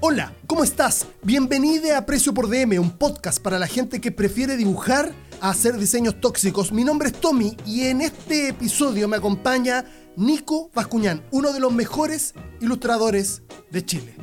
[0.00, 1.08] Hola, ¿cómo estás?
[1.24, 5.10] Bienvenido a Precio por DM, un podcast para la gente que prefiere dibujar
[5.40, 6.70] a hacer diseños tóxicos.
[6.70, 9.84] Mi nombre es Tommy y en este episodio me acompaña
[10.14, 13.42] Nico Bascuñán, uno de los mejores ilustradores
[13.72, 14.14] de Chile.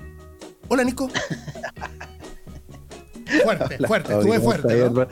[0.70, 1.10] Hola, Nico.
[3.44, 4.90] Fuerte, fuerte, estuve fuerte.
[4.90, 5.08] ¿no?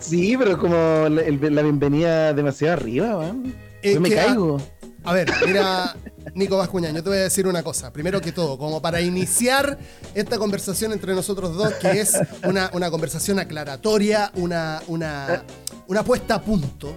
[0.00, 3.52] Sí, pero como la, bienvenida demasiado arriba, man.
[3.82, 4.62] Yo me que, caigo.
[5.06, 5.94] A ver, mira,
[6.34, 7.92] Nico Bascuñán, yo te voy a decir una cosa.
[7.92, 9.78] Primero que todo, como para iniciar
[10.14, 12.12] esta conversación entre nosotros dos, que es
[12.44, 15.44] una, una conversación aclaratoria, una, una,
[15.86, 16.96] una puesta a punto.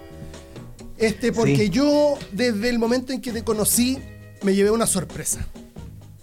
[0.98, 1.70] Este, porque Sí.
[1.70, 4.00] yo, desde el momento en que te conocí,
[4.42, 5.46] me llevé una sorpresa.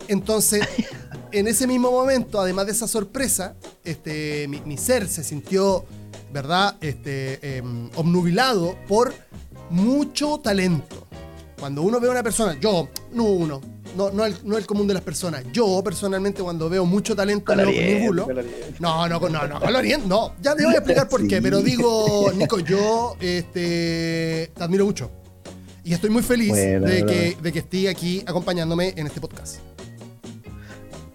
[0.09, 0.67] Entonces,
[1.33, 5.85] en ese mismo momento, además de esa sorpresa, este, mi, mi ser se sintió,
[6.33, 9.15] ¿verdad?, este, em, obnubilado por
[9.71, 11.07] mucho talento.
[11.59, 13.61] Cuando uno ve a una persona, yo, no uno,
[13.97, 17.53] no, no, el, no el común de las personas, yo personalmente cuando veo mucho talento
[17.53, 18.25] obnubulo.
[18.27, 18.75] coloriento.
[18.79, 20.33] No, no, no, no, coloriento, no.
[20.43, 21.41] Ya te voy a explicar por qué, Sí.
[21.43, 25.11] pero digo, Nico, yo este, te admiro mucho.
[25.83, 29.57] Y estoy muy feliz Bueno, de, que, de que esté aquí acompañándome en este podcast.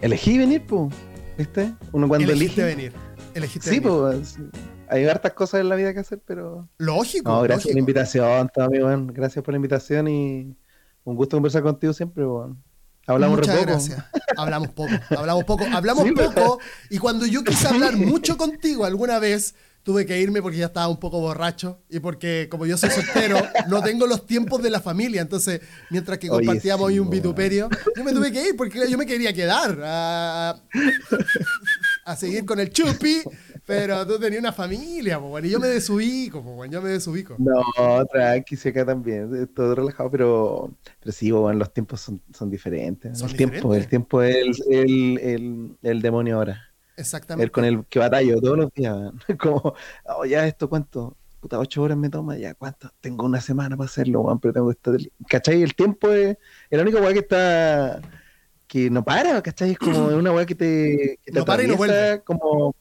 [0.02, 0.90] Elegí venir, po.
[1.38, 1.74] ¿Viste?
[1.92, 2.76] Uno cuando Elegiste elige.
[2.76, 2.94] venir.
[3.36, 3.98] Elegiste Sí, venir.
[4.00, 4.36] pues.
[4.92, 6.68] Hay hartas cosas en la vida que hacer, pero.
[6.78, 7.32] Lógico.
[7.32, 7.74] No, gracias por lógico.
[7.74, 9.08] la invitación, Tommy, weón.
[9.08, 10.56] Gracias por la invitación y
[11.06, 12.62] un gusto conversar contigo siempre, weón.
[13.08, 13.68] Hablamos Muchas poco.
[13.68, 14.04] gracias.
[14.38, 16.60] Hablamos poco, hablamos poco, hablamos Sí, poco.
[16.90, 20.88] Y cuando yo quise hablar mucho contigo alguna vez, tuve que irme porque ya estaba
[20.88, 23.38] un poco borracho y porque como yo soy soltero,
[23.70, 25.22] no tengo los tiempos de la familia.
[25.22, 28.90] Entonces, mientras que Oye, compartíamos sí, ahí un vituperio, yo me tuve que ir porque
[28.90, 30.62] yo me quería quedar a,
[32.06, 33.24] a seguir con el chupi,
[33.72, 36.90] pero tú tenías una familia, po, bueno, y yo me desubico, po, bueno, yo me
[36.90, 37.36] desubico.
[37.38, 42.22] No, tranqui, sí, acá también, es todo relajado, pero, pero sí, bueno, los tiempos son,
[42.34, 43.18] son diferentes.
[43.18, 46.72] Son el tiempo, el tiempo es el, el, el, el demonio ahora.
[46.98, 47.46] Exactamente.
[47.46, 48.96] El con el que batallo todos los días.
[48.96, 49.20] man.
[49.40, 49.74] Como,
[50.06, 53.90] oh, ya esto cuánto, puta, ocho horas me toma, ya cuánto, tengo una semana para
[53.90, 55.12] hacerlo, weón, pero tengo que estar.
[55.28, 55.62] ¿Cachai?
[55.64, 56.38] El tiempo es,
[56.70, 58.02] es la única weá que está,
[58.68, 59.72] que no para, ¿cachai?
[59.72, 62.22] Es como una weá que te, que te No para y no vuelve.
[62.24, 62.76] como,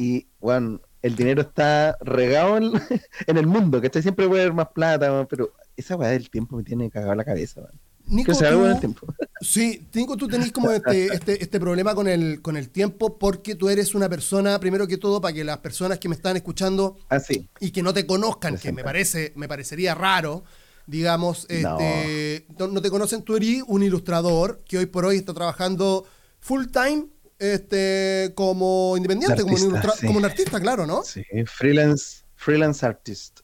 [0.00, 2.72] y, weón, el dinero está regado en,
[3.26, 4.02] en el mundo, ¿cachai?
[4.02, 7.60] Siempre puede haber más plata, pero esa weá del tiempo me tiene cagado la cabeza,
[7.60, 7.78] weón.
[8.06, 9.06] Nico, tú- en el tiempo.
[9.42, 13.54] Sí, Nico, tú tenés como este, este, este problema con el, con el tiempo porque
[13.54, 16.98] tú eres una persona, primero que todo, para que las personas que me están escuchando
[17.08, 17.48] Así.
[17.58, 20.44] y que no te conozcan, que me parece, me parecería raro,
[20.86, 22.66] digamos, este, no.
[22.68, 26.04] no te conocen, tú eres un ilustrador que hoy por hoy está trabajando
[26.40, 27.06] full time
[27.40, 30.06] este, como independiente, como, un sí.
[30.06, 31.02] como un artista, claro, ¿no?
[31.02, 33.40] Sí, freelance, freelance artist,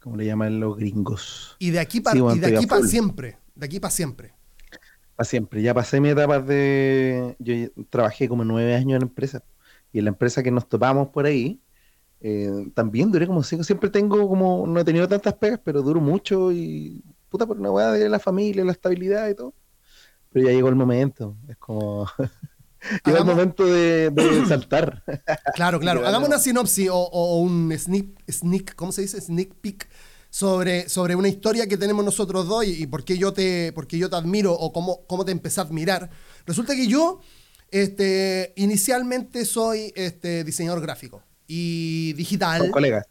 [0.00, 1.56] como le llaman los gringos.
[1.60, 2.90] Y de aquí para Sí, bueno, estoy a para full.
[2.90, 4.34] siempre, de aquí para siempre.
[5.14, 5.62] Para siempre.
[5.62, 7.36] Ya pasé mi etapa de.
[7.38, 7.54] Yo
[7.88, 9.42] trabajé como nueve años en la empresa.
[9.92, 11.60] Y en la empresa que nos topamos por ahí,
[12.20, 13.62] eh, también duré como cinco.
[13.62, 14.66] Siempre tengo como.
[14.66, 17.02] No he tenido tantas pegas, pero duro mucho y.
[17.28, 19.54] Puta, por una weá de la familia, la estabilidad y todo.
[20.32, 21.36] Pero ya llegó el momento.
[21.48, 22.06] Es como.
[23.04, 25.02] llegó el momento de, de saltar.
[25.54, 25.80] Claro, claro.
[25.80, 26.06] Claro.
[26.06, 29.20] Hagamos una sinopsis o, o un sneak, sneak, ¿cómo se dice?
[29.20, 29.88] Sneak peek
[30.30, 33.86] sobre, sobre una historia que tenemos nosotros dos y, y por qué yo te, por
[33.86, 36.10] qué yo te admiro o cómo, cómo te empecé a admirar.
[36.44, 37.20] Resulta que yo,
[37.70, 42.60] este, inicialmente soy este, diseñador gráfico y digital.
[42.60, 43.06] Con colegas.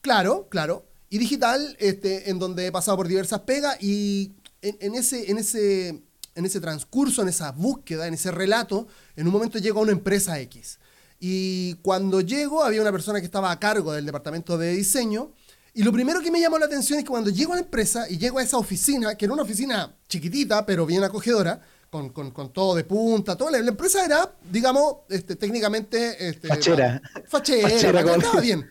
[0.00, 0.86] Claro, claro.
[1.08, 5.38] Y digital, este, en donde he pasado por diversas pegas y en, en ese, en,
[5.38, 6.02] ese,
[6.34, 8.86] en ese transcurso, en esa búsqueda, en ese relato,
[9.16, 10.78] en un momento llego a una empresa X.
[11.18, 15.32] Y cuando llego, había una persona que estaba a cargo del departamento de diseño.
[15.74, 18.08] Y lo primero que me llamó la atención es que cuando llego a la empresa
[18.08, 22.30] y llego a esa oficina, que era una oficina chiquitita, pero bien acogedora, con, con-
[22.30, 26.28] con todo de punta, todo, la, la empresa era, digamos, este, técnicamente...
[26.28, 27.02] Este, Fachera.
[27.26, 28.68] Fachera, Fachera, estaba como- bien.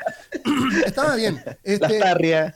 [0.85, 1.41] estaba bien.
[1.63, 2.55] Este, tarrias.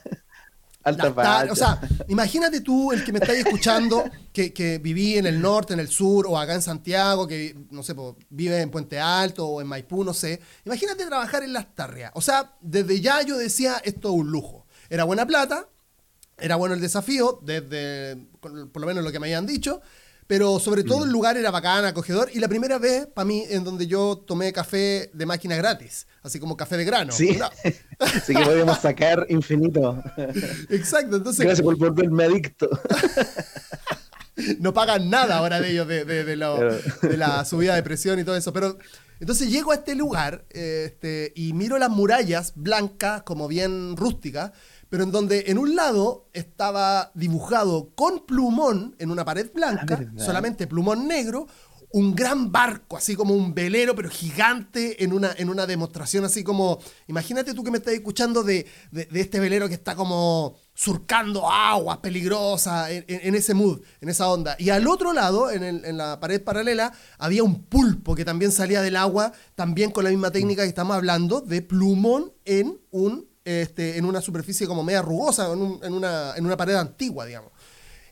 [0.84, 5.26] Alta tar- o sea, imagínate tú, el que me estáis escuchando, que, que viví en
[5.26, 7.94] el norte, en el sur, o acá en Santiago, que, no sé,
[8.30, 10.40] vive en Puente Alto o en Maipú, no sé.
[10.64, 12.12] Imagínate trabajar en las tarrias.
[12.14, 14.66] O sea, desde ya yo decía, esto es un lujo.
[14.90, 15.68] Era buena plata,
[16.38, 19.80] era bueno el desafío, desde por lo menos lo que me habían dicho,
[20.26, 23.62] pero sobre todo el lugar era bacán, acogedor, y la primera vez para mí en
[23.64, 27.12] donde yo tomé café de máquina gratis, así como café de grano.
[27.12, 27.38] Sí.
[27.98, 30.02] Así que podíamos sacar infinito.
[30.68, 32.68] Exacto, entonces Gracias por volverme adicto.
[34.58, 36.78] no pagan nada ahora de ellos de, de- de lo- Claro.
[37.02, 38.52] de la subida de presión y todo eso.
[38.52, 38.76] Pero
[39.20, 44.50] entonces llego a este lugar eh, este, y miro las murallas blancas, como bien rústicas,
[44.94, 50.24] pero en donde en un lado estaba dibujado con plumón en una pared blanca, Ah,
[50.24, 51.48] solamente plumón negro,
[51.90, 56.44] un gran barco, así como un velero, pero gigante, en una, en una demostración así
[56.44, 61.50] como, imagínate tú que me estás escuchando de, de, este velero que está como surcando
[61.50, 64.54] aguas peligrosas, en, ese mood, en esa onda.
[64.60, 68.80] Y al otro lado, en, en, la pared paralela, había un pulpo que también salía
[68.80, 73.98] del agua, también con la misma técnica que estamos hablando, de plumón en, un, este,
[73.98, 77.52] en una superficie como media rugosa, en, en, una, en una pared antigua, digamos.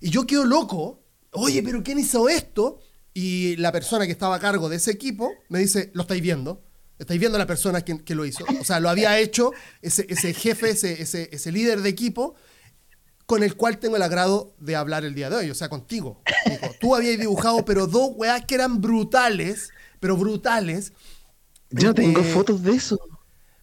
[0.01, 1.01] Y yo quedo loco,
[1.33, 2.81] oye, pero ¿quién hizo esto?
[3.15, 6.63] Y la persona que estaba a cargo de ese equipo me dice, lo estáis viendo.
[6.99, 8.45] Estáis viendo a la persona que, que, lo hizo.
[8.61, 12.37] O sea, lo había hecho ese, ese jefe, ese, ese, ese, líder de equipo
[13.27, 15.51] con el cual tengo el agrado de hablar el día de hoy.
[15.51, 16.23] O sea, contigo.
[16.81, 20.93] Tú habías dibujado, pero dos weas que eran brutales, pero brutales.
[21.71, 22.99] Yo tengo eh, fotos de eso.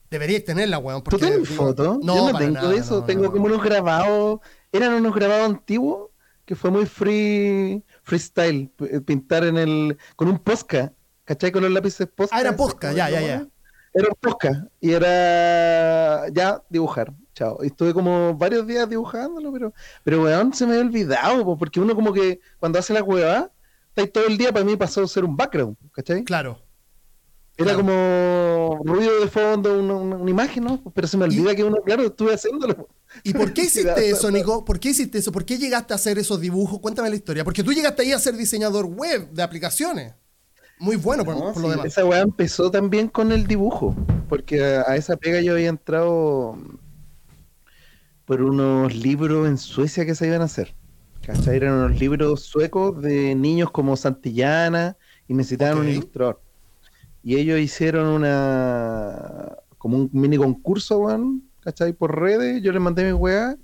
[0.10, 1.04] Deberíais tenerla, weón.
[1.04, 2.00] ¿Tú tienes fotos?
[2.04, 3.04] No, Yo no tengo de eso.
[3.04, 4.40] tengo como unos grabados.
[4.72, 6.10] Eran unos grabados antiguos
[6.46, 10.92] que fue muy free freestyle, eh, pintar en el con un posca,
[11.24, 11.52] ¿cachai?
[11.52, 12.36] Con los lápices posca.
[12.36, 13.48] Ah, era posca, ya, ya, ya.
[13.94, 17.14] Era un posca y era ya dibujar.
[17.36, 17.60] Chao.
[17.62, 19.74] Y estuve como varios días dibujándolo, pero,
[20.04, 23.52] pero weón, se me había olvidado, porque uno como que cuando hace la hueva,
[23.90, 26.24] está ahí todo el día, para mí pasó a ser un background, ¿cachai?
[26.24, 26.60] Claro.
[27.60, 30.82] Era como ruido de fondo, una, imagen, ¿no?
[30.94, 32.88] Pero se me olvida que uno, claro, estuve haciéndolo.
[33.22, 34.64] ¿Y por qué hiciste eso, Nico?
[34.64, 35.34] ¿Por qué hiciste eso?
[35.34, 36.80] ¿Por qué llegaste a hacer esos dibujos?
[36.80, 37.44] Cuéntame la historia.
[37.44, 40.14] Porque tú llegaste ahí a ser diseñador web de aplicaciones.
[40.80, 41.88] Muy bueno por, lo demás.
[41.88, 43.94] Esa weá empezó también con el dibujo.
[44.30, 46.58] Porque a, esa pega yo había entrado
[48.24, 50.74] por unos libros en Suecia que se iban a hacer.
[51.24, 51.58] ¿Cachai?
[51.58, 54.96] Eran unos libros suecos de niños como Santillana
[55.28, 56.42] y necesitaban un ilustrador.
[57.24, 59.58] Y ellos hicieron una.
[59.78, 61.94] como un mini concurso, weón, ¿cachai?
[61.94, 62.62] Por redes.
[62.62, 63.58] Yo les mandé mi weá,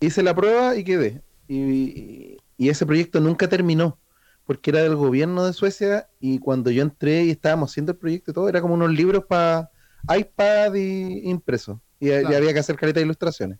[0.00, 1.22] hice la prueba y quedé.
[1.48, 3.98] Y, ese proyecto nunca terminó,
[4.44, 6.08] porque era del gobierno de Suecia.
[6.20, 9.24] Y cuando yo entré y estábamos haciendo el proyecto y todo, era como unos libros
[9.26, 9.70] para
[10.08, 11.80] iPad y impreso.
[12.00, 13.58] Y, había que hacer careta de ilustraciones,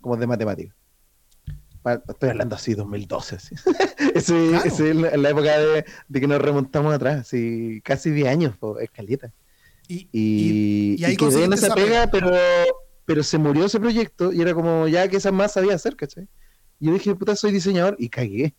[0.00, 0.77] como de matemáticas
[2.08, 3.36] estoy hablando así, 2012.
[3.36, 3.54] Así.
[4.14, 9.32] Ese, es la, época de, que nos remontamos atrás, así, casi 10 años, escalita.
[9.88, 12.30] Y, y, y, quedé en esa pega, pero,
[13.06, 16.28] pero se murió ese proyecto y era como ya que esa más sabía hacer, ¿cachai?
[16.78, 18.54] Y yo dije, puta, soy diseñador y cagué.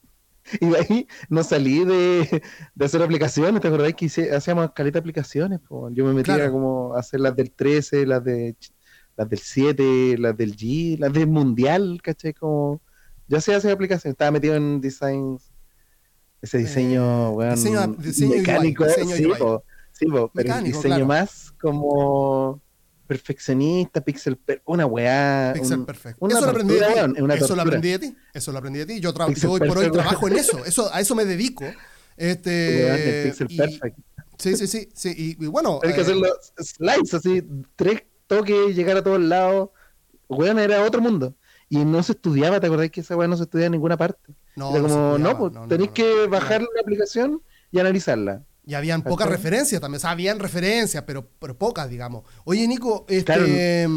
[0.62, 2.42] Y de ahí no salí de,
[2.74, 5.60] de hacer aplicaciones, ¿te acordás que hacíamos caleta de aplicaciones?
[5.92, 8.56] Yo me metía como a hacer las del 13, las de
[9.16, 12.34] las del 7, las del G, las del Mundial, ¿cachai?
[12.34, 12.82] Como
[13.30, 15.52] yo sí hacía aplicación, estaba metido en designs,
[16.42, 17.88] ese eh, diseño, bueno, diseño,
[18.36, 19.16] mecánico, diseño
[19.92, 22.60] sí, pero el diseño más como
[23.06, 25.52] perfeccionista, pixel, una weá.
[25.54, 26.28] Pixel perfecto.
[26.28, 27.36] eso, lo aprendí, de ti.
[27.36, 28.18] eso lo aprendí de ti.
[28.34, 29.00] Eso lo aprendí de ti.
[29.00, 30.66] Yo, yo hoy por hoy trabajo en eso.
[30.66, 30.94] eso.
[30.94, 31.66] A eso me dedico.
[32.18, 33.98] Este, pixel perfect.
[34.38, 35.36] Sí, sí, sí, sí.
[35.40, 35.80] Y, bueno.
[35.84, 37.44] Hay que hacer los slides así,
[37.76, 39.70] tres toques, llegar a todos lados.
[40.28, 41.36] Weón, era otro mundo
[41.70, 44.34] y no se estudiaba, ¿te acordás que esa weá no se estudia en ninguna parte?
[44.56, 48.44] No, Era como, no, pues tenéis que bajar la aplicación y analizarla.
[48.66, 52.24] Y habían pocas referencias también, o sea, habían referencias, pero, pero pocas, digamos.
[52.44, 53.88] Oye, Nico, este,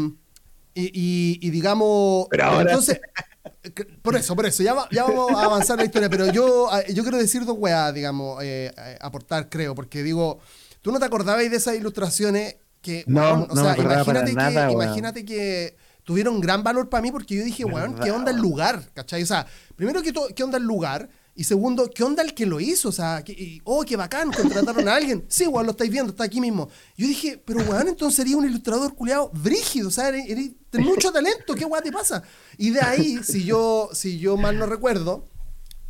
[0.75, 2.99] y, y, digamos, pero entonces,
[4.01, 7.17] por eso, por eso, ya, ya, vamos a avanzar la historia, pero yo, yo quiero
[7.17, 10.39] decir dos weas, digamos, eh, aportar, creo, porque digo,
[10.81, 15.75] tú no te acordabas de esas ilustraciones que, no, o sea, imagínate que, imagínate que
[16.03, 18.89] tuvieron gran valor para mí porque yo dije, weón, ¿qué onda el lugar?
[18.93, 19.23] ¿Cachai?
[19.23, 19.45] O sea,
[19.75, 21.09] primero, ¿qué, ¿qué onda el lugar?
[21.35, 22.89] Y segundo, ¿qué onda el que lo hizo?
[22.89, 23.23] O sea,
[23.63, 25.25] oh, qué bacán, contrataron a alguien.
[25.27, 26.69] Sí, weón, lo estáis viendo, está aquí mismo.
[26.95, 31.55] Yo dije, pero weón, entonces sería un ilustrador culiado brígido, o sea, eres, mucho talento,
[31.55, 32.21] ¿qué weón te pasa?
[32.57, 35.27] Y de ahí, si yo, si yo mal no recuerdo,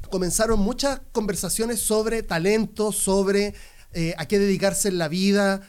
[0.09, 3.53] comenzaron muchas conversaciones sobre talento, sobre
[3.93, 5.61] eh, a qué dedicarse en la vida,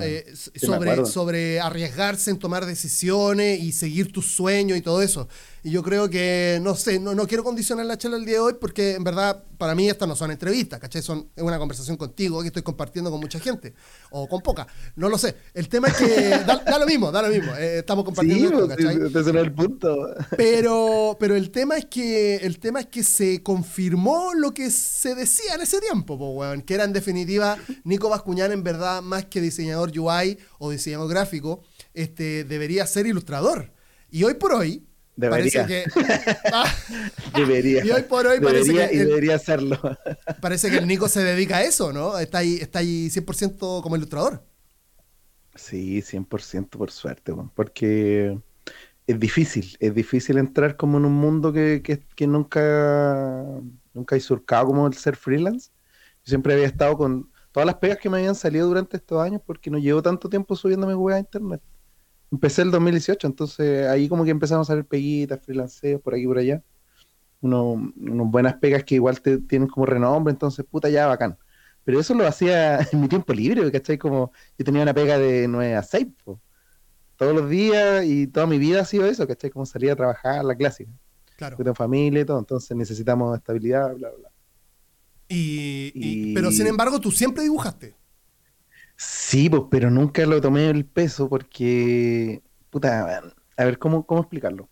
[0.00, 5.28] eh, sobre, sobre arriesgarse en tomar decisiones y seguir tus sueños y todo eso.
[5.64, 8.40] Y yo creo que, no sé, no, no quiero condicionar la charla el día de
[8.40, 11.02] hoy porque en verdad para mí estas no son entrevistas, ¿cachai?
[11.02, 13.74] Son, es una conversación contigo que estoy compartiendo con mucha gente,
[14.10, 14.66] o con poca,
[14.96, 15.36] no lo sé.
[15.54, 19.36] El tema es que da, lo mismo, da lo mismo, eh, estamos compartiendo esto, ¿cachai?
[19.36, 20.12] el punto.
[20.36, 25.14] Pero, pero el, tema es que, el tema es que se confirmó lo que se
[25.14, 29.92] decía en ese tiempo, que era en definitiva Nico Bascuñán en verdad más que diseñador
[29.96, 31.62] UI o diseñador gráfico,
[31.94, 33.72] este, debería ser ilustrador.
[34.10, 34.84] Y hoy por hoy,
[35.16, 35.66] Debería.
[35.66, 36.00] Parece que.
[36.52, 36.74] Ah,
[37.34, 37.84] debería.
[37.84, 38.94] Y hoy por hoy parece que.
[38.94, 39.78] Y debería hacerlo.
[40.40, 42.18] Parece que el Nico se dedica a eso, ¿no?
[42.18, 44.44] Está ahí, está ahí 100% como ilustrador.
[45.54, 48.38] Sí, 100% por suerte, porque
[49.06, 49.76] es difícil.
[49.80, 53.44] Es difícil entrar como en un mundo que, que, que nunca,
[53.92, 55.70] nunca hay surcado como el ser freelance.
[56.24, 59.70] siempre había estado con todas las pegas que me habían salido durante estos años porque
[59.70, 61.62] no llevo tanto tiempo subiéndome web a internet.
[62.32, 66.26] Empecé el 2018, entonces ahí como que empezamos a salir peguitas, freelanceos por aquí y
[66.26, 66.62] por allá.
[67.42, 71.36] Unos, buenas pegas que igual te tienen como renombre, entonces puta ya bacán.
[71.84, 73.98] Pero eso lo hacía en mi tiempo libre, ¿cachai?
[73.98, 76.06] Como yo tenía una pega de 9 a 6,
[77.16, 79.50] todos los días y toda mi vida ha sido eso, ¿cachai?
[79.50, 80.90] Como salir a trabajar, la clásica.
[81.36, 81.58] Claro.
[81.58, 84.28] Tengo familia y todo, entonces necesitamos estabilidad, bla, bla.
[85.28, 87.94] Y, pero sin embargo, tú siempre dibujaste.
[88.96, 93.22] Sí, pues, pero nunca lo tomé el peso porque, puta,
[93.56, 94.70] a ver, ¿cómo, cómo explicarlo?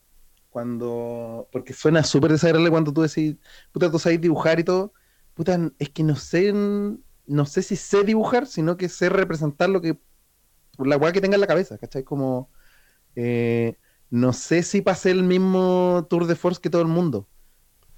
[0.51, 3.37] Cuando, porque suena súper desagradable cuando tú decís,
[3.73, 4.93] puta, tú sabes dibujar y todo,
[5.35, 9.81] puta, es que no sé, no sé si sé dibujar, sino que sé representar lo
[9.81, 9.99] que,
[10.79, 12.05] la weá que tenga en la cabeza, ¿cachai?
[12.05, 12.51] Como,
[13.17, 13.79] eh,
[14.11, 17.29] no sé si pasé el mismo tour de force que todo el mundo.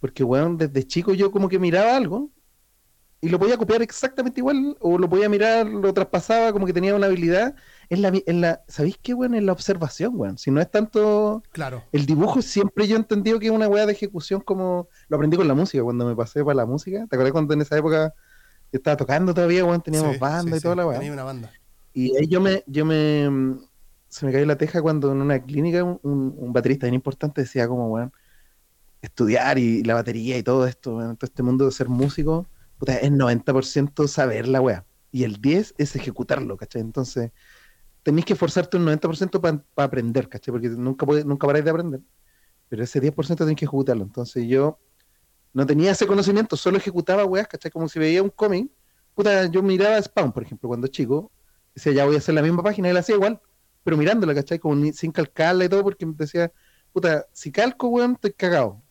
[0.01, 2.33] Porque, weón, desde chico yo como que miraba algo
[3.25, 6.93] y lo podía copiar exactamente igual, o lo podía mirar, lo traspasaba, como que tenía
[6.93, 7.55] una habilidad.
[7.89, 9.37] En la, en la, ¿Sabéis qué, weón?
[9.37, 10.39] En la observación, weón.
[10.39, 11.41] Si no es tanto.
[11.53, 11.85] Claro.
[11.93, 14.89] El dibujo siempre yo he entendido que es una weá de ejecución como.
[15.07, 17.07] Lo aprendí con la música, cuando me pasé para la música.
[17.09, 18.13] ¿Te acuerdas cuando en esa época
[18.73, 19.81] yo estaba tocando todavía, weón?
[19.81, 20.99] Teníamos banda y toda la weá.
[20.99, 21.53] Tenía una banda.
[21.95, 23.57] Y ahí yo me, yo me.
[24.09, 27.69] Se me cayó la teja cuando en una clínica un, un baterista bien importante decía,
[27.69, 28.13] como, weón,
[29.01, 32.49] estudiar y la batería y todo esto, weón, todo este mundo de ser músico
[32.87, 34.85] es 90% saber la weá.
[35.11, 36.81] Y el 10 es ejecutarlo, ¿cachai?
[36.81, 37.31] Entonces,
[38.03, 40.53] tenéis que esforzarte un 90% para aprender, ¿cachai?
[40.53, 42.01] Porque nunca, nunca paráis de aprender.
[42.69, 44.03] Pero ese 10% tenéis que ejecutarlo.
[44.03, 44.79] Entonces yo
[45.53, 47.71] no tenía ese conocimiento, solo ejecutaba weas, ¿cachai?
[47.71, 48.71] Como si veía un cómic.
[49.15, 51.31] Puta, yo miraba Spawn, por ejemplo, cuando chico.
[51.75, 53.41] Decía, ya voy a hacer la misma página y la hacía igual,
[53.85, 54.59] pero mirándola, ¿cachai?
[54.59, 56.53] Como sin calcarla y todo, porque me decía,
[56.93, 58.83] puta, si calco, weón, estoy cagado.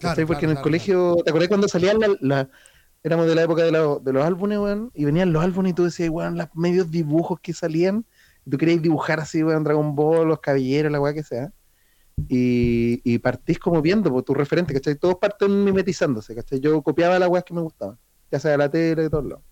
[0.00, 0.24] ¿cachai?
[0.24, 2.48] porque en el colegio, ¿te acordás cuando salían la,
[3.02, 6.10] éramos de la época de, los álbumes, weón, y venían los álbumes y tú decías,
[6.10, 8.04] weón, los medios dibujos que salían,
[8.44, 11.52] y tú querías dibujar así, weón, Dragon Ball, los caballeros, la weá que sea.
[12.28, 14.94] Y, y partís como viendo por tu referente, ¿cachai?
[14.96, 16.60] Todos parten mimetizándose, ¿cachai?
[16.60, 17.98] Yo copiaba las weas que me gustaban,
[18.30, 19.44] ya sea de la tele, de todos lados.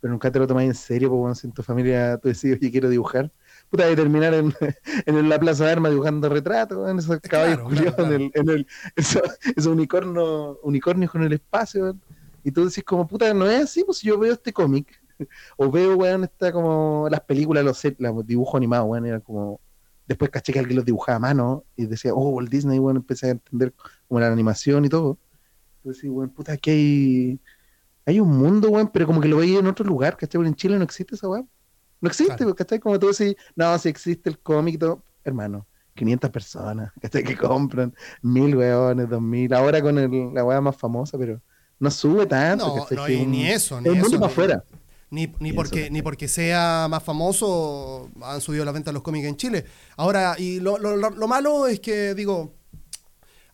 [0.00, 2.56] Pero nunca te lo tomás en serio, porque bueno, si en tu familia tú decís,
[2.56, 3.30] oye, quiero dibujar,
[3.70, 4.52] puta, de terminar en,
[5.06, 7.60] en, la Plaza de Armas dibujando retratos, en esos caballos
[7.98, 8.66] en el, en el,
[8.96, 12.02] esos, unicornios, unicornios con el espacio, weón
[12.44, 15.02] y tú decís como, puta, no es así, pues si yo veo este cómic,
[15.56, 19.60] o veo, weón, está como las películas, los, los dibujos animados, weón, era como,
[20.06, 23.28] después caché que alguien los dibujaba a mano, y decía, oh, Walt Disney, weón, empecé
[23.28, 23.72] a entender
[24.06, 25.18] como la animación y todo.
[25.78, 27.40] Entonces, weón, puta, aquí hay,
[28.06, 30.38] hay un mundo, weón, pero como que lo veía en otro lugar, ¿cachai?
[30.38, 31.48] Porque en Chile no existe esa weón.
[32.00, 32.54] No existe, claro.
[32.54, 32.78] ¿cachai?
[32.78, 35.66] Como tú decís, no, si existe el cómic, todo, hermano.
[35.94, 37.22] 500 personas, ¿cachai?
[37.24, 41.40] Que compran, mil weones, dos mil, ahora con el, la weá más famosa, pero
[41.78, 42.86] no sube tanto.
[42.90, 44.18] No, no ni eso, ni eso.
[44.18, 44.64] Ni, afuera.
[45.10, 49.26] Ni, ni porque, ni porque sea más famoso han subido la venta de los cómics
[49.26, 49.64] en Chile.
[49.96, 52.54] Ahora, y lo, lo, lo, malo es que, digo,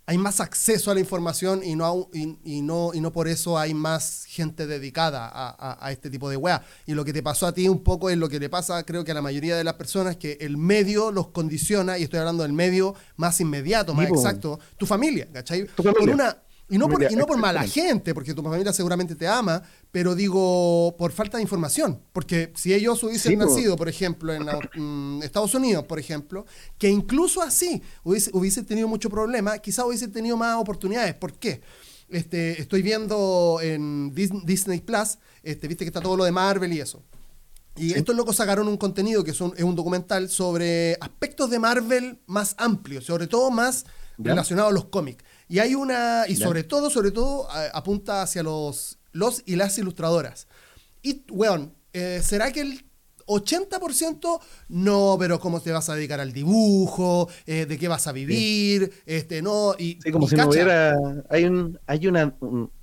[0.07, 3.75] hay más acceso a la información y no, y, no, y no por eso hay
[3.75, 6.65] más gente dedicada a, a, este tipo de weá.
[6.87, 9.05] Y lo que te pasó a ti un poco es lo que le pasa, creo
[9.05, 12.43] que a la mayoría de las personas, que el medio los condiciona, y estoy hablando
[12.43, 15.67] del medio más inmediato, más exacto, tu familia, ¿cachai?
[15.67, 16.39] Por una
[16.71, 19.61] y no, por, y no por mala gente, porque tu familia seguramente te ama,
[19.91, 22.01] pero digo, por falta de información.
[22.13, 24.47] Porque si ellos hubiesen nacido, por ejemplo, en
[24.77, 26.47] mm, Estados Unidos, por ejemplo,
[26.79, 31.15] que incluso así hubiese, tenido mucho problema, quizás hubiese tenido más oportunidades.
[31.15, 31.61] ¿Por qué?
[32.09, 36.81] Este, estoy viendo en Disney Plus, este, viste que está todo lo de Marvel y
[36.81, 37.03] eso.
[37.77, 41.59] Y estos locos sacaron un contenido que es un, es un, documental sobre aspectos de
[41.59, 43.87] Marvel más amplios, sobre todo más
[44.19, 45.25] relacionados a los cómics.
[45.51, 50.47] Y hay una, y sobre todo, sobre todo, apunta hacia los, los y las ilustradoras.
[51.03, 52.85] Y, weón, eh, ¿será que el
[53.27, 58.13] 80% no, pero cómo te vas a dedicar al dibujo, eh, de qué vas a
[58.13, 59.99] vivir, este, no, y...
[60.01, 60.97] Sí, como si no hubiera,
[61.29, 62.33] hay, un, hay una,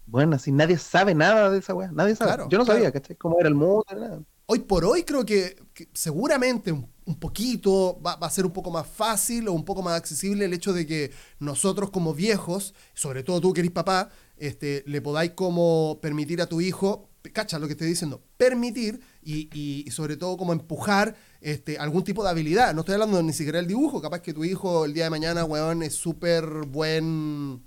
[0.06, 2.44] bueno, así nadie sabe nada de esa weá, nadie sabe.
[2.50, 3.16] Yo no sabía, ¿cachai?
[3.16, 4.20] Cómo era el mundo, nada.
[4.48, 5.58] Hoy por hoy creo que,
[5.94, 9.96] seguramente un un poquito, va, a ser un poco más fácil o un poco más
[9.96, 14.84] accesible el hecho de que nosotros como viejos, sobre todo tú que eres papá, este,
[14.86, 19.90] le podáis como permitir a tu hijo, cacha lo que estoy diciendo, permitir y, y,
[19.92, 22.74] sobre todo como empujar este, algún tipo de habilidad.
[22.74, 25.46] No estoy hablando ni siquiera del dibujo, capaz que tu hijo el día de mañana,
[25.46, 27.64] weón, es súper buen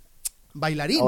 [0.54, 1.00] bailarín.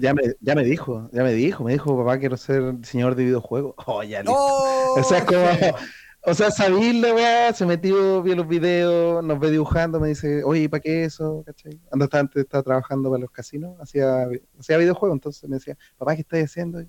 [0.00, 3.24] ya, me, ya me dijo, ya me dijo, me dijo, papá, quiero ser diseñador de
[3.24, 3.74] videojuegos.
[3.86, 4.34] Oh, ya listo.
[4.34, 5.38] o sea, como...
[6.22, 10.68] O sea, sabirle, weá, se metió, vio los videos, nos ve dibujando, me dice, oye,
[10.68, 11.42] ¿para qué eso?
[11.46, 11.80] ¿Cachai?
[11.90, 14.26] Ando antes estaba trabajando para los casinos, hacía,
[14.58, 16.84] hacía videojuegos, entonces me decía, papá, ¿qué estás haciendo?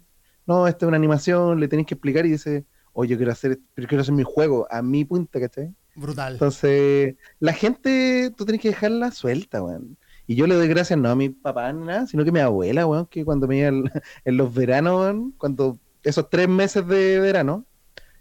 [0.49, 3.59] no, esta es una animación, le tenés que explicar y dice, oye, yo quiero hacer,
[3.75, 5.75] pero quiero hacer mi juego a mi punta, ¿cachai?
[5.95, 6.33] Brutal.
[6.33, 9.95] Entonces, la gente, tú tenés que dejarla suelta, weón.
[10.29, 12.39] Y yo le doy gracias no a mi papá ni nada, sino que a mi
[12.39, 13.69] abuela, weón, que cuando me iba
[14.25, 17.65] en los veranos, weón, cuando esos tres meses de verano,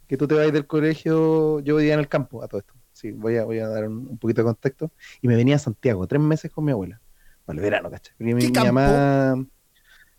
[0.06, 2.72] que tú te vas del colegio, yo vivía en el campo a todo esto.
[2.94, 4.90] Sí, voy a, voy a dar un, poquito de contexto.
[5.20, 6.98] Y me venía a Santiago, tres meses con mi abuela,
[7.44, 8.14] para el verano, ¿cachai?
[8.20, 9.44] mi, mi mamá,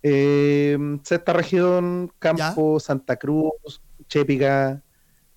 [0.04, 4.84] eh, sexta región, Campo, Santa Cruz, Chépica,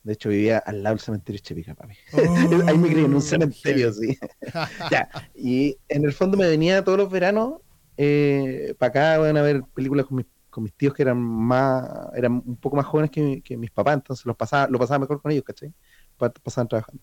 [0.04, 1.94] de hecho, vivía al lado del cementerio Chepica, papi.
[2.12, 2.16] Oh,
[2.68, 4.18] Ahí me crié en un cementerio, sí.
[4.90, 5.08] ya.
[5.34, 7.60] Y en el fondo me venía todos los veranos
[7.96, 11.88] eh, para acá, van a ver películas con mis, con mis tíos que eran más,
[12.16, 15.22] eran un poco más jóvenes que, que mis papás, entonces los pasaba, lo pasaba mejor
[15.22, 15.72] con ellos, ¿cachai?
[16.16, 17.02] Pasaban trabajando.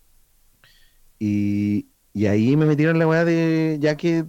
[1.17, 4.25] Y, y ahí me metieron la weá de, ya que,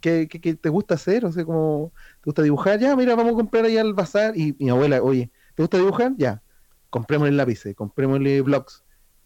[0.00, 1.92] que, que, te gusta hacer, o sea, como,
[2.22, 2.78] ¿te gusta dibujar?
[2.78, 4.36] Ya, mira, vamos a comprar ahí al bazar.
[4.38, 6.14] Y mi abuela, oye, ¿te gusta dibujar?
[6.16, 6.42] Ya
[6.90, 8.84] comprémosle lápices, comprémosle blogs,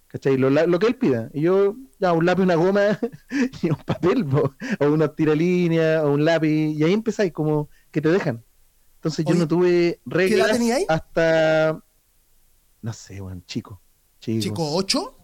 [0.09, 0.37] ¿cachai?
[0.37, 1.31] Lo, lo, que él pida.
[1.35, 2.99] Y yo, ya, un lápiz, una goma
[3.63, 4.27] y un papel,
[4.81, 8.45] o una tiralínea, o un lápiz, y ahí empezáis, como que te dejan.
[8.97, 11.83] Entonces yo no tuve reglas hasta,
[12.81, 13.81] no sé, bueno, chico.
[14.19, 15.19] ¿Chico 8?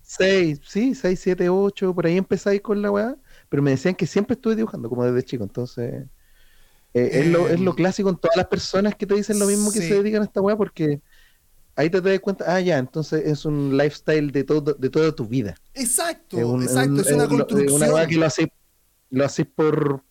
[0.00, 3.16] 6, sí, 6, 7, 8, por ahí empezáis con la weá,
[3.48, 6.06] pero me decían que siempre estuve dibujando, como desde chico, entonces...
[6.94, 9.46] Eh, es, lo, es, lo, em, clásico en todas las personas que te dicen lo
[9.46, 11.00] mismo que se dedican a esta weá, porque
[11.76, 15.26] ahí te das cuenta, ah, ya, entonces es un lifestyle de todo de toda tu
[15.26, 15.54] vida.
[15.74, 17.90] Exacto, exacto, es, una construcción.
[17.90, 18.48] Una que lo haces
[19.12, 20.02] lo haces por,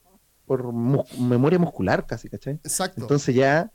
[0.45, 2.53] por memoria muscular casi, ¿cachai?
[2.63, 3.01] Exacto.
[3.01, 3.71] Entonces ya,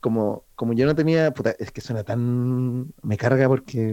[0.00, 3.92] como, como yo no tenía, puta, es que suena tan, me carga porque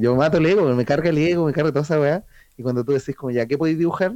[0.00, 2.24] yo mato el ego, me carga el ego, me carga toda esa weá,
[2.56, 4.12] y cuando tú decís como, ya, ¿qué podéis dibujar?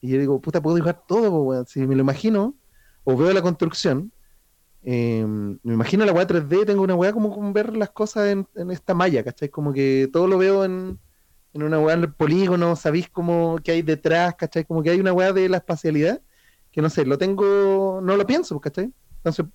[0.00, 1.64] Y yo digo, puta, puedo dibujar todo, weá.
[1.66, 2.54] si me lo imagino,
[3.04, 4.10] o veo la construcción,
[4.86, 8.94] Em, me imagino la weá 3D, tengo una weá como, ver las cosas en, esta
[8.94, 9.48] malla, ¿cachai?
[9.48, 10.98] Como que todo lo veo en,
[11.54, 14.64] una weá en el polígono, sabéis como que hay detrás, ¿cachai?
[14.64, 16.20] Como que hay una weá de la espacialidad,
[16.70, 18.92] que no sé, lo tengo, no lo pienso, ¿cachai?
[19.16, 19.46] Entonces,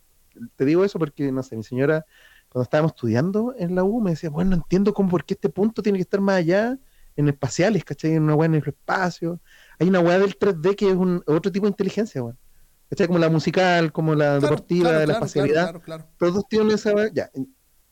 [0.56, 2.06] te digo eso porque, no sé, mi señora,
[2.50, 5.50] cuando estábamos estudiando en la U, me decía, bueno, no entiendo cómo, por qué este
[5.50, 6.80] punto tiene que estar más allá,
[7.20, 8.14] en espaciales, ¿cachai?
[8.14, 9.42] En una weá en el espacio.
[9.78, 12.38] Hay una weá del 3D que es un, otro tipo de inteligencia, weón.
[13.08, 15.82] Como la musical, como la deportiva, de la espacialidad.
[16.18, 17.30] Todos tienen esa ya.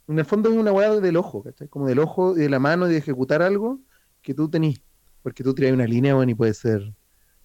[0.08, 1.68] En el fondo es una weá del ojo, ¿cachai?
[1.68, 3.80] Como del ojo y de la mano de ejecutar algo
[4.22, 4.82] que tú tenés.
[5.22, 6.94] Porque tú traes una línea, bueno, y puede ser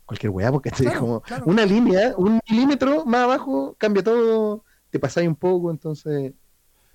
[0.05, 5.29] cualquier weá, porque es como una línea, un milímetro más abajo, cambia todo, te pasáis
[5.29, 6.33] un poco, entonces.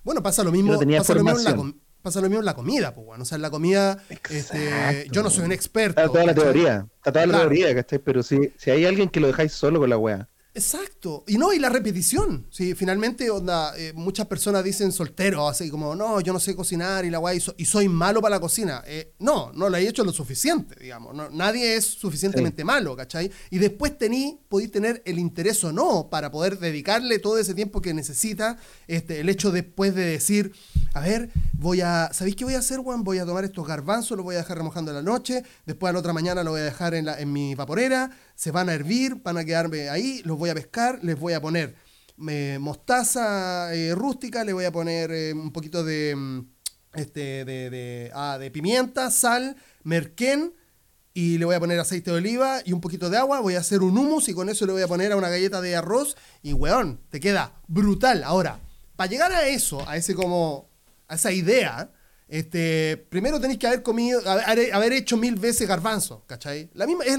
[0.03, 2.93] Bueno, pasa lo mismo, pasa lo mismo, en la, pasa lo mismo en la comida,
[2.93, 3.23] pues, bueno.
[3.23, 5.99] O sea, en la comida, este, yo no soy un experto.
[5.99, 7.99] Está toda la teoría, está toda la teoría, ¿cachai?
[7.99, 11.23] Pero si, si hay alguien que lo dejáis solo con la weá, Exacto.
[11.27, 12.47] Y no, y la repetición.
[12.49, 17.05] Sí, finalmente, onda, eh, muchas personas dicen soltero, así como, no, yo no sé cocinar
[17.05, 18.81] y la guay, y, soy malo para la cocina.
[18.87, 21.31] Eh, no, no lo he hecho lo suficiente, digamos.
[21.31, 23.31] nadie es suficientemente malo, ¿cachai?
[23.51, 27.79] Y después tení, podéis tener el interés o no para poder dedicarle todo ese tiempo
[27.79, 28.57] que necesita.
[28.87, 30.53] Este, el hecho después de decir,
[30.95, 33.03] a ver, voy a, ¿sabéis qué voy a hacer, Juan?
[33.03, 35.93] Voy a tomar estos garbanzos, los voy a dejar remojando en la noche, después a
[35.93, 38.73] la otra mañana lo voy a dejar en, la, en mi vaporera se van a
[38.73, 41.75] hervir, van a quedarme ahí, los voy a pescar, les voy a poner
[42.29, 46.39] eh, mostaza eh, rústica, le voy a poner eh, un poquito de, mm,
[46.93, 50.53] este, de, ah, de, pimienta, sal, merquén,
[51.15, 53.59] y le voy a poner aceite de oliva y un poquito de agua, voy a
[53.59, 56.15] hacer un hummus y con eso le voy a poner a una galleta de arroz
[56.43, 58.23] y weón, te queda brutal.
[58.23, 58.59] Ahora,
[58.95, 60.69] para llegar a eso, a ese como,
[61.07, 61.89] a esa idea,
[62.27, 66.69] este, primero tenéis que haber comido, haber, hecho mil veces garbanzo, ¿cachai?
[66.73, 67.17] La misma, es,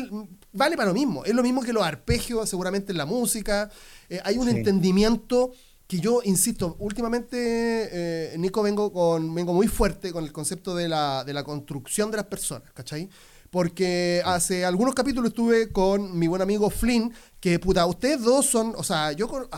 [0.52, 3.70] vale para lo mismo, es lo mismo que los arpegios seguramente en la música,
[4.08, 5.52] eh, hay un entendimiento
[5.86, 10.88] que yo, insisto, últimamente, eh, Nico, vengo, con, vengo muy fuerte con el concepto de
[10.88, 13.08] la, de la construcción de las personas, ¿cachai?
[13.50, 18.72] porque hace algunos capítulos estuve con mi buen amigo Flynn, que puta, ustedes dos son,
[18.76, 19.48] o sea, yo,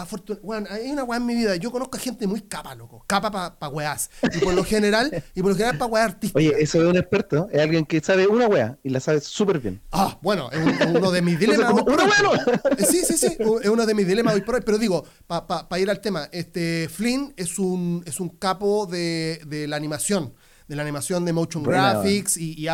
[0.42, 3.30] bueno, hay una weá en mi vida, yo conozco a gente muy capa, loco, capa
[3.30, 6.36] para pa weás, y por lo general, y por lo general para weá artísticas.
[6.36, 9.60] Oye, eso es un experto, es alguien que sabe una weá y la sabe súper
[9.60, 9.80] bien.
[9.92, 11.70] Ah, bueno, es uno de mis dilemas.
[11.72, 12.34] uno bueno.
[12.76, 15.78] Eh, sí, sí, sí, es uno de mis dilemas hoy por hoy, pero digo, para
[15.78, 20.34] ir al tema, este, Flynn es un, es un capo de, de la animación,
[20.68, 22.68] de la animación de motion graphics y, y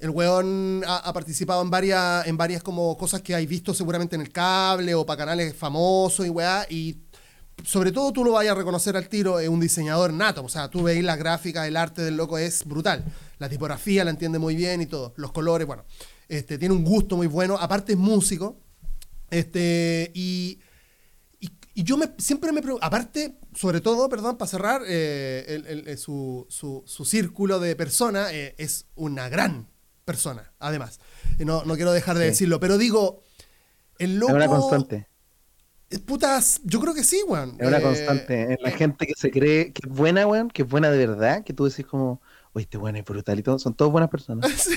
[0.00, 4.22] el weón ha, participado en varias, en varias como cosas que hay visto seguramente en
[4.22, 6.66] el cable o para canales famosos y weá.
[6.70, 6.96] Y
[7.64, 10.42] sobre todo tú lo vayas a reconocer al tiro, es un diseñador nato.
[10.44, 13.04] O sea, tú veis las gráficas, el arte del loco es brutal.
[13.38, 15.12] La tipografía la entiende muy bien y todo.
[15.16, 15.84] Los colores, bueno.
[16.28, 17.56] Este, tiene un gusto muy bueno.
[17.58, 18.58] Aparte es músico.
[19.30, 20.58] Este, y,
[21.74, 26.46] y yo me, siempre me pregunto, aparte, sobre todo, perdón, para cerrar, eh, el- su,
[26.48, 29.68] su- su círculo de personas eh, es una gran
[30.04, 31.00] persona, además.
[31.38, 32.30] No, no quiero dejar de Sí.
[32.30, 33.22] decirlo, pero digo,
[33.98, 34.30] el loco...
[34.32, 35.08] Es una constante.
[35.90, 37.56] eh, Putas, yo creo que sí, weón.
[37.58, 38.54] Es una Eh, constante.
[38.54, 40.98] Es la eh, gente que se cree que es buena, weón, que es buena de
[41.06, 42.20] verdad, que tú decís como,
[42.52, 43.58] oye, este weón es brutal y todo.
[43.58, 44.50] Son todas buenas personas.
[44.60, 44.76] sí.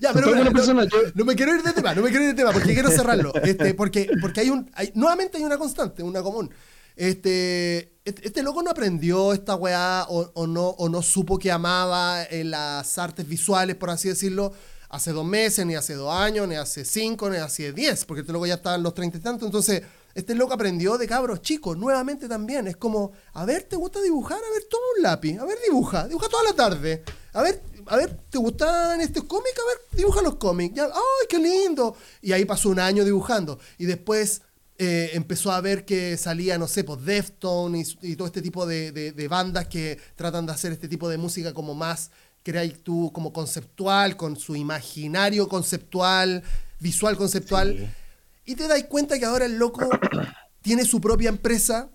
[0.00, 0.50] ya, pero mira.
[0.52, 2.90] Yo- no me quiero ir de tema, no me quiero ir de tema, porque quiero
[2.90, 3.32] cerrarlo.
[3.42, 4.70] Este, porque, porque hay un.
[4.74, 6.50] hay- nuevamente hay una constante, una común.
[6.96, 12.22] Este, este, este loco no aprendió esta weá o, no, o no supo que amaba
[12.24, 14.52] eh, las artes visuales, por así decirlo,
[14.90, 18.32] hace dos meses, ni hace dos años, ni hace cinco, ni hace diez, porque este
[18.32, 19.46] loco ya está en los treinta y tantos.
[19.46, 19.82] Entonces,
[20.14, 22.68] este loco aprendió de cabros chicos, nuevamente también.
[22.68, 24.38] Es como, a ver, ¿te gusta dibujar?
[24.38, 27.02] A ver, toma un lápiz, a ver, dibuja, dibuja toda la tarde.
[27.32, 29.58] A ver, a ver, ¿te gustan estos cómics?
[29.58, 30.78] A ver, dibuja los cómics.
[30.78, 31.96] ¡Ay, qué lindo!
[32.22, 33.58] Y ahí pasó un año dibujando.
[33.78, 34.42] Y después
[34.78, 38.66] eh, empezó a ver que salía, no sé, pues Deftones y, y todo este tipo
[38.66, 42.10] de, de- de bandas que tratan de hacer este tipo de música como más,
[42.42, 46.42] creáis tú, como conceptual, con su imaginario conceptual,
[46.80, 47.76] visual conceptual.
[47.78, 48.52] Sí.
[48.52, 49.88] Y te das cuenta que ahora el loco
[50.62, 51.88] tiene su propia empresa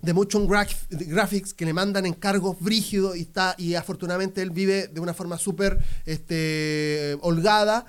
[0.00, 4.88] de motion graph- graphics que le mandan encargos brígidos y está y afortunadamente él vive
[4.88, 7.86] de una forma súper este, holgada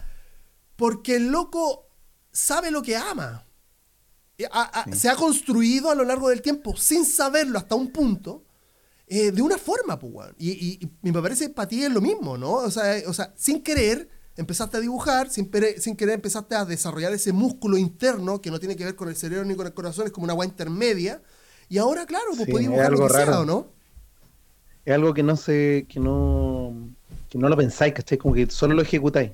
[0.76, 1.88] porque el loco
[2.32, 3.46] sabe lo que ama.
[4.38, 4.94] Sí.
[4.94, 8.44] Se ha construido a lo largo del tiempo sin saberlo hasta un punto.
[9.08, 10.30] eh, de una forma, pues.
[10.40, 12.54] Y, y- y me parece que para ti es lo mismo, ¿no?
[12.54, 16.66] O sea, eh, o sea, sin querer empezaste a dibujar, sin, sin querer empezaste a
[16.66, 19.74] desarrollar ese músculo interno que no tiene que ver con el cerebro ni con el
[19.76, 21.22] corazón, es como una agua intermedia.
[21.70, 23.42] Y ahora, claro, pues Sí, puedes es dibujar lo algo que sea, raro.
[23.42, 23.68] ¿o no?
[24.86, 26.74] Es algo que no se, que no,
[27.30, 28.18] que no lo pensáis, ¿cachai?
[28.18, 29.32] Como que solo lo ejecutáis.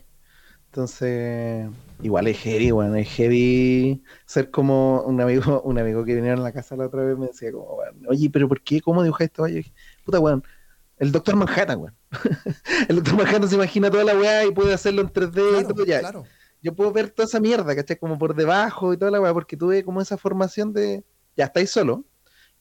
[0.71, 1.69] Entonces,
[2.01, 6.43] igual es heavy, bueno, es heavy ser como un amigo, un amigo que vinieron a
[6.43, 8.79] la casa la otra vez me decía como, weón, oye, pero ¿por qué?
[8.79, 9.43] ¿Cómo dibujáis esto?
[9.43, 9.73] Dije,
[10.05, 10.41] puta weón,
[10.97, 11.95] el Doctor Manhattan, weón.
[12.87, 15.85] el Doctor Manhattan se imagina toda la weá y puede hacerlo en 3D y todo
[15.85, 15.99] ya.
[15.99, 16.23] claro.
[16.61, 17.97] Yo puedo ver toda esa mierda, ¿cachai?
[17.99, 21.03] Como por debajo y toda la weá, porque tuve como esa formación de,
[21.35, 22.05] ya estáis solo,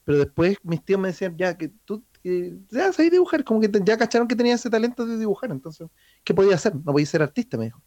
[0.03, 3.69] pero después mis tíos me decían, ya, que tú que ya sabéis dibujar, como que
[3.69, 5.87] te- ya cacharon que tenía ese talento de dibujar, entonces,
[6.23, 6.75] ¿qué podía hacer?
[6.75, 7.81] No podía ser artista, me dijo.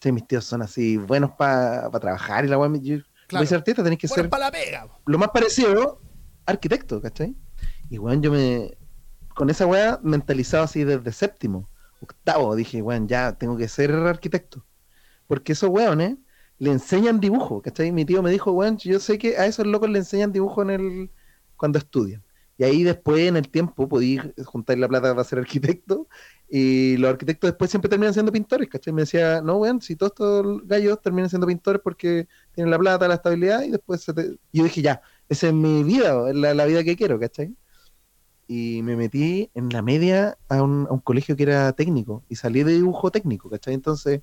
[0.00, 3.04] Sí, mis tíos son así buenos para trabajar y la weá, Claro.
[3.28, 4.88] podéis ser artista, tenéis que Bueno, ser para la pega.
[5.06, 6.00] lo más parecido,
[6.46, 7.36] arquitecto, ¿cachai?
[7.88, 8.76] Y weón, yo me,
[9.34, 11.68] con esa weá mentalizado así desde séptimo,
[12.00, 14.64] octavo, dije, weón, ya tengo que ser arquitecto.
[15.26, 16.16] Porque esos weones
[16.58, 17.92] le enseñan dibujo, ¿cachai?
[17.92, 20.70] Mi tío me dijo, weón, yo sé que a esos locos le enseñan dibujo en
[20.70, 21.10] el,
[21.56, 22.24] cuando estudian.
[22.60, 26.08] Y ahí después, en el tiempo, podí juntar la plata para ser arquitecto.
[26.46, 28.92] Y los arquitectos después siempre terminan siendo pintores, ¿cachai?
[28.92, 33.08] Me decía, no, weón, si todos estos gallos terminan siendo pintores porque tienen la plata,
[33.08, 34.36] la estabilidad, y después se te...
[34.52, 37.56] Yo dije, ya, esa es mi vida, la, la vida que quiero, ¿cachai?
[38.46, 42.36] Y me metí en la media a un, a un colegio que era técnico, y
[42.36, 43.72] salí de dibujo técnico, ¿cachai?
[43.72, 44.20] Entonces,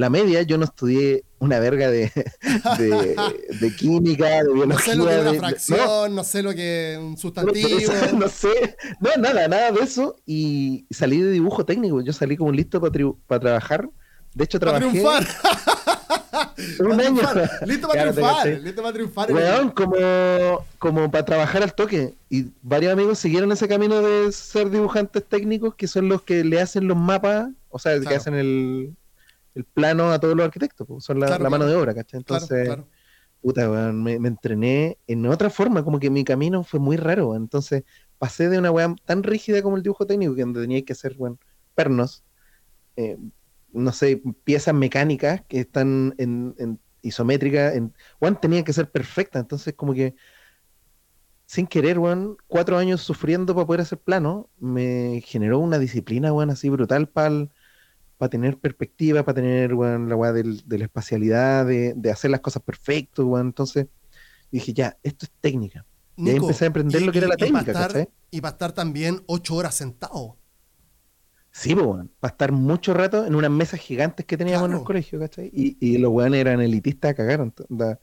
[0.00, 2.10] la media, yo no estudié una verga de,
[2.78, 3.16] de,
[3.60, 4.92] de química, de No biología.
[4.94, 7.68] sé lo que es una de- fracción, no, sé lo que es un no, sustantivo.
[8.18, 10.16] no sé, no, nada, nada de eso.
[10.26, 12.00] Y salí de dibujo técnico.
[12.02, 12.80] Yo salí como listo
[13.26, 13.88] para trabajar.
[14.34, 15.26] De hecho, Para trabajé triunfar.
[16.80, 17.20] un Para año.
[17.20, 17.50] triunfar.
[17.68, 18.46] Listo para Claro, triunfar.
[18.62, 19.32] Listo para triunfar.
[19.32, 22.14] Weón, como, como para trabajar al toque.
[22.28, 26.60] Y varios amigos siguieron ese camino de ser dibujantes técnicos, que son los que le
[26.60, 28.16] hacen los mapas, o sea, que Claro.
[28.16, 28.94] hacen el,
[29.60, 31.76] el plano a todos los arquitectos, pues, son la, Claro, la mano claro.
[31.76, 32.18] de obra, ¿cachai?
[32.18, 32.88] Entonces, claro.
[33.42, 37.28] puta, weón, me, me entrené en otra forma, como que mi camino fue muy raro,
[37.28, 37.42] weón.
[37.42, 37.84] Entonces,
[38.18, 41.14] pasé de una weá tan rígida como el dibujo técnico, que donde tenía que hacer,
[41.18, 41.38] weón,
[41.74, 42.24] pernos,
[42.96, 43.18] eh,
[43.72, 49.42] no sé, piezas mecánicas que están en, en isométrica, en, weón, tenían que ser perfectas,
[49.42, 50.14] entonces como que
[51.46, 56.50] sin querer, weón, cuatro años sufriendo para poder hacer plano, me generó una disciplina, weón,
[56.50, 57.48] así brutal para
[58.28, 63.26] tener perspectiva, para tener, la weá de la espacialidad, de, de hacer las cosas perfecto,
[63.26, 63.46] weón.
[63.48, 63.86] Entonces
[64.50, 65.86] dije, ya, esto es técnica.
[66.24, 68.08] Y ahí empecé a aprender y- lo que era la y técnica, estar- ¿cachai?
[68.30, 70.38] Y para estar también ocho horas sentado.
[71.52, 74.82] Sí, pues, weón, para estar mucho rato en unas mesas gigantes que teníamos en el
[74.82, 75.50] colegio, ¿cachai?
[75.52, 77.40] Y, y los weones eran elitistas a cagar.
[77.40, 77.98] ent- onda,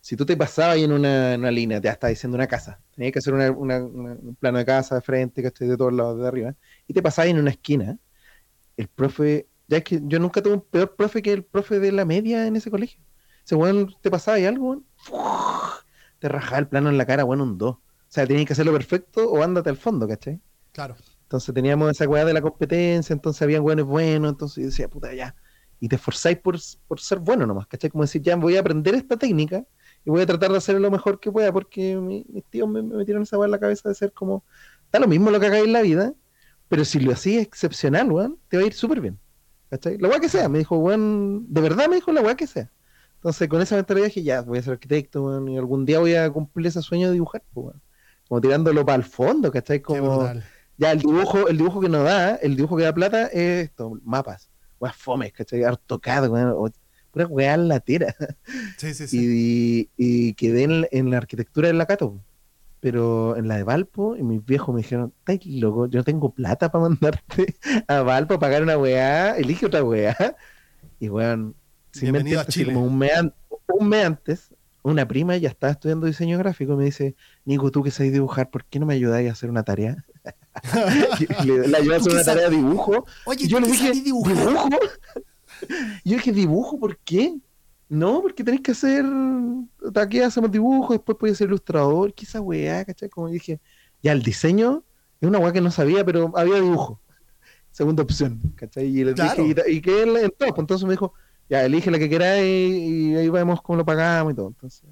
[0.00, 2.82] si tú te pasabas ahí en una, en una línea, te estaba diciendo una casa,
[2.94, 5.68] tenías que hacer una- una- un plano de casa de frente, ¿cachai?
[5.68, 6.54] De todos lados, de arriba,
[6.86, 7.98] y te pasabas en una esquina,
[8.78, 11.92] el profe, ya es que yo nunca tuve un peor profe que el profe de
[11.92, 13.00] la media en ese colegio.
[13.46, 14.84] Ese weón te pasaba y algo, weón,
[16.18, 17.70] te rajaba el plano en la cara, weón, un 2.
[17.70, 20.40] O sea, tenías que hacerlo perfecto o ándate al fondo, ¿cachai?
[20.72, 20.96] Claro.
[21.22, 25.14] Entonces teníamos esa weá de la competencia, entonces habían weones buenos, entonces yo decía, puta,
[25.14, 25.36] ya.
[25.78, 27.90] Y te esforzáis por, por ser bueno nomás, ¿cachai?
[27.90, 29.64] Como decir, ya voy a aprender esta técnica
[30.04, 33.22] y voy a tratar de hacer lo mejor que pueda, porque mis tíos me, metieron
[33.22, 34.42] esa weá en la cabeza de ser como,
[34.90, 36.12] da lo mismo lo que hagáis en la vida,
[36.68, 39.16] pero si lo hacías excepcional, weón, te va a ir súper bien.
[39.70, 39.98] ¿Cachai?
[39.98, 42.70] La weá que sea, me dijo, weón, de verdad me dijo la weá que sea.
[43.14, 46.14] Entonces, con esa mentalidad dije, ya, voy a ser arquitecto, weón, y algún día voy
[46.16, 47.82] a cumplir ese sueño de dibujar, pues, weón.
[48.28, 49.80] Como tirándolo para el fondo, ¿cachai?
[49.80, 50.32] Como,
[50.76, 53.92] ya, el dibujo, el dibujo que nos da, el dibujo que da plata es esto,
[54.04, 55.62] mapas, weá fomes, ¿cachai?
[55.62, 56.72] Hartocado, weón,
[57.12, 58.14] pura weá en la tira.
[58.76, 59.88] Sí, sí, sí.
[59.96, 62.20] Y, y quedé en, en, la arquitectura de la Cato,
[62.80, 65.86] pero en la de Valpo, y mis viejos me dijeron, ¿estás loco?
[65.86, 67.54] Yo no tengo plata para mandarte
[67.88, 70.16] a Valpo a pagar una weá, elige otra weá.
[70.98, 71.54] Y weón,
[72.38, 72.72] a Chile.
[72.72, 73.12] Como un mes,
[73.68, 77.14] un mes antes, una prima ya estaba estudiando diseño gráfico y me dice,
[77.44, 80.04] Nico, tú que sabes dibujar, ¿por qué no me ayudáis a hacer una tarea?
[81.44, 83.04] le, ayudé a hacer una tarea de dibujo.
[83.26, 84.30] Oye, yo le dije, ¿dibujo?
[86.04, 86.78] yo dije, ¿dibujo?
[86.78, 87.36] ¿Por qué?
[87.88, 89.04] No, porque tenéis que hacer.
[89.94, 92.12] Aquí hacemos dibujo, después podéis ser ilustrador.
[92.14, 93.08] ¿Qué esa weá, cachai?
[93.08, 93.60] Como dije,
[94.02, 94.84] ya el diseño
[95.20, 97.00] es una weá que no sabía, pero había dibujo.
[97.70, 98.86] Segunda opción, ¿cachai?
[98.86, 100.48] Y le dije, ¿y, y qué en todo?
[100.48, 101.14] Pues entonces me dijo,
[101.50, 104.48] ya elige la que queráis y, ahí vemos cómo lo pagamos y todo.
[104.48, 104.84] Entonces,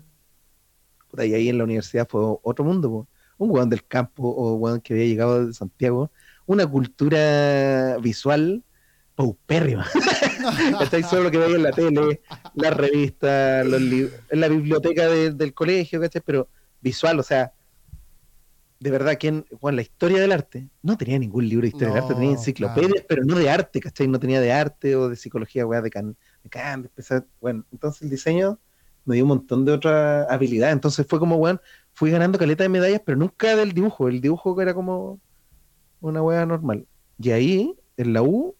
[1.17, 3.07] y ahí en la universidad fue otro mundo,
[3.39, 6.11] un weón del campo o weón que había llegado de Santiago,
[6.47, 8.65] una cultura visual
[9.15, 9.87] paupérrima.
[10.81, 12.21] Estáis solo lo que veis en la tele,
[12.55, 16.23] las revistas, los en la biblioteca del colegio, ¿cachai?
[16.25, 16.49] Pero
[16.81, 17.53] visual, o sea,
[18.81, 22.03] de verdad que en la historia del arte no tenía ningún libro de historia del
[22.03, 24.07] arte, tenía enciclopedias, pero no de arte, ¿cachai?
[24.07, 26.17] No tenía de arte o de psicología, weá, de, can,
[27.41, 28.59] bueno, entonces el diseño
[29.05, 30.75] me dio un montón de otras habilidades.
[30.75, 31.61] Entonces fue como, bueno,
[31.93, 34.09] fui ganando caleta de medallas, pero nunca del dibujo.
[34.09, 35.19] El dibujo era como
[36.01, 36.87] una wea normal.
[37.19, 38.55] Y ahí, en la U,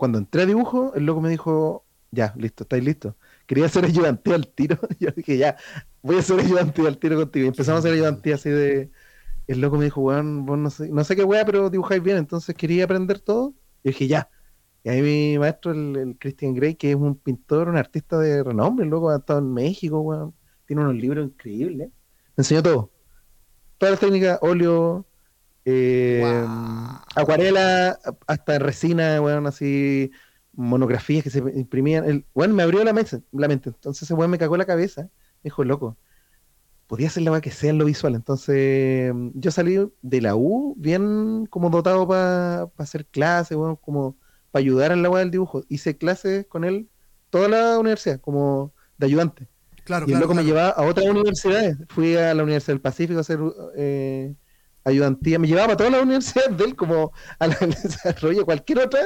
[0.00, 3.14] cuando entré a dibujo, el loco me dijo, ya, listo, estáis listos.
[3.46, 4.78] Quería ser ayudante al tiro.
[4.98, 5.58] Yo dije, ya,
[6.00, 7.44] voy a ser ayudante al tiro contigo.
[7.44, 8.90] Y empezamos a ser ayudante así de.
[9.46, 12.16] El loco me dijo, weón, vos no sé, no sé qué wea, pero dibujáis bien.
[12.16, 13.54] Entonces quería aprender todo.
[13.82, 14.30] Y dije, ya,
[14.84, 18.86] y ahí mi maestro, el, Christian Grey, que es un pintor, un artista de renombre,
[18.86, 20.32] luego ha estado en México,
[20.66, 21.88] tiene unos libros increíbles.
[21.88, 22.90] Me enseñó todo.
[23.76, 25.04] Todas las técnicas, óleo,
[25.64, 26.46] eh,
[27.14, 30.10] acuarela, hasta resina, weón, así,
[30.52, 32.04] monografías que se imprimían.
[32.04, 33.70] El, bueno, me abrió la, mente, la mente.
[33.70, 35.02] Entonces ese weón me cagó la cabeza.
[35.02, 35.10] Me
[35.44, 35.96] dijo, loco,
[36.86, 38.14] podía hacer la weá que sea en lo visual.
[38.14, 44.16] Entonces yo salí de la U bien como dotado para hacer clases, weón, como
[44.50, 45.62] para ayudar en la web del dibujo.
[45.68, 46.88] Hice clases con él
[47.30, 49.48] toda la universidad, como de ayudante.
[49.84, 51.76] Claro, y luego me llevaba a otras universidades.
[51.88, 53.40] Fui a la Universidad del Pacífico a hacer
[53.76, 54.34] eh,
[54.84, 55.38] ayudantía.
[55.38, 59.00] Me llevaba a todas las universidades de él, como a la desarrollo, cualquier otra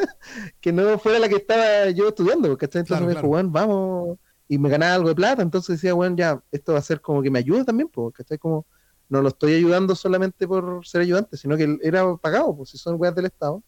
[0.60, 2.56] que no fuera la que estaba yo estudiando.
[2.56, 2.80] ¿cachai?
[2.80, 4.18] Entonces me dijo, bueno, vamos.
[4.48, 5.42] Y me ganaba algo de plata.
[5.42, 8.38] Entonces decía, bueno, ya, esto va a ser como que me ayude también, porque ¿cachai?
[8.38, 8.66] Como
[9.08, 12.96] no lo estoy ayudando solamente por ser ayudante, sino que era pagado, pues si son
[12.98, 13.62] weas del Estado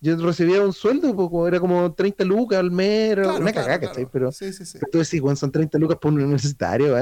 [0.00, 4.06] yo recibía un sueldo, pues, era como 30 lucas al mes, era una cagada, ¿cachai?
[4.10, 4.78] Pero, sí, sí, sí.
[4.92, 6.94] tú decís, son 30 lucas por un universitario,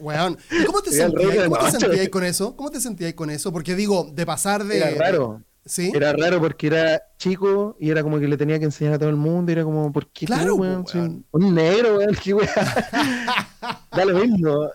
[0.00, 0.38] weón.
[0.50, 2.56] ¿Y cómo te sentías, ¿cómo te sentías con eso?
[2.56, 3.52] ¿Cómo te sentías con eso?
[3.52, 4.78] Porque digo, de pasar de...
[4.78, 5.42] Era raro.
[5.66, 5.92] ¿Sí?
[5.94, 9.10] Era raro porque era chico y era como que le tenía que enseñar a todo
[9.10, 10.84] el mundo y era como, ¿por qué claro, weón?
[11.30, 12.48] Un negro, weón, qué weón.
[13.92, 14.70] da lo mismo.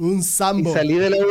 [0.00, 0.70] un sambo.
[0.70, 1.28] Y salí de la U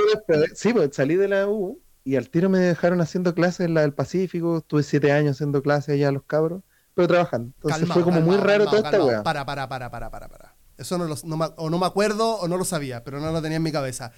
[0.55, 3.81] sí, pues salí de la U y al tiro me dejaron haciendo clases en la
[3.81, 6.61] del Pacífico, estuve siete años haciendo clases allá a los cabros,
[6.93, 7.53] pero trabajando.
[7.63, 9.23] Entonces fue como muy raro toda esta weá.
[9.23, 10.55] Para, para, para, para, para, para.
[10.77, 13.41] Eso no lo, no, o no me acuerdo o no lo sabía, pero no lo
[13.41, 14.11] tenía en mi cabeza.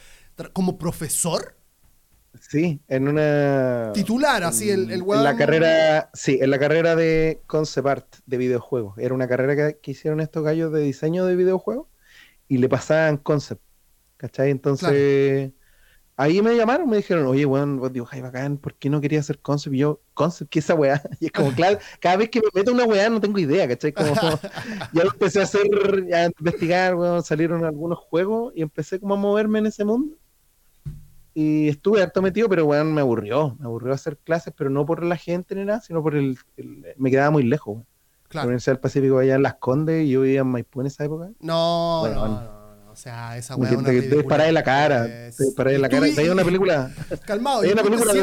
[0.54, 1.58] ¿Como profesor?
[2.40, 3.92] Sí, en una...
[3.94, 8.38] Titular, así, el, el En la carrera, sí, en la carrera de concept art de
[8.38, 8.98] videojuegos.
[8.98, 11.88] Era una carrera que, hicieron estos gallos de diseño de videojuegos
[12.48, 13.62] y le pasaban concept,
[14.18, 14.52] ¿cachai?
[14.52, 15.52] Entonces
[16.18, 19.40] ahí me llamaron, me dijeron, oye, weón, vos dibujáis bacán, ¿por qué no quería hacer
[19.40, 19.76] concept?
[19.76, 21.02] Y yo, concept, ¿qué es esa weá?
[21.20, 23.92] Y es como, claro, cada vez que me meto una weá no tengo idea, ¿cachai?
[23.92, 24.14] Como,
[24.94, 25.68] ya empecé a hacer,
[26.14, 30.18] a investigar, weón, salieron algunos juegos y empecé como a moverme en ese mundo.
[31.34, 35.04] Y estuve harto metido, pero weón, me aburrió, me aburrió hacer clases, pero no por
[35.04, 36.38] la gente ni nada, sino por el,
[36.98, 37.88] me quedaba muy lejos, weón.
[38.28, 38.46] Claro.
[38.46, 41.06] La Universidad del Pacífico allá en Las Condes y yo vivía en Maipú en esa
[41.06, 41.30] época.
[41.40, 42.55] No, bueno, no, no.
[42.96, 43.70] O sea, esa weá.
[43.72, 45.06] Te, te disparás en la cara.
[45.06, 46.06] Te disparás en la cara.
[46.06, 46.90] Hay una película.
[47.26, 47.60] Calmado.
[47.60, 48.22] Hay una película de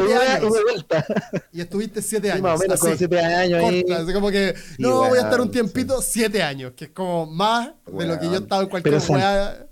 [0.49, 1.05] vuelta.
[1.51, 2.41] Y estuviste siete años.
[2.41, 3.63] más o menos como siete años.
[3.91, 6.73] Así como que, no, voy a estar un tiempito, siete años.
[6.75, 9.67] Que es como más de lo que yo he estado en cualquier weá.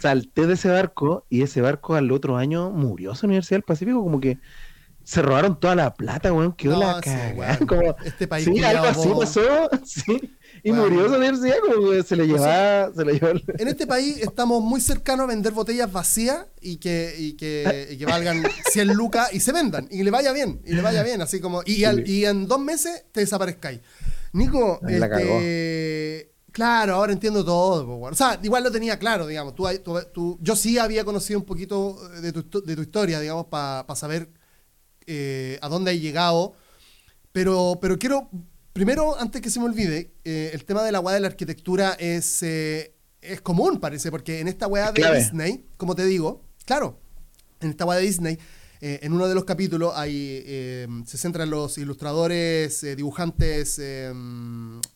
[0.00, 4.02] Salté de ese barco y ese barco al otro año murió esa Universidad del Pacífico.
[4.02, 4.38] Como que
[5.04, 6.52] se robaron toda la plata, weón.
[6.52, 7.58] Quedó No, la cagada.
[7.64, 9.70] Como, Este país sí, algo así pasó.
[9.84, 10.36] Sí.
[10.66, 10.92] Y Weón.
[10.92, 14.80] murió como que se le llevaba, se le llevó el- En este país estamos muy
[14.80, 19.38] cercanos a vender botellas vacías y que, y que, y que valgan 100 lucas y
[19.40, 22.24] se vendan y le vaya bien, y le vaya bien, así como, y, al- y
[22.24, 23.80] en dos meses te desaparezcáis.
[24.32, 27.86] Nico, Ahí este, claro, ahora entiendo todo.
[27.86, 28.00] po.
[28.06, 29.54] O sea, igual lo tenía claro, digamos.
[29.54, 33.46] Tú, tú- tú- yo sí había conocido un poquito de tu, de tu historia, digamos,
[33.46, 34.28] para saber
[35.06, 36.54] eh, a dónde hay llegado.
[37.32, 38.28] Pero, pero quiero,
[38.76, 41.96] primero, antes que se me olvide, eh, el tema de la weá de la arquitectura
[41.98, 45.16] es, eh, es común, parece, porque en esta weá de.
[45.16, 47.00] Disney, como te digo, claro,
[47.60, 48.38] en esta weá de Disney,
[48.82, 50.44] eh, en uno de los capítulos hay,
[51.06, 53.80] se centran los ilustradores, dibujantes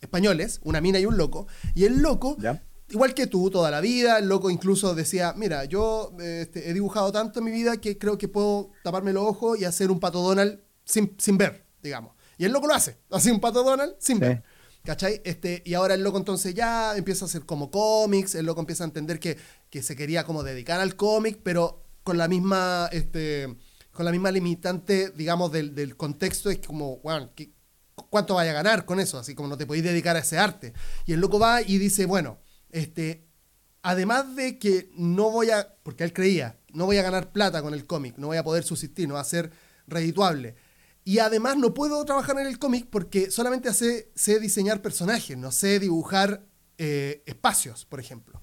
[0.02, 2.62] españoles, una mina y un loco, y el loco ¿Ya?
[2.90, 7.12] igual que tú toda la vida, el loco incluso decía, mira, yo este, he dibujado
[7.12, 10.20] tanto en mi vida que creo que puedo taparme los ojos y hacer un pato
[10.20, 12.19] Donald sin, sin ver, digamos.
[12.40, 14.20] Y el loco lo hace, hace un pato Donald sin Sí.
[14.22, 14.42] ver.
[14.82, 15.20] ¿Cachai?
[15.26, 18.82] Este, y ahora el loco entonces ya empieza a hacer como cómics, el loco empieza
[18.82, 19.36] a entender que,
[19.68, 23.54] que se quería como dedicar al cómic, pero con la misma, este,
[23.92, 27.52] con la misma limitante, digamos, del, del contexto, es como, bueno, ¿qué-
[28.08, 29.18] ¿cuánto vaya a ganar con eso?
[29.18, 30.72] Así como no te podéis dedicar a ese arte.
[31.04, 32.38] Y el loco va y dice, bueno,
[32.70, 33.26] este,
[33.82, 37.74] además de que no voy a, porque él creía, no voy a ganar plata con
[37.74, 39.50] el cómic, no voy a poder subsistir, no va a ser
[39.86, 40.54] redituable.
[41.04, 45.50] Y además no puedo trabajar en el cómic porque solamente hace- sé diseñar personajes, no
[45.50, 46.44] sé dibujar
[46.82, 48.40] eh, espacios, por ejemplo.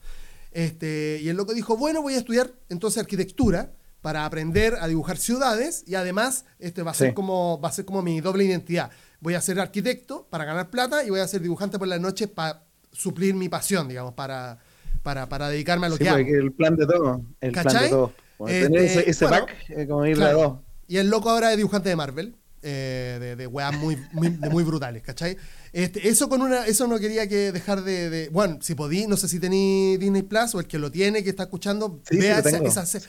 [0.51, 5.17] Este, y el loco dijo, bueno, voy a estudiar entonces arquitectura para aprender a dibujar
[5.17, 7.13] ciudades y además este va a ser Sí.
[7.15, 8.91] como va a ser como mi doble identidad.
[9.19, 12.27] Voy a ser arquitecto para ganar plata y voy a ser dibujante por las noches
[12.27, 14.59] para suplir mi pasión, digamos, para,
[15.03, 16.19] para, para dedicarme a lo Sí, que hago.
[16.19, 17.21] el plan de todo.
[17.41, 18.13] El plan de todo.
[18.47, 20.37] Este, tener ese, ese bueno, pack, eh, como ir Claro.
[20.37, 20.59] de a dos.
[20.87, 22.35] Y el loco ahora es dibujante de Marvel.
[22.69, 25.37] Eh, de, de weas muy, muy, de muy brutales, ¿cachai?
[25.71, 29.15] Este, eso con una, eso no quería que dejar de, de- bueno, si podí, no
[29.15, 32.39] sé si tení Disney Plus o el que lo tiene, que está escuchando, Sí, vea
[32.39, 32.99] esa, esa se-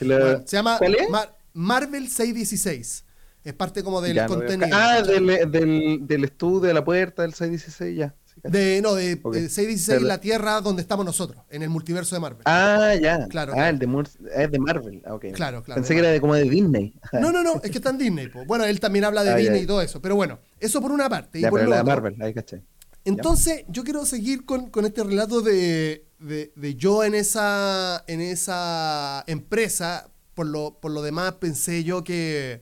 [0.47, 0.79] llama.
[1.09, 3.03] Mar- Marvel 616.
[3.43, 4.69] Es parte como del Ya, contenido.
[4.73, 8.15] ah, del, del estudio de la puerta del 616, ya.
[8.43, 9.35] De, no, de Ok.
[9.35, 12.41] eh, 616 Pero- la Tierra donde estamos nosotros, en el multiverso de Marvel.
[12.45, 13.27] Ah, ya.
[13.27, 13.87] Claro, Ah, el de,
[14.35, 15.01] es de Marvel.
[15.05, 15.25] Ah, ok.
[15.33, 16.93] Claro, claro, Pensé de que era de, como de Disney.
[17.13, 18.27] No, no, no, es que está en Disney.
[18.29, 18.45] po.
[18.45, 19.63] Bueno, él también habla de Ah, Disney ya.
[19.63, 20.01] y todo eso.
[20.01, 21.39] Pero bueno, eso por una parte.
[21.39, 22.63] Y ya, por pero la de Marvel, ahí caché.
[23.05, 28.21] Entonces, yo quiero seguir con, con este relato de, de- de yo en esa, en
[28.21, 30.09] esa empresa.
[30.35, 32.61] Por lo, por lo demás, pensé yo que,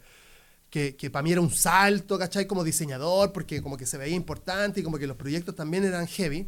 [0.78, 2.46] que, que para mí era un salto, ¿cachai?
[2.46, 6.06] Como diseñador, porque como que se veía importante y como que los proyectos también eran
[6.06, 6.48] heavy.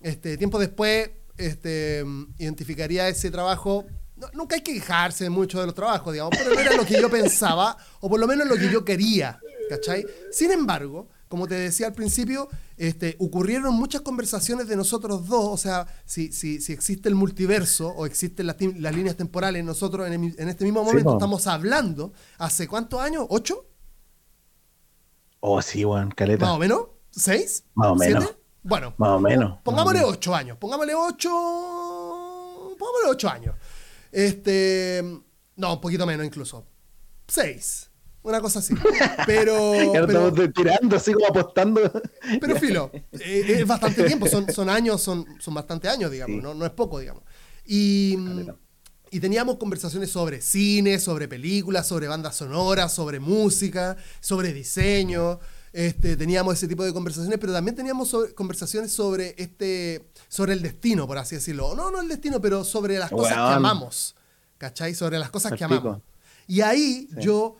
[0.00, 2.04] Este, tiempo después, este,
[2.38, 3.84] identificaría ese trabajo.
[4.16, 7.00] no- nunca hay que quejarse mucho de los trabajos, digamos, pero no era lo que
[7.00, 10.06] yo pensaba, o por lo menos lo que yo quería, ¿cachai?
[10.30, 15.56] Sin embargo, como te decía al principio, este, ocurrieron muchas conversaciones de nosotros dos, o
[15.56, 20.36] sea, si, si, si existe el multiverso o existen las, líneas temporales, nosotros en, el
[20.38, 23.26] en este mismo momento estamos hablando, ¿hace cuántos años?
[23.30, 23.66] ¿Ocho?
[25.40, 26.46] Oh, sí, weón, caleta.
[26.46, 26.82] ¿Más o menos?
[27.10, 27.64] ¿Seis?
[27.74, 28.22] Más o menos.
[28.22, 28.40] ¿Siete?
[28.62, 29.58] Bueno, Más o menos.
[29.64, 30.18] Pongámosle Más o menos.
[30.18, 30.56] ocho años.
[30.58, 31.30] Pongámosle ocho.
[32.78, 33.56] Pongámosle ocho años.
[34.12, 35.02] Este.
[35.56, 36.64] No, un poquito menos incluso.
[37.26, 37.90] Seis.
[38.24, 38.74] Una cosa así.
[39.26, 39.54] Pero.
[39.84, 41.80] Lo pero, estamos tirando, así como apostando.
[42.40, 42.90] pero filo.
[43.12, 44.26] eh, es bastante tiempo.
[44.26, 46.36] Son, son años, son, son bastante años, digamos.
[46.38, 46.42] Sí.
[46.42, 47.22] No, no es poco, digamos.
[47.64, 48.16] Y.
[48.16, 48.56] Caleta.
[49.10, 55.38] Y teníamos conversaciones sobre cine, sobre películas, sobre bandas sonoras, sobre música, sobre diseño.
[55.72, 60.62] Este, teníamos ese tipo de conversaciones, pero también teníamos sobre- conversaciones sobre este, sobre el
[60.62, 61.76] destino, por así decirlo.
[61.76, 64.16] No, no el destino, pero sobre las cosas que amamos.
[64.58, 64.94] ¿Cachai?
[64.96, 66.00] Sobre las cosas que amamos.
[66.48, 67.20] Y ahí Sí.
[67.20, 67.56] yo,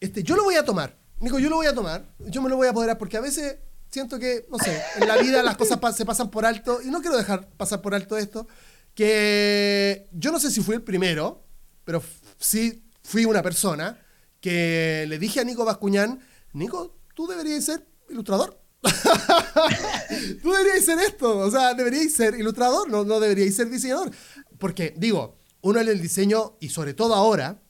[0.00, 0.98] este, yo lo voy a tomar.
[1.20, 2.14] Nico, yo lo voy a tomar.
[2.18, 3.58] Yo me lo voy a apoderar porque a veces
[3.90, 7.00] siento que, no sé, en la vida las cosas se pasan por alto y no
[7.00, 8.48] quiero dejar pasar por alto esto.
[8.94, 11.44] Que yo no sé si fui el primero,
[11.84, 12.02] pero
[12.38, 14.00] sí fui una persona
[14.40, 16.20] que le dije a Nico Bascuñán,
[16.52, 18.58] Nico, tú deberías ser ilustrador.
[20.42, 24.10] tú deberías ser esto, o sea, deberíais ser ilustrador, no, no deberíais ser diseñador.
[24.58, 27.60] Porque, digo, uno en el diseño, y sobre todo ahora,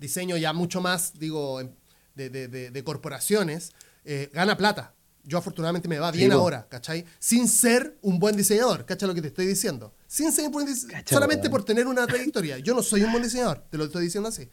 [0.00, 1.70] diseño ya mucho más, digo, em-
[2.16, 3.72] de, de- de- de corporaciones,
[4.04, 4.94] eh, gana plata.
[5.22, 6.38] Yo afortunadamente me va Sí, bien po.
[6.38, 7.04] ahora, ¿cachai?
[7.18, 9.94] Sin ser un buen diseñador, ¿cachai lo que te estoy diciendo?
[10.06, 11.52] Sin ser un buen dise- Cacha, solamente weón.
[11.52, 12.58] por tener una trayectoria.
[12.58, 14.48] Yo no soy un buen diseñador, te lo estoy diciendo así.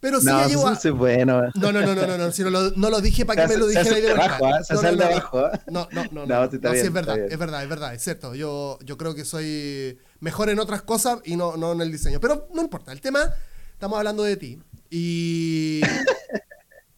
[0.00, 1.42] Pero sí no, llevo a- sí bueno.
[1.56, 3.54] no, no, no, no, no, no, si no lo, no lo dije para que Se
[3.54, 4.64] me lo dijera ahí de abajo, ¿eh?
[4.64, 5.60] Se No, hace no, de no, abajo, ¿eh?
[5.70, 7.28] No, no, no, No, no, sí no, sí bien, es verdad, bien.
[7.30, 8.34] es verdad, es verdad, es cierto.
[8.34, 12.18] Yo, yo creo que soy mejor en otras cosas y no, no en el diseño.
[12.18, 13.30] Pero no importa, el tema,
[13.74, 14.58] estamos hablando de ti.
[14.90, 15.80] Y,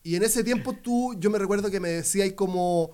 [0.04, 2.90] Y en ese tiempo tú, yo me recuerdo que me decías como,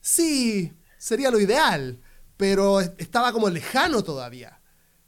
[0.00, 2.00] sí, sería lo ideal,
[2.36, 4.60] pero estaba como lejano todavía.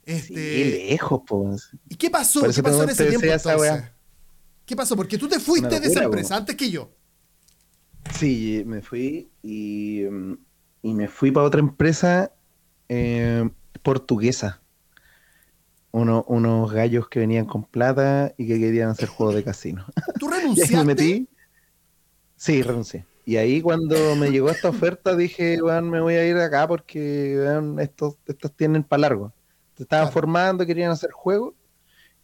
[0.03, 0.33] Este...
[0.33, 1.69] Sí, lejos, pues.
[1.89, 2.41] ¿Y qué pasó?
[2.41, 3.83] ¿Qué pasó en ese tiempo entonces?
[4.65, 4.95] ¿Qué pasó?
[4.95, 6.89] Porque tú te fuiste de esa empresa antes que yo.
[8.17, 10.03] Sí, me fui y,
[10.81, 12.31] y me fui para otra empresa
[12.87, 13.47] eh,
[13.83, 14.60] portuguesa.
[15.91, 19.85] Uno, unos gallos que venían con plata y que querían hacer juegos de casino.
[20.19, 20.73] ¿Tú renunciaste?
[20.75, 21.29] y me metí.
[22.37, 23.05] Sí, renuncié.
[23.25, 26.67] Y ahí cuando me llegó esta oferta dije, bueno, me voy a ir de acá
[26.67, 29.33] porque estos, estos tienen para largo.
[29.77, 31.53] Se estaban formando, querían hacer juegos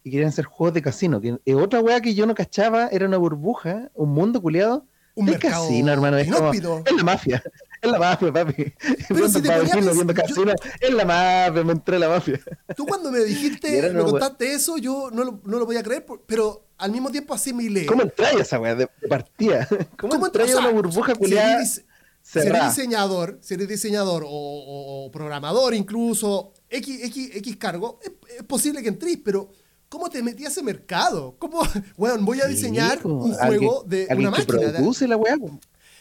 [0.02, 1.20] y querían hacer juegos de casino.
[1.44, 4.86] Y otra weá que yo no cachaba era una burbuja, un mundo culiado.
[5.18, 7.42] Un el casino, hermano, es, como, es la mafia.
[7.82, 8.72] Es la mafia, papi.
[9.08, 12.40] Pero si te viendo casino, es la mafia, me entré la mafia.
[12.76, 16.06] Tú cuando me dijiste, me contaste eso, yo no lo, no lo voy a creer,
[16.24, 17.86] pero al mismo tiempo asimilé.
[17.86, 19.66] ¿Cómo entras esa weá de partida?
[19.98, 21.64] ¿Cómo, ¿Cómo entras una burbuja culiada?
[21.64, 28.82] Si eres diseñador, si eres diseñador o, programador incluso, X, X, X cargo, es, posible
[28.82, 29.50] que entres, pero
[29.88, 31.36] ¿cómo te metí a ese mercado?
[31.38, 31.62] ¿Cómo,
[31.96, 34.72] bueno, voy a diseñar un juego de una máquina?
[34.72, 35.36] produce la weá.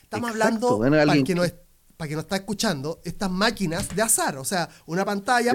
[0.03, 1.43] Estamos hablando, para, que no
[1.97, 5.51] para que no está escuchando, estas máquinas de azar, o sea, una pantalla...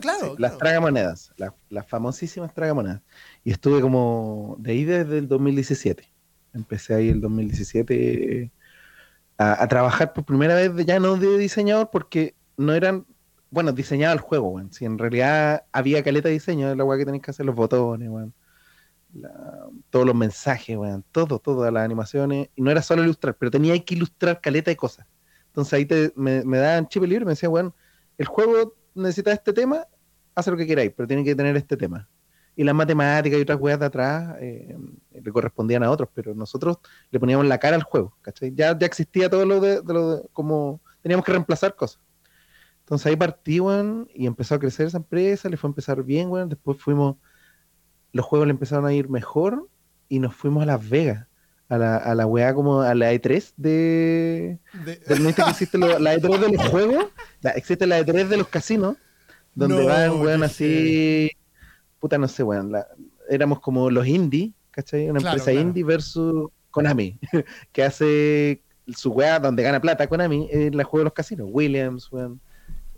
[0.00, 3.00] Claro, Las tragamonedas, las, las famosísimas tragamonedas.
[3.42, 6.06] Y estuve como de ahí desde el 2017.
[6.52, 8.52] Empecé ahí el 2017
[9.38, 13.06] a, a, trabajar por primera vez ya no de diseñador porque no eran,
[13.50, 14.70] bueno, diseñaba el juego, bueno.
[14.72, 18.08] Si en realidad había caleta de diseño, la weá que tenéis que hacer los botones,
[18.08, 18.32] bueno.
[19.90, 22.50] todos los mensajes, bueno, todo, todas las animaciones.
[22.56, 25.06] Y no era solo ilustrar, pero tenía que ilustrar caleta de cosas.
[25.48, 27.74] Entonces ahí te, me, me daban chip libre me decía, bueno,
[28.18, 29.86] el juego necesita este tema,
[30.34, 32.08] hace lo que queráis, pero tiene que tener este tema
[32.58, 34.76] y las matemáticas y otras weas de atrás eh,
[35.12, 36.78] le correspondían a otros, pero nosotros
[37.08, 38.52] le poníamos la cara al juego, ¿cachai?
[38.52, 42.00] Ya, ya existía todo lo de, lo como teníamos que reemplazar cosas.
[42.88, 43.60] Entonces ahí partí,
[44.14, 47.16] y empezó a crecer esa empresa, le fue a empezar bien, weón, después fuimos,
[48.12, 49.68] los juegos le empezaron a ir mejor
[50.08, 51.26] y nos fuimos a Las Vegas,
[51.68, 54.58] a la, a la weá como a la E3 de...
[54.86, 55.00] de...
[55.34, 57.04] que existe la E3 de los juegos?
[57.56, 58.96] existe la E3 de los casinos,
[59.54, 61.30] donde van, weón, así
[61.98, 62.72] puta, no sé, weón,
[63.28, 65.10] éramos como los indie, ¿cachai?
[65.10, 67.18] Una empresa indie versus Konami,
[67.70, 68.62] que hace
[68.96, 72.40] su weá donde gana plata Konami, en la juega de los casinos, Williams, weón,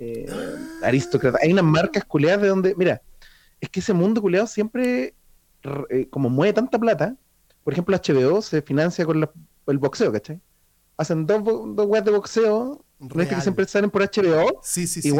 [0.00, 0.26] eh.
[0.82, 1.38] Aristócrata.
[1.42, 3.02] Hay unas marcas culeadas de donde, mira,
[3.60, 5.14] es que ese mundo culeado siempre,
[5.90, 7.16] eh, como mueve tanta plata,
[7.62, 9.28] por ejemplo, HBO se financia con
[9.66, 10.40] el boxeo, ¿cachai?
[10.96, 14.60] Hacen dos, dos weas de boxeo, ¿no es que siempre salen por HBO?
[14.62, 15.12] Sí, sí, sí.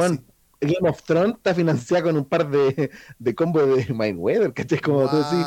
[0.60, 4.78] Game of Thrones está financiada con un par de, de combos de Mindweather, ¿cachai?
[4.80, 5.46] Como tú decís.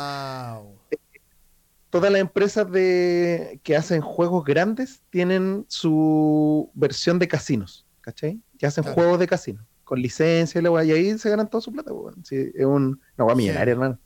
[1.90, 8.40] Todas las empresas de, que hacen juegos grandes tienen su versión de casinos, ¿cachai?
[8.64, 11.70] Que hacen juegos de casino, con licencia y, la y ahí se ganan toda su
[11.70, 11.92] plata.
[12.22, 13.98] Sí, es un, una guay millonaria, hermano.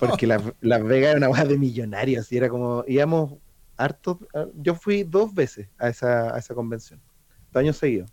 [0.00, 3.34] Porque Las la Vegas era una guay de millonarios y era como, íbamos
[3.76, 4.18] hartos.
[4.54, 7.00] Yo fui dos veces a esa, a esa convención,
[7.52, 8.10] dos años seguidos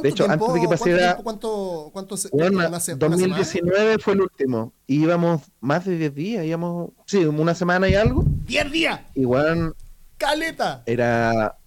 [0.00, 1.16] de hecho, antes de que pasara.
[1.16, 4.72] ¿Cuánto, cuánto, bueno, 2019 fue el último.
[4.86, 6.90] íbamos más de 10 días, íbamos.
[7.06, 8.24] Sí, una semana y algo.
[8.46, 9.00] ¡10 días!
[9.14, 9.74] Igual.
[10.16, 10.82] ¡Caleta!
[10.86, 11.58] Era.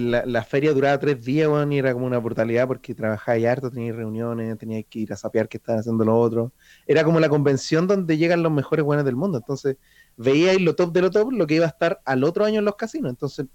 [0.00, 3.92] La, la, feria duraba tres días, y era como una brutalidad porque trabajaba harto, tenía
[3.92, 6.52] reuniones, tenía que ir a sapear qué estaban haciendo los otros.
[6.86, 9.38] Era como la convención donde llegan los mejores buenos del mundo.
[9.38, 9.76] Entonces,
[10.16, 12.64] veíais lo top de lo top, lo que iba a estar al otro año en
[12.64, 13.10] los casinos.
[13.10, 13.46] Entonces,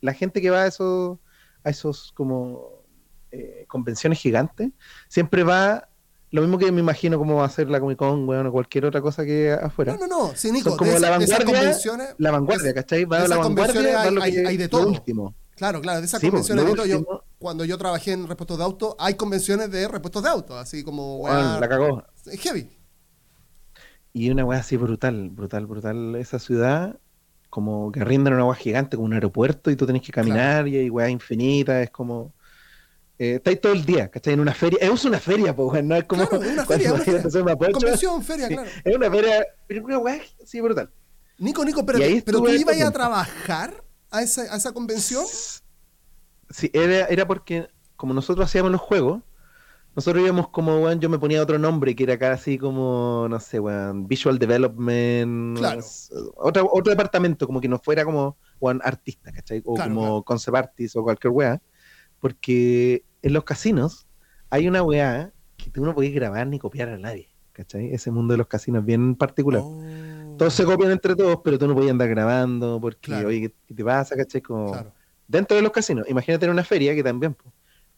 [0.00, 1.18] la gente que va a esos,
[1.62, 2.82] a esos como
[3.30, 4.70] eh, convenciones gigantes,
[5.08, 5.88] siempre va
[6.30, 9.00] lo mismo que me imagino cómo va a ser la Comic Con, o cualquier otra
[9.00, 9.92] cosa que afuera.
[9.94, 13.04] No, no, no, sí, Nico, Son como la vanguardia, la vanguardia, ¿cachai?
[13.04, 14.88] Va a la vanguardia, hay, de todo.
[14.88, 15.34] último.
[15.56, 19.14] Claro, claro, de esas convenciones de yo, cuando yo trabajé en repuestos de auto, hay
[19.14, 22.04] convenciones de repuestos de auto, así como, bueno, la cagó.
[22.38, 22.70] Heavy.
[24.12, 26.14] Y una weá así brutal, brutal, brutal.
[26.16, 26.98] Esa ciudad,
[27.48, 30.76] como que en una weá gigante, como un aeropuerto, y tú tenés que caminar, y
[30.76, 32.34] hay weá infinita, es como
[33.18, 34.34] eh, estáis todo el día, ¿cachai?
[34.34, 34.78] En una feria.
[34.80, 36.28] Es una feria, pues, no es como.
[36.28, 36.92] Claro, una feria.
[36.94, 37.72] Una feria.
[37.72, 38.68] Convención, feria, claro.
[38.84, 40.90] Es una feria, pero una weá, sí, brutal.
[41.38, 45.24] Nico, Nico, pero, pero tú ibas a trabajar a esa, a esa convención.
[46.50, 49.22] Sí, era, era porque, como nosotros hacíamos los juegos,
[49.96, 53.58] nosotros íbamos como, weón, yo me ponía otro nombre que era casi como, no sé,
[53.58, 55.56] weón, Visual Development.
[55.56, 55.82] Claro.
[56.36, 59.62] Otro, otro departamento, como que no fuera como, weón, artista, ¿cachai?
[59.64, 61.62] O como concept artist o cualquier weá.
[62.20, 64.06] Porque en los casinos
[64.50, 67.30] hay una weá que tú no podés grabar ni copiar a nadie.
[67.52, 67.90] ¿Cachai?
[67.94, 69.62] Ese mundo de los casinos bien particular.
[70.38, 73.28] Todos se copian entre todos, pero tú no podías andar grabando porque, Claro.
[73.28, 74.42] oye, ¿qué, te pasa, caché?
[74.42, 74.92] Como Claro.
[75.26, 76.06] dentro de los casinos.
[76.08, 77.36] Imagínate en una feria que también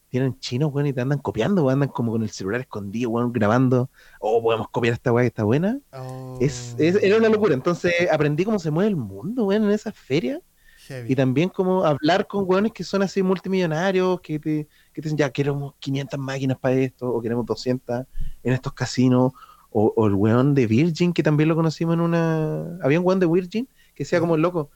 [0.08, 3.32] tienen chinos, weón, y te andan copiando, weón, andan como con el celular escondido, weón,
[3.32, 3.90] grabando.
[4.20, 5.78] Oh, podemos copiar esta weá que está buena.
[5.92, 7.54] Oh, Es, es- era una locura.
[7.54, 10.40] Entonces aprendí cómo se mueve el mundo, weón, en esas ferias.
[10.86, 11.12] heavy.
[11.12, 15.18] Y también como hablar con weones que son así multimillonarios, que te, que te dicen,
[15.18, 18.06] ya queremos 500 máquinas para esto, o queremos 200
[18.42, 19.32] en estos casinos,
[19.70, 22.78] o, o el weón de Virgin, que también lo conocimos en una...
[22.82, 24.70] Había un weón de Virgin que decía como el loco,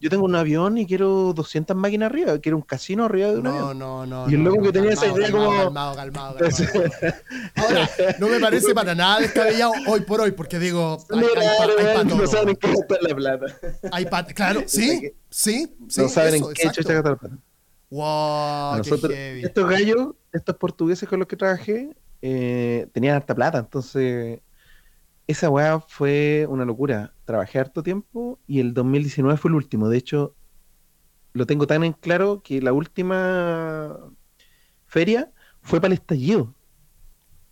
[0.00, 3.42] yo tengo un avión y quiero 200 máquinas arriba, quiero un casino arriba de un
[3.42, 3.78] No, avión.
[3.80, 4.30] no, no.
[4.30, 7.14] Y el loco no, que tenía esa calmado, idea calmado, como- Calmado, calmado, calmado.
[7.56, 7.90] Ahora,
[8.20, 12.26] no me parece para nada descabellado hoy por hoy, porque digo, hay, hay, hay no
[12.28, 14.34] saben en qué gastar la plata.
[14.34, 16.00] Claro, sí, sí, sí.
[16.02, 17.38] no saben eso, en qué gastar la plata.
[17.90, 19.44] Wow, qué heavy.
[19.44, 21.90] estos gallos, estos portugueses con los que trabajé,
[22.22, 24.40] eh, tenían harta plata, entonces
[25.26, 27.14] esa weá fue una locura.
[27.24, 29.88] Trabajé harto tiempo y el 2019 fue el último.
[29.88, 30.36] De hecho,
[31.32, 33.98] lo tengo tan en claro que la última
[34.86, 36.56] feria fue para el estallido,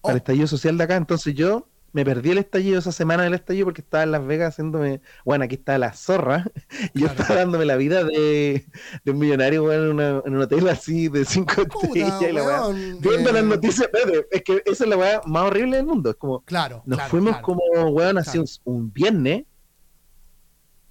[0.04, 0.18] para el Oh.
[0.18, 0.96] estallido social de acá.
[0.96, 4.52] Entonces yo me perdí el estallido esa semana del estallido porque estaba en Las Vegas
[4.52, 6.44] haciéndome, bueno, aquí está la zorra,
[6.92, 7.22] y yo Claro.
[7.22, 8.66] estaba dándome la vida de,
[9.02, 12.44] de un millonario weón, en, una- en un hotel así de cinco estrellas y la
[12.44, 12.68] weá.
[13.00, 16.10] Viendo eh, las noticias, espérate, es que esa es la weá más horrible del mundo.
[16.10, 17.42] Es como, Claro, nos claro, fuimos claro.
[17.46, 19.44] como, weón, así un, un viernes.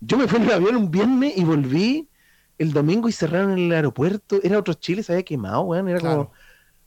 [0.02, 2.10] Yo me fui en el avión un viernes y volví
[2.58, 4.40] el domingo y cerraron el aeropuerto.
[4.44, 5.88] Era otro Chile, se había quemado, weón.
[5.88, 6.32] Era como,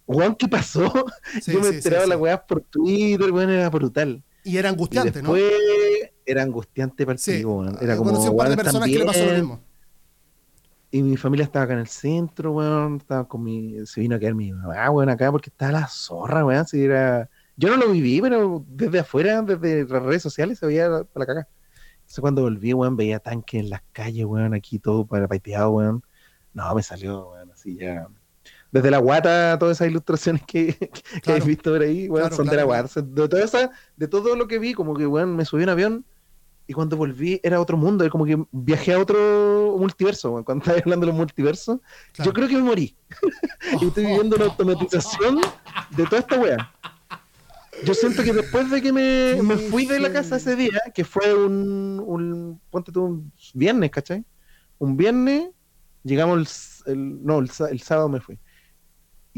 [0.09, 0.93] weón, ¿qué pasó?
[1.43, 2.11] Sí, Yo me sí, enteraba sí.
[2.11, 4.23] las weas por Twitter, weón, era brutal.
[4.43, 5.35] Y era Y angustiante, ¿no?
[5.35, 5.53] después
[6.25, 7.79] era angustiante para pico, weón.
[7.81, 9.47] Era como, un par de personas que le pasó lo también.
[9.47, 9.63] mismo.
[10.91, 12.97] Y mi familia estaba acá en el centro, weón.
[12.97, 13.85] Estaba con mi.
[13.87, 16.67] Se vino a quedar mi mamá, weón, acá porque estaba la zorra, weón.
[16.67, 17.29] Si era...
[17.57, 21.27] Yo no lo viví, pero desde afuera, desde las redes sociales, se veía la, la
[21.27, 21.49] caga.
[21.97, 26.03] Entonces cuando volví, weón, veía tanques en las calles, weón, aquí todo para paiteado, weón.
[26.55, 28.09] No, me salió, weón, así ya.
[28.71, 30.91] Desde la guata, todas esas ilustraciones que, que
[31.23, 31.33] Claro.
[31.43, 33.01] habéis visto por ahí, weón, Claro, son de claro, la guata.
[33.03, 35.71] De, toda esa, de todo lo que vi, como que, weón, me subí a un
[35.71, 36.07] avión
[36.67, 40.45] y cuando volví era otro mundo, era como que viajé a otro multiverso.
[40.45, 41.79] Cuando estaba hablando de los multiversos,
[42.23, 42.95] yo creo que me morí.
[43.81, 45.41] y estoy viviendo una automatización
[45.97, 46.71] de toda esta wea.
[47.85, 51.05] Yo siento que después de que me, me fui de la casa ese día, que
[51.05, 54.25] fue un, un ponte tú, un viernes, ¿cachai?
[54.79, 55.49] Un viernes,
[56.03, 58.39] llegamos el, el- no, el, el sábado me fui.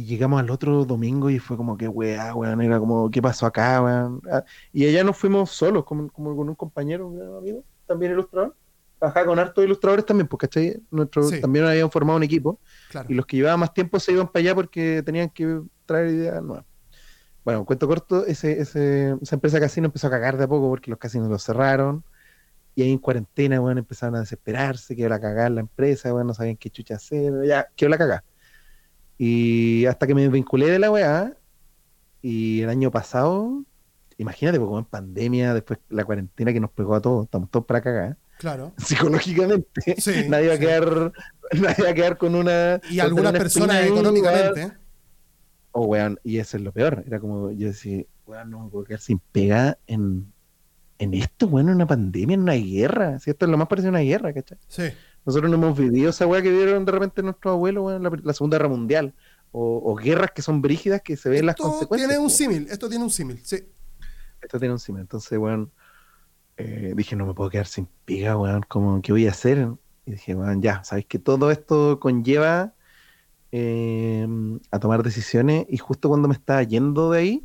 [0.01, 3.45] Y llegamos al otro domingo y fue como que weá, weón, era como, ¿qué pasó
[3.45, 4.23] acá, weón?
[4.31, 4.43] Ah,
[4.73, 8.57] Y allá nos fuimos solos, como, como con un compañero, un amigo, también ilustrador.
[8.99, 10.81] Trabajaba con hartos ilustradores también, pues, ¿cachai?
[10.91, 11.39] Nuestro, Sí.
[11.41, 13.09] También habían formado un equipo Claro.
[13.11, 16.43] y los que llevaban más tiempo se iban para allá porque tenían que traer ideas
[16.43, 16.65] nuevas.
[17.45, 20.69] Bueno, cuento corto, ese, ese- esa empresa de casino empezó a cagar de a poco
[20.69, 22.05] porque los casinos los cerraron
[22.75, 26.35] y ahí en cuarentena, bueno, empezaron a desesperarse, quedó la cagar la empresa, bueno, no
[26.35, 28.25] sabían qué chucha hacer, ya, quedó la cagada.
[29.23, 31.37] Y hasta que me vinculé de la weá
[32.23, 33.65] y el año pasado,
[34.17, 37.67] imagínate, porque como en pandemia, después la cuarentena que nos pegó a todos, estamos todos
[37.67, 38.73] para cagar, Claro.
[38.79, 40.63] psicológicamente, Sí, nadie va a sí.
[40.63, 41.13] quedar,
[41.53, 44.63] nadie va a quedar con una Y algunas una personas económicamente.
[44.63, 44.73] ¿eh?
[45.73, 47.05] Oh, weón, y eso es lo peor.
[47.07, 50.33] Era como, yo decía, weón, no me puedo quedar sin pega en,
[50.99, 53.19] en esto, weón, en una pandemia, en una guerra.
[53.19, 54.57] Si esto es lo más parecido a una guerra, ¿cachai?
[54.67, 54.85] Sí.
[55.27, 58.33] Nosotros no hemos vivido esa weá que vieron de repente nuestros abuelos, weón, la, la
[58.33, 59.15] Segunda Guerra Mundial.
[59.53, 62.09] O, o guerras que son brígidas que se ven las Esto consecuencias.
[62.09, 63.57] tiene un símil, esto tiene un símil, sí.
[64.41, 65.01] Esto tiene un cine.
[65.01, 65.73] Entonces, weón,
[66.57, 69.69] eh, dije, no me puedo quedar sin pega, weón, como, ¿qué voy a hacer?
[70.07, 72.75] Y dije, weón, ya, sabéis que todo esto conlleva
[73.53, 74.27] eh,
[74.71, 75.67] a tomar decisiones.
[75.69, 77.45] Y justo cuando me estaba yendo de ahí,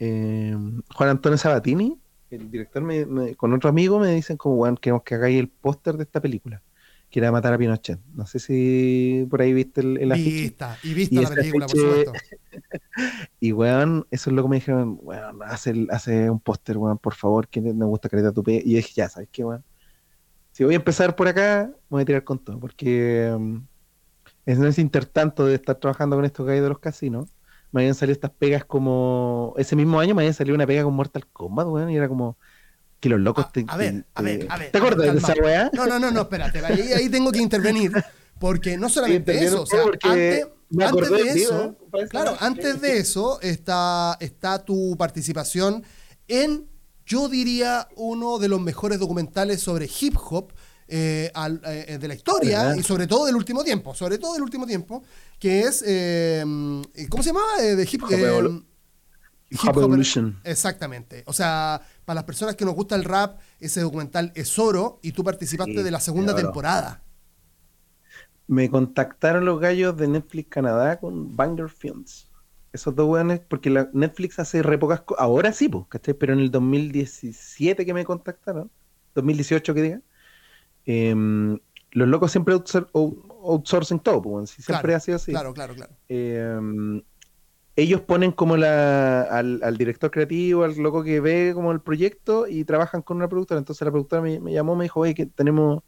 [0.00, 0.56] eh,
[0.94, 1.98] Juan Antonio Sabatini,
[2.30, 5.48] el director, me- me- con otro amigo, me dicen, como, weón, queremos que hagáis el
[5.48, 6.62] póster de esta película.
[7.10, 7.98] Que era Matar a Pinochet.
[8.14, 10.30] No sé si por ahí viste el, el afiche.
[10.30, 12.12] Vista, y vista Y la película, por supuesto.
[13.40, 17.14] Y weón, eso es lo que me dijeron, weón, hace, hace un póster, weón, por
[17.14, 18.62] favor, que me gusta careta tu pe.
[18.64, 19.64] Y yo dije, ya, ¿sabes qué, weón?
[20.52, 23.64] Si voy a empezar por acá, me voy a tirar con todo, porque um,
[24.44, 27.30] es en ese intertanto de estar trabajando con estos gallos de los casinos,
[27.72, 30.94] me habían salido estas pegas como, ese mismo año me había salido una pega con
[30.94, 32.36] Mortal Kombat, weón, y era como,
[33.00, 33.64] que los locos A- te...
[33.66, 35.70] a ver, a ver, a ver, ¿Te acuerdas de esa weá?
[35.72, 36.64] No, no, no, no, espérate.
[36.64, 37.92] Ahí, ahí tengo que intervenir.
[38.38, 41.76] Porque no solamente eso, o sea, antes, me antes acordé, de eso,
[42.08, 45.82] claro, antes de eso está, está tu participación
[46.26, 46.66] en,
[47.04, 50.52] yo diría, uno de los mejores documentales sobre hip hop
[50.88, 52.76] eh, al- eh, de la historia ¿Verdad?
[52.76, 55.02] y sobre todo del último tiempo, sobre todo del último tiempo,
[55.38, 56.42] que es, eh,
[57.10, 57.62] ¿cómo se llamaba?
[57.62, 58.10] Eh, de hip Hop
[59.50, 60.40] Hip Hop.
[60.44, 61.24] Exactamente.
[61.26, 65.12] O sea, para las personas que nos gusta el rap, ese documental es oro y
[65.12, 67.02] tú participaste Sí, de la segunda temporada.
[68.46, 72.28] Me contactaron los gallos de Netflix Canadá con Banger Films.
[72.72, 75.22] Esos dos weones, porque la- Netflix hace re pocas cosas.
[75.22, 76.14] Ahora sí, pues, ¿cachai?
[76.14, 78.70] Pero en el 2017 que me contactaron,
[79.14, 80.00] 2018 que diga,
[80.84, 81.58] em,
[81.92, 85.32] los locos siempre outsor- out- outsourcing todo, pues, siempre Claro, ha sido así.
[85.32, 85.92] Claro, claro, claro.
[86.08, 87.02] eh,
[87.76, 92.46] ellos ponen como la, al, al director creativo, al loco que ve como el proyecto
[92.48, 93.58] y trabajan con una productora.
[93.58, 95.82] Entonces la productora me, me llamó, me dijo, oye, que tenemos,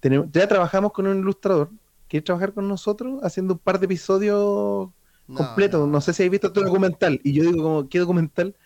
[0.00, 1.72] tenemos, ya trabajamos con un ilustrador,
[2.08, 4.90] ¿quieres trabajar con nosotros haciendo un par de episodios
[5.26, 5.88] No, completos?
[5.88, 7.20] No, sé si habéis visto tu documental.
[7.24, 8.56] Y yo digo como, ¿qué documental?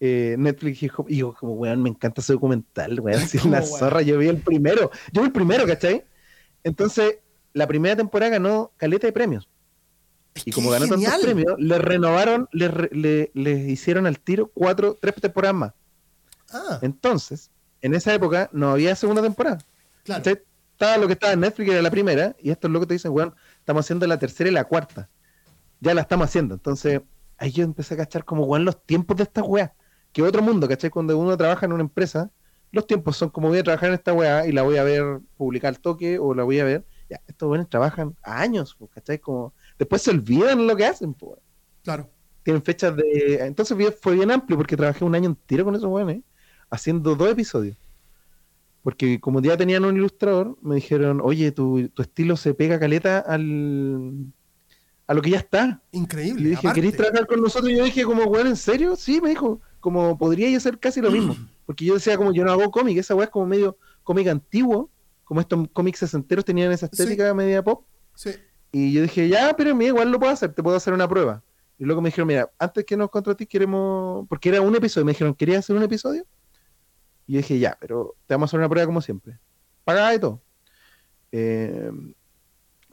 [0.00, 3.54] Eh, Netflix dijo, y yo como, weón, me encanta ese documental, weón, si es ¿Cómo,
[3.54, 3.64] la weón?
[3.64, 6.06] zorra, yo vi el primero, yo vi el primero, ¿cachai?
[6.64, 7.18] Entonces,
[7.52, 9.48] la primera temporada ganó caleta de premios.
[10.44, 11.10] Y como ganó genial.
[11.12, 15.72] tantos premios, le renovaron, le, le- les hicieron al tiro cuatro, tres temporadas más.
[16.52, 17.50] Ah, Entonces,
[17.82, 19.58] en esa época no había segunda temporada.
[20.04, 20.22] claro.
[20.22, 20.42] ¿cachai?
[20.72, 23.34] Estaba lo que estaba en Netflix, era la primera, y estos locos te dicen, weón,
[23.58, 25.08] estamos haciendo la tercera y la cuarta.
[25.80, 26.54] Ya la estamos haciendo.
[26.54, 27.00] Entonces,
[27.36, 29.74] ahí yo empecé a cachar como, weón, los tiempos de esta weá.
[30.12, 30.88] Que otro mundo, ¿cachai?
[30.90, 32.30] Cuando uno trabaja en una empresa,
[32.70, 35.18] los tiempos son como voy a trabajar en esta weá y la voy a ver
[35.36, 36.86] publicar al toque o la voy a ver.
[37.10, 39.18] Ya, estos weones trabajan años, pues, ¿cachai?
[39.18, 41.38] Como, después se olvidan lo que hacen, pues.
[41.82, 42.10] Claro.
[42.42, 43.38] Tienen fechas de.
[43.42, 46.22] Entonces fue bien amplio porque trabajé un año entero con esos weones,
[46.70, 47.76] haciendo dos episodios.
[48.82, 53.18] Porque como ya tenían un ilustrador, me dijeron, oye, tu, tu estilo se pega caleta
[53.18, 54.32] al,
[55.06, 55.82] a lo que ya está.
[55.92, 56.42] Increíble.
[56.42, 56.72] le dije.
[56.72, 57.70] ¿queréis trabajar con nosotros?
[57.72, 58.94] Y yo dije, como, weón, ¿en serio?
[58.96, 61.36] Sí, me dijo, como podría hacer casi lo mismo.
[61.66, 64.90] Porque yo decía, como yo no hago cómic, esa weá es como medio cómic antiguo,
[65.24, 67.84] como estos cómics sesenteros tenían esa estética media pop.
[68.14, 68.30] Sí.
[68.72, 71.42] Y yo dije, ya, pero mira, igual lo puedo hacer, te puedo hacer una prueba.
[71.78, 75.12] Y luego me dijeron, mira, antes que nos contrates queremos, porque era un episodio, me
[75.12, 76.24] dijeron, ¿querías hacer un episodio?
[77.26, 79.38] Y yo dije, ya, pero te vamos a hacer una prueba como siempre.
[79.84, 80.42] Pagada y todo.
[81.32, 81.90] Eh,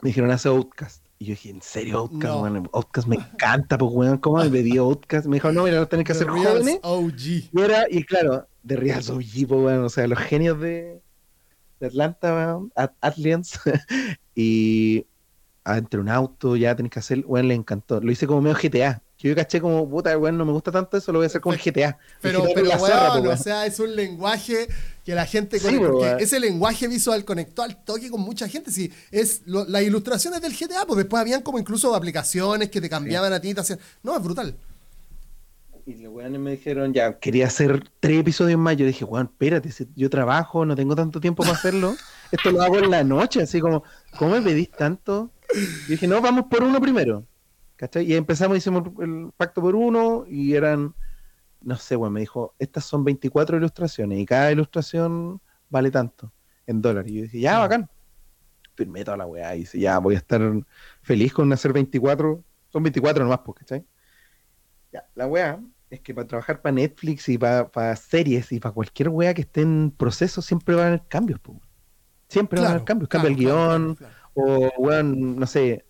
[0.02, 1.04] me dijeron, hace Outcast.
[1.18, 2.22] Y yo dije, ¿en serio Outcast?
[2.34, 2.42] No.
[2.42, 2.70] weón?
[2.72, 5.26] Outcast me encanta, pues, weón, ¿cómo me pedí Outcast?
[5.26, 6.78] Me dijo, no, mira, no tenés que The hacer Reals jóvenes.
[6.82, 7.20] OG.
[7.52, 11.00] Y era, y claro, de Real OG, pues, weón, o sea, los genios de,
[11.80, 13.58] de Atlanta, weón, At- Atlians,
[14.34, 15.06] y
[15.66, 18.00] entre un auto, ya tenés que hacer, weón, le encantó.
[18.00, 19.02] Lo hice como medio GTA.
[19.18, 21.40] Que yo caché como, puta, weón, no me gusta tanto eso, lo voy a hacer
[21.40, 21.88] como el GTA.
[21.88, 24.68] El Pero, GTA pero zorra, weón, o sea, es un lenguaje
[25.04, 28.70] que la gente Sí, porque ese lenguaje visual conectó al toque con mucha gente.
[28.70, 32.88] Sí, es lo- las ilustraciones del GTA, pues después habían como incluso aplicaciones que te
[32.90, 33.78] cambiaban a ti, te hacían.
[34.02, 34.54] No, es brutal.
[35.84, 38.76] Y los weones me dijeron, ya, quería hacer tres episodios más.
[38.76, 42.02] Yo dije, weón, espérate, si yo trabajo, no tengo tanto tiempo para hacerlo.
[42.32, 43.84] Esto lo hago en la noche, así como,
[44.16, 45.35] ¿cómo me pedís tanto?
[45.56, 47.26] Y dije, no, vamos por uno primero.
[47.76, 48.10] ¿Cachai?
[48.10, 50.94] Y empezamos, hicimos el pacto por uno y eran,
[51.60, 56.32] no sé, weón, me dijo, estas son 24 ilustraciones y cada ilustración vale tanto
[56.66, 57.10] en dólares.
[57.12, 57.90] Y yo dije, ya, bacán.
[58.74, 60.40] Firmé toda la weá y dije, ya, voy a estar
[61.02, 62.42] feliz con hacer 24.
[62.68, 63.84] Son 24 nomás, pues, ¿cachai?
[64.92, 69.08] Ya, la weá es que para trabajar para Netflix y para series y para cualquier
[69.08, 71.60] weá que esté en proceso siempre van a haber cambios, po.
[72.28, 73.08] Siempre van a haber cambios.
[73.08, 74.14] Cambia el claro, guion, claro, claro.
[74.36, 75.84] O weón, no sé.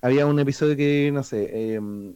[0.00, 2.14] Había un episodio que, no sé, em,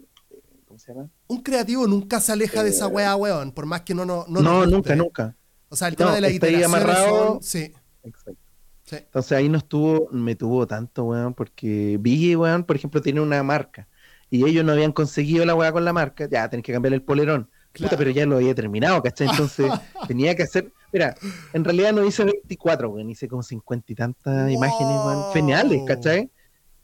[0.66, 1.10] ¿cómo se llama?
[1.28, 4.66] Un creativo nunca se aleja de esa weá, weón, por más que no no No,
[4.66, 5.36] nunca, nunca.
[5.68, 7.34] O sea, el tema No, de la está ahí amarrado.
[7.34, 7.72] son- sí,
[8.04, 8.40] Exacto.
[8.84, 8.96] sí.
[8.96, 13.42] Entonces ahí no estuvo, me tuvo tanto, weón, porque Biggie, weón, por ejemplo, tiene una
[13.42, 13.88] marca.
[14.30, 17.02] Y ellos no habían conseguido la weá con la marca, ya tenés que cambiar el
[17.02, 17.50] polerón.
[17.76, 17.90] Claro.
[17.90, 19.28] Puta, pero ya lo había terminado, ¿cachai?
[19.28, 19.70] Entonces
[20.08, 20.72] tenía que hacer.
[20.92, 21.14] Mira,
[21.52, 26.30] en realidad no hice 24, weón, hice como 50 y tantas imágenes, weón, geniales, ¿cachai?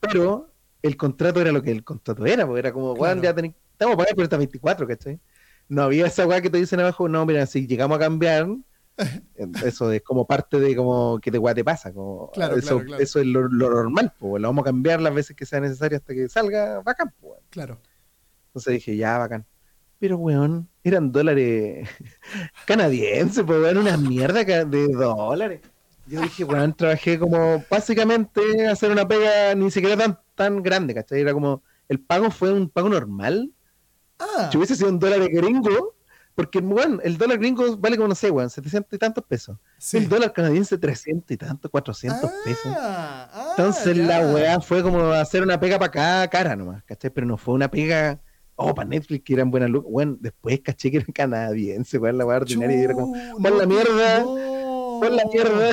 [0.01, 0.51] Pero
[0.83, 3.23] el contrato era lo que el contrato era, porque era como, weón, Claro.
[3.23, 5.19] ya tenés, estamos pagando por estas 24, ¿cachai?
[5.69, 8.49] No había esa weá que te dicen abajo, no, mira, si llegamos a cambiar,
[9.65, 12.85] eso es como parte de como que te weá te pasa, como Claro, eso, claro,
[12.87, 13.03] claro.
[13.03, 15.97] eso es lo, lo normal, pues, lo vamos a cambiar las veces que sea necesario
[15.97, 17.41] hasta que salga bacán, pues.
[17.49, 17.79] Claro.
[18.49, 19.47] Entonces dije, ya, bacán.
[20.03, 21.89] Pero, weón, eran dólares
[22.67, 25.61] canadienses, pues, weón, una mierda de dólares.
[26.07, 31.21] Yo dije, weón, trabajé como básicamente hacer una pega ni siquiera tan, tan grande, ¿cachai?
[31.21, 33.53] Era como, el pago fue un pago normal.
[34.19, 35.95] Ah, Si hubiese sido un dólar gringo,
[36.35, 39.57] porque, weón, el dólar gringo vale como, no sé, weón, 700 y tantos pesos.
[39.79, 39.99] sí.
[39.99, 42.73] El dólar canadiense, 300 y tantos, 400 pesos.
[42.77, 44.03] Ah, ah, Entonces ya.
[44.03, 47.11] la weá fue como hacer una pega para cada cara nomás, ¿cachai?
[47.11, 48.21] Pero no fue una pega,
[48.57, 49.91] oh, para Netflix que eran buenas lucas.
[49.91, 52.79] Bueno, después caché que eran canadienses, weón, la weá ordinaria.
[52.79, 54.99] Y era como, pon la mierda, no.
[55.01, 55.71] pon la mierda.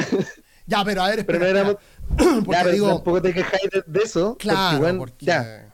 [0.65, 1.77] Ya, pero a ver, Pero no espera, éramos,
[2.17, 4.37] ya, Porque pero digo, tampoco te quejáis de, de eso.
[4.37, 5.73] claro, porque, ya,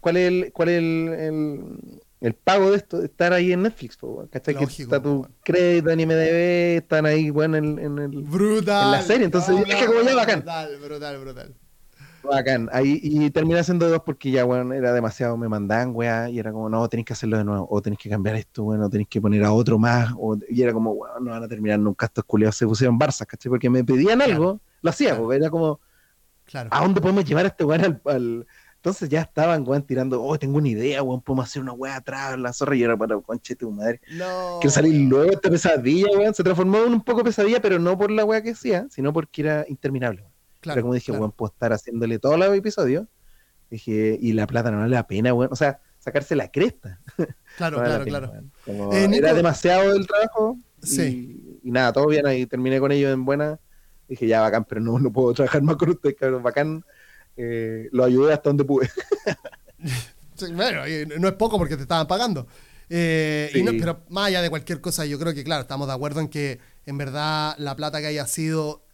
[0.00, 3.96] ¿cuál es el, cuál es el, el- el pago de esto, estar ahí en Netflix,
[3.98, 4.54] po, ¿cachai?
[4.56, 9.02] que está tu crédito en IMDB, están ahí, bueno, en, en, el, brutal, en la
[9.02, 9.24] serie.
[9.26, 10.40] Entonces, es que como ya bacán.
[10.40, 11.54] Brutal, brutal, brutal.
[12.26, 12.68] Bacán.
[12.72, 16.52] Ahí, y terminé haciendo dos porque ya, bueno, era demasiado, me mandaban, weá, y era
[16.52, 19.20] como, no, tenéis que hacerlo de nuevo, o tenéis que cambiar esto, bueno, tenéis que
[19.20, 22.24] poner a otro más, o, y era como, bueno, no van a terminar nunca estos
[22.24, 23.50] culiados, se pusieron Barça, ¿cachai?
[23.50, 25.80] Porque me pedían algo, lo hacía, porque era como,
[26.44, 26.68] claro.
[26.72, 28.46] ¿a dónde podemos llevar a este weón al
[28.86, 32.38] entonces ya estaban, weón, tirando, oh, tengo una idea, weón, podemos hacer una weá atrás,
[32.38, 34.00] la zorra, y era para conche tu madre.
[34.12, 34.58] No.
[34.60, 36.32] Quiero salir luego esta pesadilla, weón.
[36.32, 39.42] Se transformó en un poco pesadilla, pero no por la weá que hacía, sino porque
[39.42, 40.24] era interminable.
[40.60, 43.06] Claro, como dije, weón, puedo estar haciéndole todos los episodios.
[43.70, 45.52] Dije, y la plata no vale la pena, weón.
[45.52, 47.00] O sea, sacarse la cresta.
[47.56, 48.32] Claro, claro, claro.
[48.66, 50.58] Eh, era demasiado el trabajo.
[50.82, 51.60] Sí.
[51.62, 52.46] Y, nada, todo bien ahí.
[52.46, 53.58] Terminé con ellos en buena.
[54.08, 56.42] Dije, ya, bacán, pero no, no puedo trabajar más con ustedes, cabrón.
[56.42, 56.84] Bacán
[57.36, 58.88] eh, lo ayudé hasta donde pude.
[60.54, 60.82] bueno,
[61.18, 62.46] no es poco porque te estaban pagando.
[62.88, 63.50] Eh,
[63.80, 66.60] pero más allá de cualquier cosa, yo creo que, claro, estamos de acuerdo en que
[66.86, 68.85] en verdad la plata que haya sido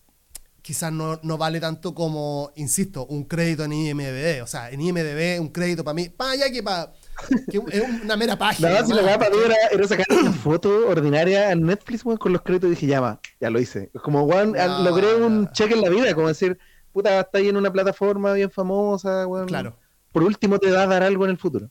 [0.62, 4.42] quizás no, no vale tanto como, insisto, un crédito en IMDB.
[4.42, 6.92] O sea, en IMDB un crédito para mí, para allá que para...
[7.28, 8.80] es una mera página.
[8.80, 12.68] No, si la para era, era, sacar una foto ordinaria en Netflix, con los créditos
[12.68, 13.90] y dije, ya va, ya lo hice.
[14.02, 14.54] Como, Juan,
[14.84, 16.58] logré un cheque en la vida, como decir,
[16.92, 19.46] puta, está ahí en una plataforma bien famosa, weón.
[19.46, 19.76] Claro.
[20.12, 21.70] Por último te va a dar algo en el futuro.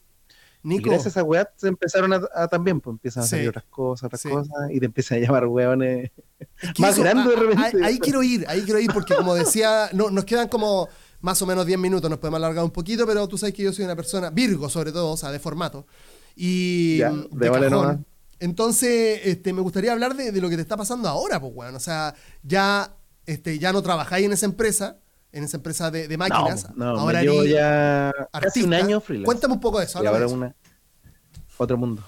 [0.64, 0.88] Nico.
[0.88, 4.22] Y gracias a weá se empezaron a, también, pues empiezan a salir otras cosas, otras
[4.22, 6.12] cosas, y te empiezan a llamar weones
[6.78, 7.86] más grandes de repente.
[7.86, 10.88] Ahí, quiero ir, ahí quiero ir, porque como decía, no, nos quedan como
[11.22, 13.74] más o menos 10 minutos, nos podemos alargar un poquito, pero tú sabes que yo
[13.74, 15.86] soy una persona, Virgo sobre todo, o sea, de formato.
[16.36, 17.70] Y ya, de, vale
[18.40, 21.76] Entonces, este, me gustaría hablar de, de, lo que te está pasando ahora, pues, weón.
[21.76, 22.96] O sea, ya,
[23.26, 24.98] este, ya no trabajáis en esa empresa,
[25.32, 26.76] en esa empresa de, máquinas.
[26.76, 29.26] No, ahora llevo ya casi un año freelance.
[29.26, 30.04] Cuéntame un poco de eso.
[30.04, 30.56] Y ahora una,
[31.58, 32.04] otro mundo.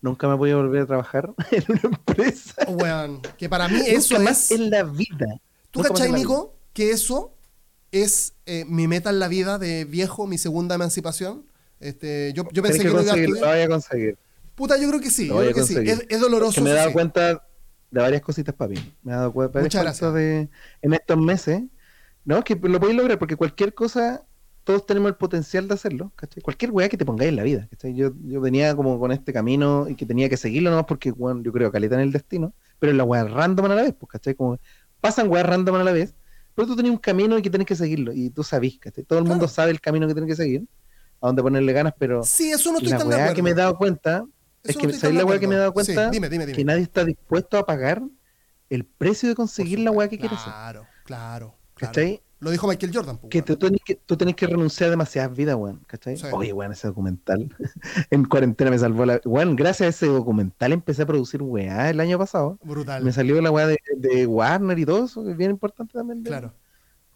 [0.00, 2.54] Nunca me voy a volver a trabajar en una empresa.
[2.66, 4.50] Oh, que para mí eso es...
[4.50, 5.40] en la vida.
[5.70, 7.34] ¿Tú cachai, Nico, que eso
[7.92, 11.44] es eh, mi meta en la vida de viejo, mi segunda emancipación?
[11.80, 13.12] Este, yo, yo pensé que, lo, iba
[13.62, 14.18] a conseguir.
[14.54, 15.28] Puta, yo creo que sí.
[15.28, 15.76] Yo creo que sí.
[16.08, 16.62] Es, doloroso.
[16.62, 17.42] me he dado cuenta
[17.90, 18.76] de varias cositas, papi.
[19.02, 20.14] Me he dado cuenta Muchas gracias.
[20.14, 20.48] de
[20.80, 21.62] en estos meses
[22.26, 24.26] no, es que lo podéis lograr porque cualquier cosa,
[24.64, 26.42] todos tenemos el potencial de hacerlo, ¿cachai?
[26.42, 27.94] Cualquier weá que te pongáis en la vida, ¿cachai?
[27.94, 31.40] Yo, yo venía como con este camino y que tenía que seguirlo nomás porque, bueno,
[31.44, 34.10] yo creo que caleta en el destino, pero la weá random a la vez, pues,
[34.10, 34.34] ¿cachai?
[34.34, 34.58] Como
[35.00, 36.16] pasan weas random a la vez,
[36.56, 39.04] pero tú tenías un camino y que tenés que seguirlo y tú sabís, ¿cachai?
[39.04, 40.66] Todo el mundo sabe el camino que tienes que seguir,
[41.20, 42.24] a dónde ponerle ganas, pero...
[42.24, 44.24] Sí, eso no estoy la weá que me he dado cuenta...
[44.64, 46.10] es que, ¿sabéis la weá que me he dado cuenta?
[46.10, 48.02] dime, dime, Que nadie está dispuesto a pagar
[48.68, 51.54] el precio de conseguir la weá que quieres Claro, claro.
[51.76, 52.22] ¿Cachai?
[52.38, 53.18] Lo dijo Michael Jordan.
[53.18, 55.80] Pues, que, tú tenés que tú tenés que renunciar a demasiadas vidas, weón.
[55.86, 56.16] ¿Cachai?
[56.32, 57.54] Oye, weón, ese documental.
[58.10, 59.20] en cuarentena me salvó la.
[59.24, 62.58] Weón, gracias a ese documental empecé a producir weá el año pasado.
[62.62, 63.02] Brutal.
[63.02, 66.22] Me salió la weá de, de Warner y todo eso, que es bien importante también.
[66.22, 66.52] Claro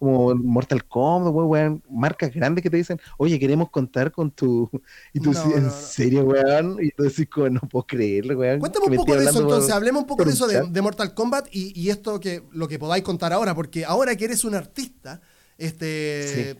[0.00, 4.70] como Mortal Kombat, weón, marcas grandes que te dicen, oye, queremos contar con tu.
[5.12, 6.78] Y tú ¿en serio, weón?
[6.80, 8.60] Y tú decís, no puedo creerle, weón.
[8.60, 11.90] Cuéntame un poco de eso, entonces, hablemos un poco de eso de, Mortal Kombat y,
[11.90, 15.20] esto que lo que podáis contar ahora, porque ahora que eres un artista,
[15.58, 16.56] este.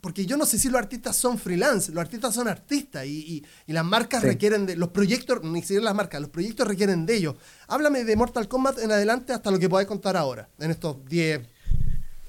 [0.00, 3.84] Porque yo no sé si los artistas son freelance, los artistas son artistas y, las
[3.84, 4.76] marcas requieren de.
[4.76, 7.34] Los proyectos, ni siquiera las marcas, los proyectos requieren de ellos.
[7.66, 11.40] Háblame de Mortal Kombat en adelante hasta lo que podáis contar ahora, en estos 10,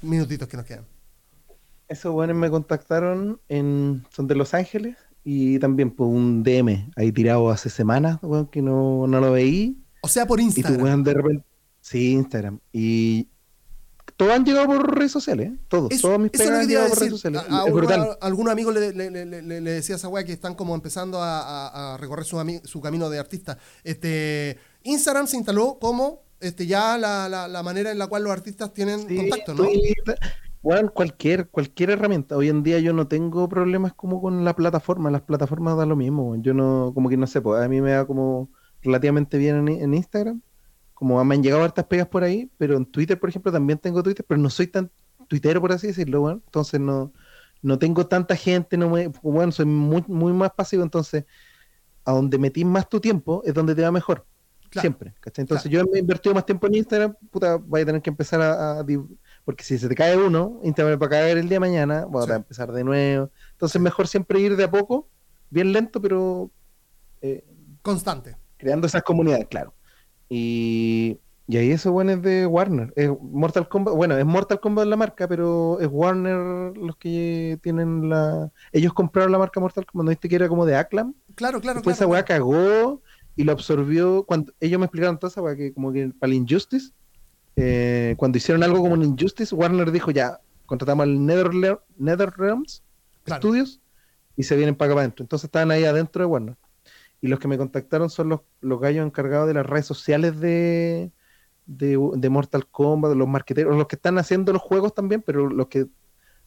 [0.01, 0.85] minutitos que nos quedan.
[1.87, 4.05] Esos buenos me contactaron en.
[4.09, 8.19] son de Los Ángeles y también por un DM ahí tirado hace semanas,
[8.51, 9.77] que no, lo veí.
[10.01, 11.01] O sea, por Instagram.
[11.01, 11.45] Y de repente.
[11.81, 12.59] Sí, Instagram.
[12.73, 13.27] Y
[14.17, 15.57] todos han llegado por redes sociales, ¿eh?
[15.67, 15.89] todos.
[15.99, 17.41] todos mis pegas han llegado por redes sociales.
[17.49, 18.17] A, es brutal.
[18.21, 22.61] algunos amigos le, le, decía a esa weá que están como empezando a, recorrer su,
[22.63, 23.57] su, camino de artista.
[23.83, 28.73] Este, Instagram se instaló como este, ya la, la, manera en la cual los artistas
[28.73, 29.67] tienen contacto, ¿no?
[30.61, 32.35] bueno, cualquier, cualquier herramienta.
[32.35, 35.11] Hoy en día yo no tengo problemas como con la plataforma.
[35.11, 36.35] Las plataformas dan lo mismo.
[36.37, 38.49] Yo no, como que no sé, pues a mí me da como
[38.81, 40.41] relativamente bien en, Instagram.
[40.93, 44.01] Como me han llegado hartas pegas por ahí, pero en Twitter, por ejemplo, también tengo
[44.01, 44.89] Twitter, pero no soy tan
[45.27, 46.41] tuitero, por así decirlo, bueno.
[46.45, 47.13] Entonces no,
[47.61, 51.25] no tengo tanta gente, no me, bueno, soy muy, muy más pasivo, entonces
[52.05, 54.25] a donde metís más tu tiempo es donde te va mejor.
[54.81, 58.41] Siempre, Entonces yo he invertido más tiempo en Instagram, puta, vaya a tener que empezar
[58.41, 58.85] a,
[59.43, 62.29] porque si se te cae uno, Instagram va a caer el día de mañana, voy
[62.29, 63.29] a empezar de nuevo.
[63.51, 65.07] Entonces mejor siempre ir de a poco,
[65.49, 66.51] bien lento, pero
[67.21, 67.45] eh,
[67.81, 68.37] constante.
[68.57, 69.73] Creando esas comunidades, claro.
[70.29, 72.91] Y, Y ahí eso, bueno, es de Warner.
[72.95, 78.09] Es Mortal Kombat, bueno, es Mortal Kombat la marca, pero es Warner los que tienen
[78.09, 78.51] la...
[78.71, 81.13] Ellos compraron la marca Mortal Kombat, ¿no viste que era como de Acclam?
[81.35, 82.11] Claro, claro, Después claro.
[82.11, 83.01] esa weá cagó
[83.35, 84.23] y lo absorbió.
[84.23, 86.91] Cuando ellos me explicaron toda esa que como que para el Injustice,
[87.55, 92.83] eh, cuando hicieron algo como un Injustice, Warner dijo ya, contratamos al NetherRealms
[93.25, 93.41] Claro.
[93.41, 93.81] Studios
[94.37, 95.23] y se vienen para acá adentro.
[95.23, 96.55] Entonces estaban ahí adentro de Warner.
[97.21, 101.11] Y los que me contactaron son los, los gallos encargados de las redes sociales de,
[101.65, 105.67] de, de Mortal Kombat, los marqueteros, los que están haciendo los juegos también, pero los
[105.67, 105.87] que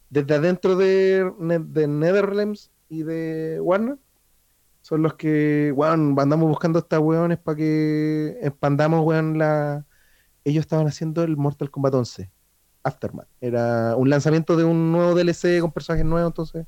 [0.09, 3.97] desde adentro de, de Netherlands y de Warner
[4.89, 9.85] son los que, weón, andamos buscando a estas weones para que expandamos, weón, la...
[10.43, 12.31] Ellos estaban haciendo el Mortal Kombat 11,
[12.81, 13.27] Aftermath.
[13.39, 16.65] Era un lanzamiento de un nuevo DLC con personajes nuevos, entonces...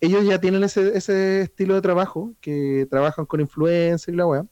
[0.00, 4.46] Ellos ya tienen ese, ese estilo de trabajo, que trabajan con influencers y la weá.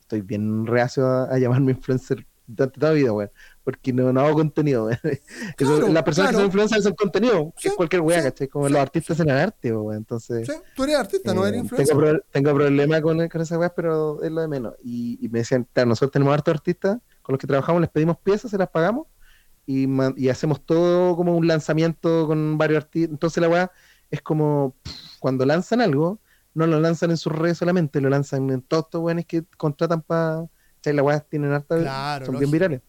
[0.00, 3.30] Estoy bien reacio a, a llamarme influencer durante toda la vida, weón,
[3.64, 4.98] porque no, no hago contenido, weón.
[5.56, 6.30] Claro, las personas claro.
[6.30, 8.48] que son influencers son contenido, que es cualquier weá, sí, ¿cachai?
[8.48, 10.46] Como sí, los artistas en el arte, weón, entonces...
[10.46, 11.96] Sí, tú eres artista, no Eh, eres influencer.
[11.96, 14.74] Tengo, tengo problema con, con esa weá, pero es lo de menos.
[14.82, 18.18] Y, y me decían, claro, nosotros tenemos hartos artistas con los que trabajamos, les pedimos
[18.18, 19.06] piezas, se las pagamos
[19.66, 23.10] y, man- y hacemos todo como un lanzamiento con varios artistas.
[23.10, 23.72] Entonces la weá
[24.10, 26.20] es como pff, cuando lanzan algo,
[26.54, 30.02] no lo lanzan en sus redes solamente, lo lanzan en todos estos weones que contratan
[30.02, 30.46] para.
[30.92, 32.50] La weá tienen harta, Claro, son lógico.
[32.50, 32.80] bien virales.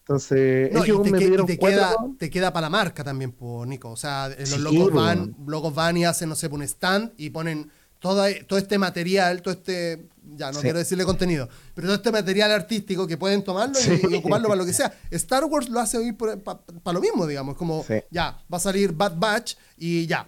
[0.00, 1.78] Entonces, No, y ellos te, me que- y te cuatro.
[1.78, 3.90] queda, te queda para la marca también, pues, Nico.
[3.90, 4.96] O sea, los Sí, locos po.
[4.96, 9.42] van, locos van y hacen, no sé, un stand y ponen toda, todo este material,
[9.42, 10.62] todo este, ya no Sí.
[10.62, 14.00] quiero decirle contenido, pero todo este material artístico que pueden tomarlo y- Sí.
[14.10, 14.94] y, ocuparlo para lo que sea.
[15.10, 19.14] Star Wars lo hace hoy para lo mismo, digamos, como ya, va a salir Bad
[19.18, 20.26] Batch y ya.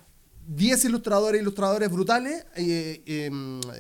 [0.53, 3.31] 10 ilustradores e ilustradores brutales, eh, eh,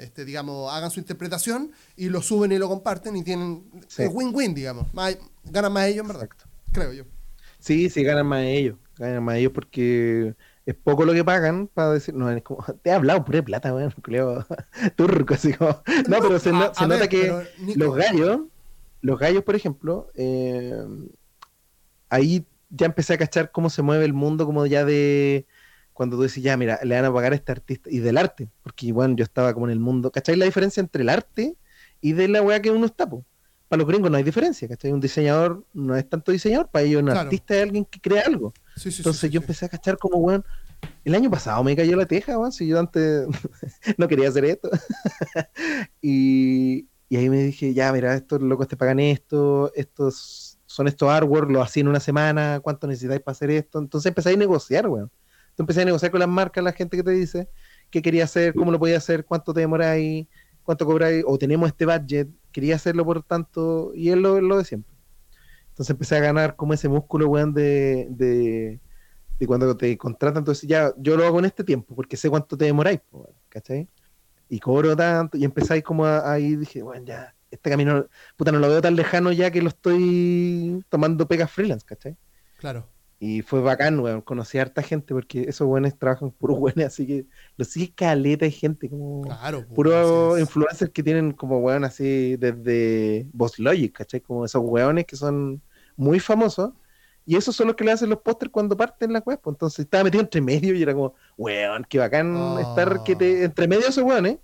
[0.00, 4.04] este, digamos, hagan su interpretación y lo suben y lo comparten y tienen Sí.
[4.04, 4.86] es win-win, digamos.
[4.94, 6.24] Más- ganan más ellos, en verdad.
[6.24, 6.44] Exacto.
[6.72, 7.04] Creo yo.
[7.58, 8.76] Sí, sí, ganan más ellos.
[8.96, 12.14] Ganan más ellos porque es poco lo que pagan para decir.
[12.14, 12.64] No, es como.
[12.82, 13.90] Te he hablado pura plata, weón.
[14.04, 14.46] culeo
[14.96, 15.82] Turco, así como.
[16.08, 17.42] No, pero se, no- nota que pero,
[17.74, 18.40] los gallos,
[19.00, 20.72] los gallos, por ejemplo, eh,
[22.08, 25.46] ahí ya empecé a cachar cómo se mueve el mundo, como ya de.
[26.00, 28.48] Cuando tú dices, ya, mira, le van a pagar a este artista y del arte,
[28.62, 30.10] porque bueno, yo estaba como en el mundo.
[30.10, 31.58] ¿Cachai la diferencia entre el arte
[32.00, 33.06] y de la weá que uno está?
[33.06, 33.22] po?
[33.68, 34.92] Para los gringos no hay diferencia, ¿cachai?
[34.92, 37.20] Un diseñador no es tanto diseñador, para ellos un Claro.
[37.20, 38.54] artista es alguien que crea algo.
[38.76, 40.42] Sí, sí, sí, Entonces sí, yo empecé a cachar como, weón,
[41.04, 43.26] el año pasado me cayó la teja, weón, si yo antes
[43.98, 44.70] no quería hacer esto.
[46.00, 51.10] y, y ahí me dije, ya, mira, estos locos te pagan esto, estos son estos
[51.10, 53.78] artwork, lo hacía en una semana, ¿cuánto necesitáis para hacer esto?
[53.78, 55.10] Entonces empecé a negociar, weón.
[55.62, 57.48] Empecé a negociar con las marcas, la gente que te dice
[57.90, 60.26] qué quería hacer, cómo lo podía hacer, cuánto te demoráis,
[60.62, 64.64] cuánto cobráis, o tenemos este budget, quería hacerlo por tanto, y es lo, lo de
[64.64, 64.94] siempre.
[65.70, 68.80] Entonces empecé a ganar como ese músculo, weón, de, de,
[69.46, 72.66] cuando te contratan, entonces ya, yo lo hago en este tiempo, porque sé cuánto te
[72.66, 73.00] demoráis,
[73.48, 73.88] ¿cachai?
[74.48, 78.06] Y cobro tanto, y empezáis como ahí, dije, bueno, ya, este camino,
[78.36, 82.16] puta, no lo veo tan lejano ya que lo estoy tomando pegas freelance, ¿cachai?
[82.58, 82.86] Claro.
[83.22, 87.06] Y fue bacán, weón, conocí a harta gente, porque esos weones trabajan puros weones, así
[87.06, 87.26] que
[87.58, 89.58] los sigue caleta de gente, como Claro.
[89.66, 94.20] pues, puros influencers que tienen como weón así desde Boss Logic, ¿cachai?
[94.22, 95.60] Como esos weones que son
[95.96, 96.70] muy famosos.
[97.26, 99.38] Y esos son los que le hacen los pósters cuando parten las weas.
[99.42, 102.58] Pues entonces estaba metido entre medio y era como, weón, qué bacán Oh.
[102.58, 104.38] estar que te, entre medio de esos weones.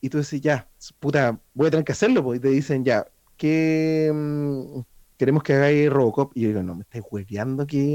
[0.00, 0.68] Y tú decís, ya,
[1.00, 2.22] puta, voy a tener que hacerlo.
[2.22, 2.38] Pues.
[2.38, 3.06] Y te dicen, ya,
[3.36, 4.80] que mm,
[5.22, 6.32] queremos que hagáis Robocop.
[6.34, 7.94] Y yo digo, no, me estáis hueveando que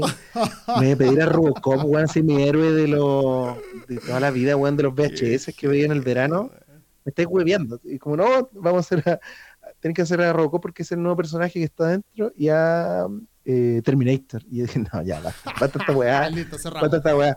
[0.66, 3.54] me voy a pedir a Robocop, weón, así mi héroe de, los
[3.86, 6.50] de toda la vida, weón, de los VHS que veía en el verano
[7.04, 7.78] me estáis hueveando.
[7.84, 9.20] Y como no, vamos a hacer a,
[9.80, 13.06] tienen que hacer a Robocop porque es el nuevo personaje que está dentro y a
[13.44, 14.42] eh, Terminator.
[14.50, 16.30] Y yo dije, no, ya, basta, basta esta weá,
[16.80, 17.36] basta esta weá.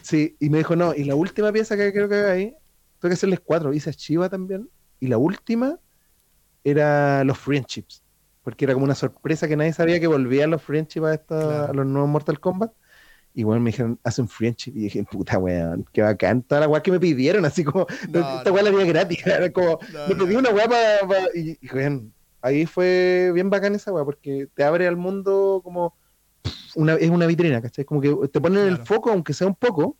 [0.00, 2.52] Sí, y me dijo, no, y la última pieza que creo que hagáis,
[3.00, 3.72] tengo que hacerles cuatro.
[3.74, 4.70] Hice a Chiva también.
[5.00, 5.76] Y la última
[6.62, 8.03] era los Friendships.
[8.44, 11.72] Porque era como una sorpresa que nadie sabía que volvían los Friendships a, esta- Claro.
[11.72, 12.72] a los nuevos Mortal Kombat.
[13.36, 14.70] Y bueno, me dijeron, hacen friendship.
[14.76, 16.42] Y dije, puta weón, qué bacán.
[16.42, 18.52] Toda la weá que me pidieron, así como, No, esta no.
[18.52, 19.26] weá la haría gratis.
[19.26, 21.00] Era como, No, me pedí una weá para.
[21.34, 25.96] y, y, weón, ahí fue bien bacán esa weá, porque te abre al mundo como.
[26.76, 27.84] Una, es una vitrina, ¿cachai?
[27.84, 28.76] Como que te ponen Claro.
[28.80, 29.96] el foco, aunque sea un poco,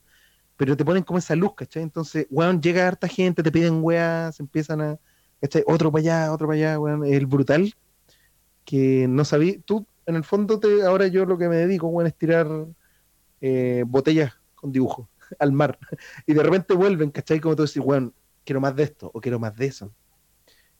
[0.56, 1.82] pero te ponen como esa luz, ¿cachai?
[1.82, 4.98] Entonces, weón, llega harta gente, te piden weas, empiezan a.
[5.40, 5.64] ¿cachai?
[5.66, 7.04] Otro para allá, otro para allá, weón.
[7.04, 7.72] El brutal
[8.64, 9.58] que no sabí.
[9.64, 12.46] Tú, en el fondo, te, ahora yo lo que me dedico, weón, es tirar
[13.40, 15.08] eh, botellas con dibujo
[15.38, 15.78] al mar.
[16.26, 17.40] Y de repente vuelven, ¿cachai?
[17.40, 19.92] Como tú decís, weón, quiero más de esto o quiero más de eso.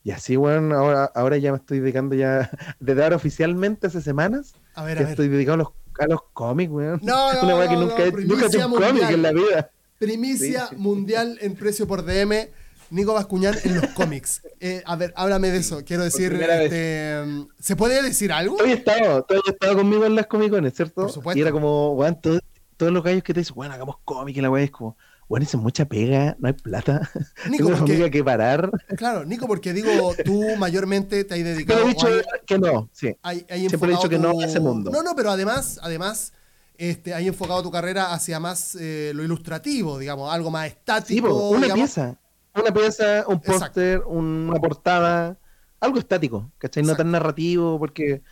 [0.03, 4.55] Y así, weón, ahora, ahora ya me estoy dedicando ya, desde ahora oficialmente hace semanas,
[4.75, 5.11] A ver, a que ver.
[5.13, 5.69] estoy dedicado a los,
[5.99, 7.01] a los cómics, weón.
[7.03, 9.23] No, no, Una weá que no, nunca, no, he, nunca he hecho un cómic en
[9.23, 9.71] la vida.
[9.99, 10.77] Primicia Sí, sí.
[10.77, 12.51] mundial en precio por DM.
[12.95, 14.43] Nico Bascuñán en los cómics.
[14.61, 15.83] Eh, a ver, háblame de eso.
[15.85, 17.23] Quiero decir, este,
[17.61, 18.57] ¿se puede decir algo?
[18.57, 21.03] Tú habías estado, tú estado conmigo en las comicones, ¿cierto?
[21.03, 21.39] Por supuesto.
[21.39, 22.41] Y era como, weón, todo-
[22.77, 24.97] todos los gallos que te dicen, weón, hagamos cómic y la weá es como,
[25.29, 27.11] weón, eso es mucha pega, no hay plata.
[27.51, 28.71] Nico, Tengo porque- que parar.
[28.97, 33.17] Claro, Nico, porque digo, tú mayormente te has dedicado he dicho hay- que no, sí.
[33.23, 34.91] hay- hay Siempre he dicho que no a ese mundo.
[34.91, 36.33] No, no, pero además, además,
[36.77, 41.29] este, hay enfocado tu carrera hacia más eh, lo ilustrativo, digamos, algo más Sí, estático.
[41.29, 41.77] po, una digamos.
[41.95, 42.19] pieza.
[42.55, 45.37] Una pieza, un póster, una portada,
[45.81, 46.83] algo estático, ¿cachai?
[46.83, 47.03] No Exacto.
[47.03, 48.23] tan narrativo, porque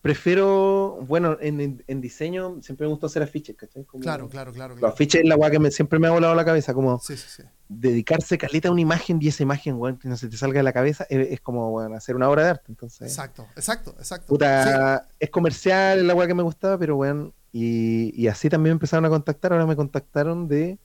[0.00, 3.84] prefiero, bueno, en, en- en diseño siempre me gusta hacer afiches, ¿cachai?
[3.84, 4.74] Como- Claro, claro, claro.
[4.74, 4.94] Los claro.
[4.94, 7.26] afiches es la weá que me- siempre me ha volado la cabeza, como Sí, sí,
[7.28, 7.42] sí.
[7.68, 10.62] dedicarse caleta a una imagen y esa imagen, weón, que no se te salga de
[10.64, 13.02] la cabeza, es, es como, weón, hacer una obra de arte, entonces...
[13.08, 14.26] Exacto, exacto, exacto.
[14.28, 18.72] Puta, es comercial, es la weá que me gustaba, pero weón, y, y así también
[18.72, 20.78] me empezaron a contactar, ahora me contactaron de...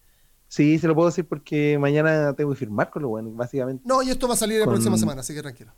[0.56, 3.82] Sí, se lo puedo decir porque mañana tengo que firmar con lo weón, básicamente.
[3.88, 5.72] No, y esto va a salir la Con- próxima semana, así que tranquilo.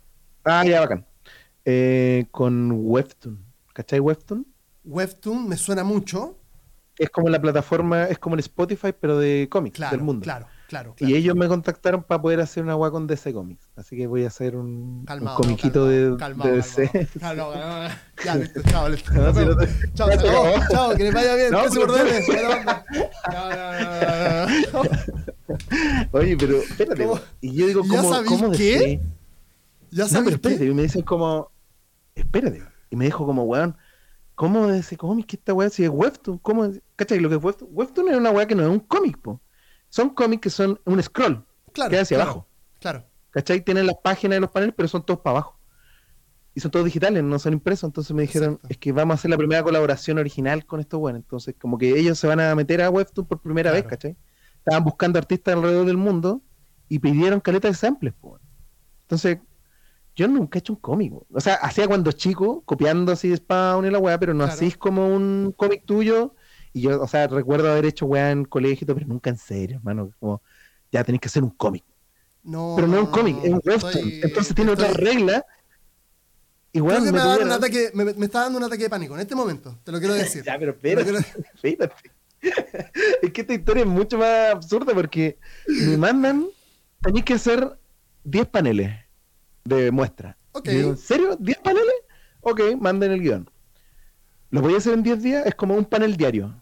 [0.44, 1.06] Ah, ya, bacán.
[1.64, 3.40] Eh, con Webtoon,
[3.74, 4.46] ¿cachai Webtoon?
[4.84, 6.38] Webtoon me suena mucho.
[6.98, 10.24] Es como la plataforma, es como el Spotify, pero de cómics Claro, del mundo.
[10.26, 10.94] claro, claro.
[10.96, 11.14] claro.
[11.14, 13.70] Y ellos me contactaron para poder hacer una weá con DC Comics.
[13.76, 15.06] Así que voy a hacer un,
[15.36, 17.08] comiquito de, calmado, de calmado, DC.
[17.20, 17.90] calmado.
[18.24, 19.14] Ya, listo, chao, listo.
[19.14, 20.28] No, si no te- Chao, no te.
[20.72, 21.52] Chao, que les vaya bien.
[21.52, 21.88] No, pero-.
[21.88, 23.82] No, no, no,
[24.74, 24.90] no, no.
[26.12, 27.06] Oye, pero espérate.
[27.06, 27.20] ¿Cómo?
[27.42, 28.80] Y yo digo, ¿Y ya ¿cómo, cómo qué?
[28.80, 29.00] DC?
[29.92, 30.64] Ya No, sabes pero espérate.
[30.66, 30.72] qué?
[30.72, 31.52] Y me dicen como,
[32.16, 32.64] espérate.
[32.90, 33.76] Y me dijo como, weón,
[34.36, 36.38] ¿cómo ese cómic que esta weá si es Webtoon?
[36.40, 36.70] ¿Cómo?
[36.96, 37.20] ¿Cachai?
[37.20, 37.70] Lo que es Webtoon.
[37.74, 39.42] Webtoon es una weá que no es un cómic, po.
[39.96, 41.46] Son cómics que son un scroll.
[41.72, 42.48] Claro, queda hacia claro, abajo.
[42.82, 43.06] Claro.
[43.32, 43.64] ¿Cachai?
[43.64, 45.58] Tienen las páginas de los paneles, pero son todos para abajo.
[46.54, 47.88] Y son todos digitales, no son impresos.
[47.88, 48.68] Entonces me dijeron, Exacto.
[48.72, 51.22] es que vamos a hacer la primera colaboración original con estos weones.
[51.24, 53.84] Entonces, como que ellos se van a meter a Webtoon por primera Claro.
[53.84, 54.18] vez, ¿cachai?
[54.58, 56.42] Estaban buscando artistas alrededor del mundo
[56.90, 58.42] y pidieron caleta de samples, weón.
[59.04, 59.38] Entonces,
[60.14, 61.14] yo nunca he hecho un cómic.
[61.32, 64.54] O sea, hacía cuando chico, copiando así Spawn y la weá, pero no Claro.
[64.54, 66.36] así es como un cómic tuyo.
[66.76, 70.12] Y yo, o sea, recuerdo haber hecho weá en colegio, pero nunca en serio, hermano.
[70.20, 70.42] Como,
[70.92, 71.86] ya tenéis que hacer un cómic
[72.44, 74.12] No, pero no es un cómic, es un webtoon.
[74.24, 75.46] Entonces tiene otra estoy- regla.
[76.74, 79.22] Igual Creo que me, me ataque, me, me está dando un ataque de pánico en
[79.22, 80.44] este momento, te lo quiero decir.
[80.46, 81.10] Ya, pero espérate,
[81.62, 81.90] quiero-
[83.22, 86.46] es que esta historia es mucho más absurda porque me mandan,
[87.02, 87.80] tenéis que hacer
[88.26, 88.92] 10 paneles
[89.64, 90.38] de muestra.
[90.52, 90.68] Ok.
[90.68, 91.38] Y digo, ¿En serio?
[91.40, 91.96] ¿10 paneles?
[92.42, 93.50] Ok, manden el guion.
[94.50, 95.46] ¿Lo voy a hacer en 10 días?
[95.46, 96.62] Es como un panel diario.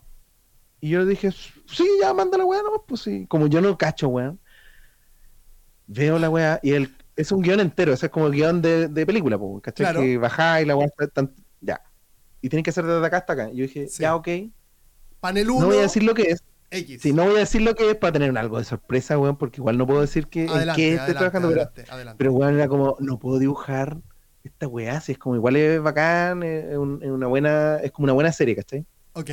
[0.84, 3.26] Y yo dije, sí, ya manda la weá, no, pues sí.
[3.30, 4.38] Como yo no cacho, weón.
[5.88, 8.90] Veo la weá y el, es un guion entero, ese es como el guion de,
[8.90, 9.86] de película, po, ¿cachai?
[9.86, 10.02] Claro.
[10.02, 10.90] Que bajáis la weá,
[11.62, 11.82] ya.
[12.42, 13.48] Y tienes que hacer desde acá hasta acá.
[13.54, 14.02] Yo dije, Sí.
[14.04, 14.28] ya, ok.
[15.22, 16.44] Panel 1, No voy a decir lo que es.
[16.70, 17.02] X.
[17.02, 19.62] Sí, no voy a decir lo que es para tener algo de sorpresa, weón, porque
[19.62, 21.62] igual no puedo decir que, en adelante, qué estoy trabajando, pero,
[21.94, 24.02] adelante, pero weón, era como, no puedo dibujar
[24.44, 27.92] esta weá, si es como igual es bacán, es, es un- es una buena, es
[27.94, 28.86] como una buena serie, ¿cachai?
[29.14, 29.30] Ok.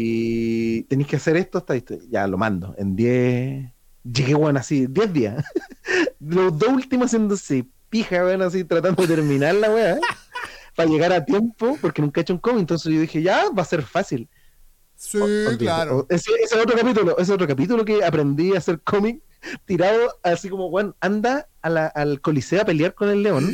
[0.00, 1.96] Y tenéis que hacer esto, listo.
[2.08, 2.72] Ya lo mando.
[2.78, 3.72] En 10.
[4.04, 5.44] Llegué, weón, así, 10 días.
[6.20, 9.98] Los dos últimos haciéndose pija, weón, así, tratando de terminar la weá.
[10.76, 12.60] para llegar a tiempo, porque nunca he hecho un cómic.
[12.60, 14.28] Entonces yo dije, ya, va a ser fácil.
[14.94, 15.98] Sí, O- claro.
[15.98, 19.20] O- Ese, es otro capítulo, ese es otro capítulo que aprendí a hacer cómic
[19.64, 23.50] tirado así como, weón, anda a la- al coliseo a pelear con el león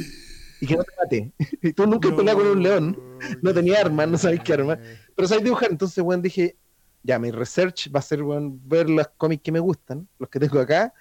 [0.60, 1.32] y que no te mate.
[1.62, 2.98] Y tú nunca has peleado con un león,
[3.40, 4.78] no tenía armas, no sabes qué arma.
[5.14, 5.70] Pero sabes dibujar.
[5.70, 6.56] Entonces, weón, dije,
[7.02, 10.40] ya, mi research va a ser, weón, ver los cómics que me gustan, los que
[10.40, 10.92] tengo acá.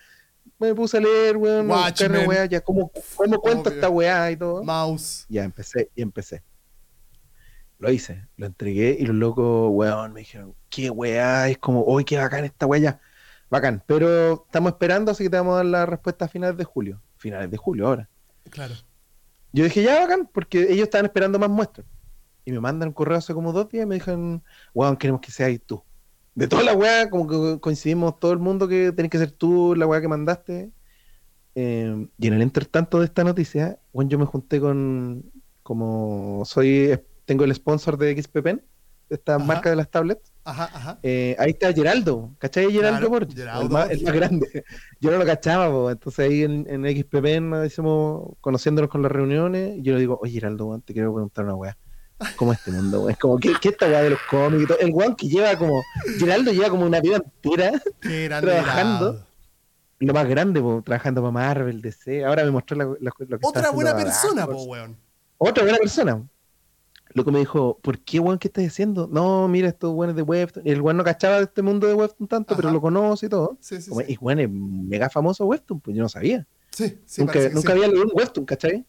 [0.59, 2.28] Me puse a leer, weón, a buscar Watchmen.
[2.28, 3.76] weá, ya, cómo, cómo cuento Obvio.
[3.76, 4.64] esta weá y todo.
[4.64, 5.26] Mouse.
[5.30, 6.43] Ya empecé y empecé.
[7.80, 12.05] Lo hice, lo entregué y los locos, weón, me dijeron, qué weá, es como, uy,
[12.05, 13.01] qué bacán esta weá ya.
[13.49, 16.64] Bacán, pero estamos esperando, así que te vamos a dar la respuesta a finales de
[16.64, 17.01] julio.
[17.18, 18.09] Finales de julio ahora.
[18.49, 18.74] Claro.
[19.51, 21.86] Yo dije, ya bacán, porque ellos estaban esperando más muestras.
[22.45, 25.31] Y me mandan un correo hace como dos días y me dijeron, weón, queremos que
[25.31, 25.83] seas tú.
[26.35, 29.75] De toda la weá, como que coincidimos todo el mundo que tenés que ser tú,
[29.75, 30.71] la weá que mandaste.
[31.55, 35.31] Eh, y en el entretanto de esta noticia, weón, yo me junté con,
[35.61, 38.65] como soy, tengo el sponsor de XP Pen,
[39.09, 39.45] de esta Ajá.
[39.45, 40.33] marca de las tablets.
[40.45, 40.99] Ajá, ajá.
[41.03, 42.71] Eh, ahí está Geraldo, ¿cachai?
[42.71, 44.03] Geraldo Claro, Borges, Geraldo el, más, el Borges.
[44.03, 44.63] más grande.
[44.99, 45.89] Yo no lo cachaba, po.
[45.91, 49.77] entonces ahí en, en XPP nos hicimos conociéndonos con las reuniones.
[49.77, 51.77] Y yo le digo, oye Geraldo, te quiero preguntar una weá.
[52.36, 53.11] ¿Cómo es este mundo, weón?
[53.11, 54.80] Es como, ¿qué, qué esta weá de los cómics y todo?
[54.80, 55.82] El weón que lleva como,
[56.19, 57.82] Geraldo lleva como una vida entera
[58.41, 59.26] trabajando.
[59.99, 62.26] lo más grande, po, trabajando para Marvel, DC.
[62.26, 64.97] Ahora me mostró la- la- lo que Otra buena persona, po, weón.
[65.38, 66.21] Otra buena persona.
[67.15, 69.07] Loco me dijo, ¿por qué, weón, qué estás haciendo?
[69.11, 70.65] No, mira, estos weones de Webtoon.
[70.65, 73.30] Y el weón no cachaba de este mundo de Webtoon tanto, pero lo conoce y
[73.30, 73.55] todo.
[73.59, 74.13] Sí, sí, Como, sí.
[74.13, 76.47] Y weón es mega famoso Webtoon, pues yo no sabía.
[76.71, 78.84] Sí, sí, nunca que nunca había leído un Webtoon, ¿cachai?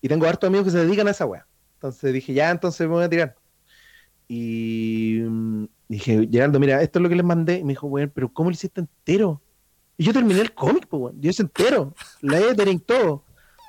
[0.00, 1.46] Y tengo hartos amigos que se dedican a esa weá.
[1.78, 3.36] Entonces dije, ya, entonces me voy a tirar.
[4.26, 7.58] Y mm, dije, Geraldo, mira, esto es lo que les mandé.
[7.58, 9.40] Y me dijo, weón, pero ¿cómo lo hiciste entero?
[9.96, 11.20] Y yo terminé el cómic, pues, weón.
[11.20, 11.94] Yo hice entero.
[12.20, 13.24] La lettering, todo.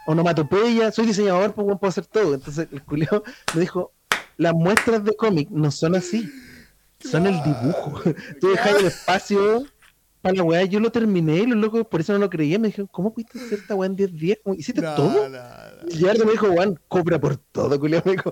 [0.08, 2.34] Onomatopeya, soy diseñador, pues, weón, puedo hacer todo.
[2.34, 3.94] Entonces el culeo me dijo,
[4.38, 6.28] las muestras de cómic no son así.
[7.00, 8.02] Son el dibujo.
[8.42, 9.66] Tú dejas el espacio
[10.22, 10.64] para la weá.
[10.66, 12.62] Yo lo terminé y los locos por eso no lo creían.
[12.62, 14.38] Me dijeron, ¿cómo pudiste hacer esta weá en 10 días?
[14.44, 15.30] ¿Cómo- ¿Hiciste No, todo?
[15.30, 15.90] no, no.
[15.90, 18.02] Y Gerardo me dijo, Juan, cobra por todo, culiao.
[18.06, 18.32] Me dijo,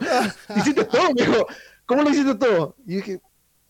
[0.55, 1.13] ¿hiciste todo?
[1.15, 1.45] Me dijo,
[1.85, 2.75] ¿cómo lo hiciste todo?
[2.85, 3.21] Y yo dije,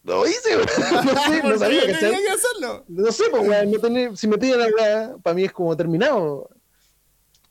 [0.03, 0.67] lo hice, weón.
[1.05, 2.23] no sé, no Porque sabía, tenía ¿cachai?
[2.23, 2.85] que hacerlo.
[2.87, 5.75] No sé, pues, weón, no tenía- si me piden la weá, para mí es como
[5.77, 6.49] terminado.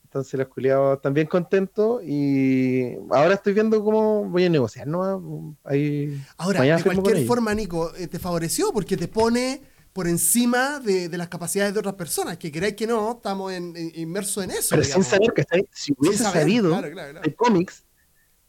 [0.05, 5.57] Entonces los culiados están bien contentos y ahora estoy viendo cómo voy a negociar, ¿no?
[5.63, 9.61] Ahí, Ahora, de cualquier forma, Nico, eh, te favoreció porque te pone
[9.97, 12.37] por encima de, de las capacidades de otras personas.
[12.37, 14.69] Que queráis que no, estamos en- en- inmersos en eso.
[14.71, 15.07] Pero sin digamos.
[15.07, 15.67] saber, ¿cachai?
[15.73, 17.25] Si Sin hubiese saber, sabido Claro, claro, claro.
[17.27, 17.83] de cómics,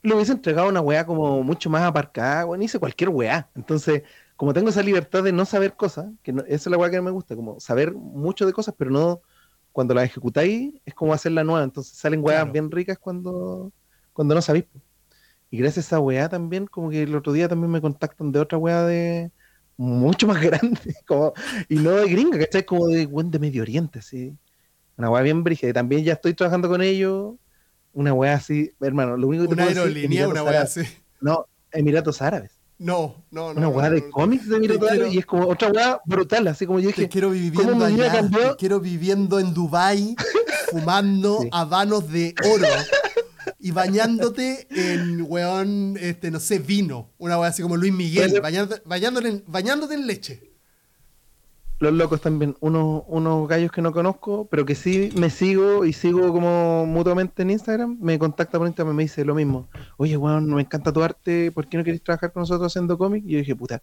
[0.03, 3.49] le hubiese entregado una weá como mucho más aparcada, weón, hice cualquier weá.
[3.55, 4.03] Entonces,
[4.35, 6.97] como tengo esa libertad de no saber cosas, que no- esa es la weá que
[6.97, 9.21] no me gusta, como saber mucho de cosas, pero no
[9.71, 11.63] cuando las ejecutáis, es como hacer la nueva.
[11.63, 13.71] Entonces salen weas bien ricas cuando,
[14.11, 14.65] cuando no sabéis.
[15.49, 18.39] Y gracias a esa weá también, como que el otro día también me contactan de
[18.41, 19.31] otra weá de
[19.77, 21.33] mucho más grande, como,
[21.69, 22.65] y no de gringa, ¿cachai?
[22.65, 24.35] Como de weón de Medio Oriente, así.
[24.97, 25.69] Una weá bien brígida.
[25.69, 27.35] Y también ya estoy trabajando con ellos.
[27.93, 30.81] Una weá así, hermano, lo único que te Una puedo decir, aerolínea, una weá así.
[31.21, 32.51] No, Emiratos Árabes.
[32.79, 33.59] No, no, no.
[33.59, 34.09] Una weá no, de no.
[34.11, 37.09] cómics de Emiratos Árabes y es como otra weá brutal, así como yo Te dije,
[37.09, 40.15] quiero viviendo allá, te quiero viviendo en Dubai
[40.71, 41.49] fumando Sí.
[41.51, 42.67] habanos de oro
[43.59, 47.11] y bañándote en, weón, este, no sé, vino.
[47.17, 50.51] Una weá así como Luis Miguel, bañándote, bañándote en, bañándote en leche.
[51.79, 55.93] los locos también, unos, unos gallos que no conozco, pero que sí me sigo y
[55.93, 59.69] sigo como mutuamente en Instagram, me contacta por Instagram y me dice lo mismo.
[59.97, 63.23] Oye, weón, me encanta tu arte, ¿por qué no querés trabajar con nosotros haciendo cómic?
[63.25, 63.81] Y yo dije, puta,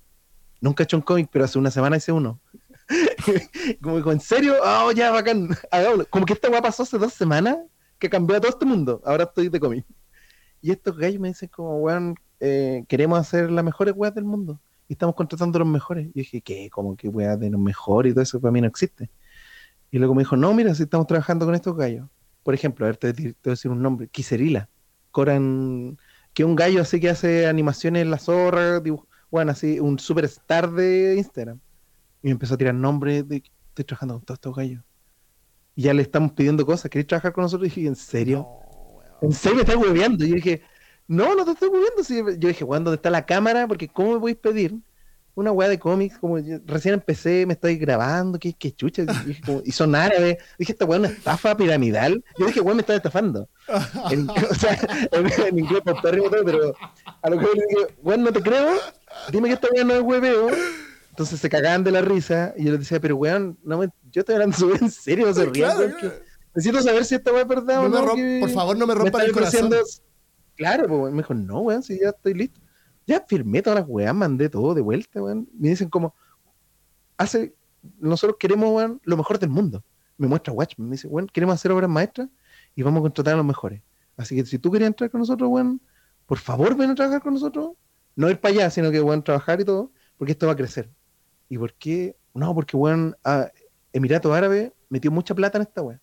[0.60, 2.40] nunca he hecho un cómic, pero hace una semana hice uno.
[3.82, 4.56] como dijo, ¿en serio?
[4.62, 6.06] Ah, ya, bacán, hagámoslo.
[6.10, 7.56] Como que esta weá pasó hace dos semanas
[8.04, 9.00] que cambió a todo este mundo.
[9.06, 9.86] Ahora estoy de cómic.
[10.60, 14.60] Y estos gallos me dicen como, weón, eh, queremos hacer las mejores weas del mundo.
[14.88, 16.08] Y estamos contratando a los mejores.
[16.08, 16.68] Y dije, ¿qué?
[16.68, 19.08] Como que weas de los mejores y todo eso para mí no existe.
[19.90, 22.06] Y luego me dijo, no, mira, si estamos trabajando con estos gallos.
[22.42, 24.08] Por ejemplo, a ver, te, voy a decir un nombre.
[24.08, 24.68] Kiserila.
[25.10, 25.96] Coran,
[26.34, 28.82] que un gallo así que hace animaciones en la zorra,
[29.30, 31.58] bueno, así, un superstar de Instagram.
[32.22, 34.84] Y me empezó a tirar nombres de, estoy trabajando con todos estos gallos.
[35.76, 37.66] Y ya le estamos pidiendo cosas, ¿queréis trabajar con nosotros?
[37.66, 38.46] Y dije, ¿en serio?
[38.48, 39.00] No.
[39.22, 40.24] ¿En serio me estás hueveando?
[40.24, 40.62] Y yo dije,
[41.08, 42.04] no, no te estoy hueveando.
[42.04, 43.66] Sí, Yo dije, weón, ¿dónde está la cámara?
[43.66, 44.74] Porque ¿cómo me podéis pedir
[45.34, 46.18] una weá de cómics?
[46.18, 49.02] Como yo recién empecé, me estoy grabando, qué, qué chucha.
[49.02, 50.36] Y, dije, como- y son árabes.
[50.58, 52.22] Dije, esta weá es una estafa piramidal.
[52.38, 53.48] Yo dije, weón, me están estafando.
[54.10, 54.78] En, o sea,
[55.12, 56.74] en, en inglés paupérrimo todo, pero
[57.22, 58.74] a lo que yo le dije, weón, no te creo.
[59.32, 60.48] Dime que esta weá no es hueveo.
[61.10, 64.20] Entonces se cagaban de la risa y yo les decía, pero weón, no me, yo
[64.20, 65.70] estoy hablando súper en serio, no se rían.
[65.76, 66.14] Claro, weón, claro.
[66.18, 68.06] que- necesito saber si esta weá es verdad No o me no.
[68.06, 69.70] romp- que- por favor, no me me rompan están el corazón.
[70.56, 72.60] Claro, pues, me dijo, no, weón, si ya estoy listo.
[73.06, 75.48] Ya firmé todas las weas, mandé todo de vuelta, weón.
[75.58, 76.14] Me dicen como,
[77.16, 77.54] hace,
[77.98, 79.84] nosotros queremos, weón, lo mejor del mundo.
[80.16, 82.28] Me muestra Watchmen, me dice, weón, queremos hacer obras maestras
[82.74, 83.82] y vamos a contratar a los mejores.
[84.16, 85.80] Así que si tú querías entrar con nosotros, weón,
[86.26, 87.72] por favor ven a trabajar con nosotros.
[88.16, 90.88] No ir para allá, sino que, weón, trabajar y todo, porque esto va a crecer.
[91.48, 92.16] ¿Y por qué?
[92.32, 93.50] No, porque, weón, a
[93.94, 96.00] Emiratos Árabes metió mucha plata en esta weá.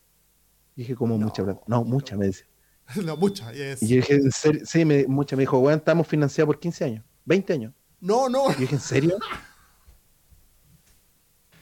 [0.76, 1.62] Y dije, como No, mucha plata?
[1.68, 2.46] No, mucha, me dice.
[3.06, 3.84] No, mucha, yes.
[3.84, 4.62] Y yo dije, ¿en serio?
[4.66, 5.36] Sí, me, mucha.
[5.36, 7.74] Me dijo, weón, estamos financiados por 15 años, 20 años.
[8.00, 9.18] No, no, Y yo dije, ¿en serio?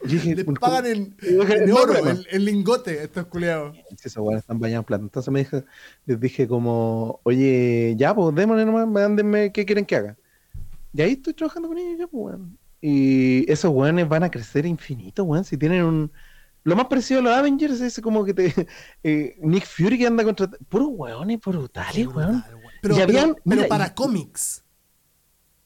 [0.04, 1.94] Dije, le ¿cómo- pagan en, oro,
[2.32, 3.76] en lingote, estos culiados.
[3.98, 5.04] Si esos weones están bañados en plata.
[5.04, 5.66] Entonces me dije,
[6.06, 10.18] les dije como, oye, ya, pues démosle nomás, mándenme qué quieren que haga.
[10.94, 12.58] Y ahí estoy trabajando con ellos ya, pues, weón.
[12.82, 15.44] Y esos weones van a crecer infinito, weón.
[15.44, 16.12] Si tienen un.
[16.64, 18.54] Lo más parecido a los Avengers es como que te.
[19.04, 20.48] eh, Nick Fury que anda contra.
[20.70, 22.44] Puros weones brutales, weón.
[22.82, 24.64] Pero, Y pero- habían- pero mira, para y- cómics.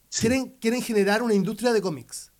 [0.08, 0.20] Sí.
[0.28, 2.32] Quieren, quieren generar una industria de cómics.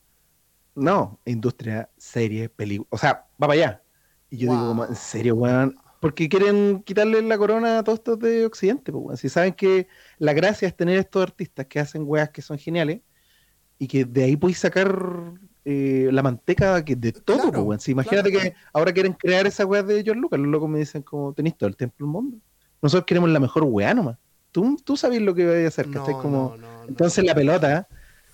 [0.76, 2.88] No, industria, serie, película.
[2.90, 3.82] O sea, va para allá.
[4.30, 5.76] Y yo digo, como, en serio, weón.
[6.00, 9.16] Porque quieren quitarle la corona a todos estos de Occidente, pues, weón.
[9.16, 9.86] Si saben que
[10.18, 13.00] la gracia es tener estos artistas que hacen weas que son geniales
[13.84, 18.30] y que de ahí podéis sacar eh, la manteca que de todo, Claro, pues, imagínate
[18.30, 18.50] claro.
[18.50, 21.58] que ahora quieren crear esa weá de George Lucas, los locos me dicen como tenéis
[21.58, 22.38] todo el tiempo del mundo.
[22.80, 24.16] Nosotros queremos la mejor weá nomás.
[24.52, 26.02] Tú, tú sabes lo que vais a hacer, No.
[26.02, 26.88] Como, no, no, no.
[26.88, 27.86] entonces la pelota,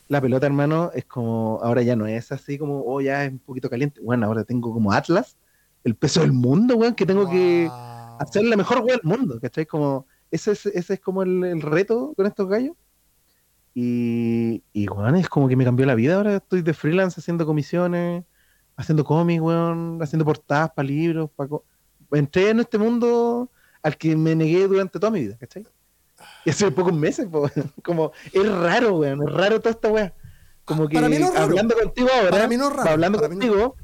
[0.06, 3.40] la pelota, hermano, es como, ahora ya no es así como, oh, ya es un
[3.40, 4.00] poquito caliente.
[4.00, 5.36] Bueno, ahora tengo como Atlas,
[5.82, 7.68] el peso del mundo, weón, que tengo que
[8.20, 9.66] hacer la mejor weá del mundo, ¿cachai?
[9.66, 12.76] Como, ese es, ese es como el, el reto con estos gallos.
[13.74, 16.16] Y, y, weón, es como que me cambió la vida.
[16.16, 18.24] Ahora estoy de freelance haciendo comisiones,
[18.76, 21.30] haciendo cómics, weón, haciendo portadas para libros.
[21.36, 21.46] pa
[22.12, 23.50] Entré en este mundo
[23.82, 25.66] al que me negué durante toda mi vida, ¿cachai?
[26.44, 27.48] Y hace pocos meses, po,
[27.84, 30.14] como, es raro, weón, es raro toda esta weá.
[30.64, 33.28] Como Ah, que no es hablando contigo ahora, Para mí no es raro, hablando para
[33.30, 33.76] mí no- contigo,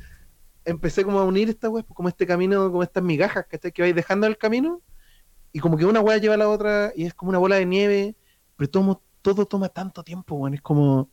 [0.64, 3.72] empecé como a unir esta weá, como este camino, como estas migajas, ¿cachai?
[3.72, 4.82] Que vais dejando en el camino,
[5.52, 7.64] y como que una weá lleva a la otra, y es como una bola de
[7.66, 8.16] nieve,
[8.56, 9.02] pero todo,
[9.34, 10.54] todo toma tanto tiempo, weón.
[10.54, 11.10] Es como,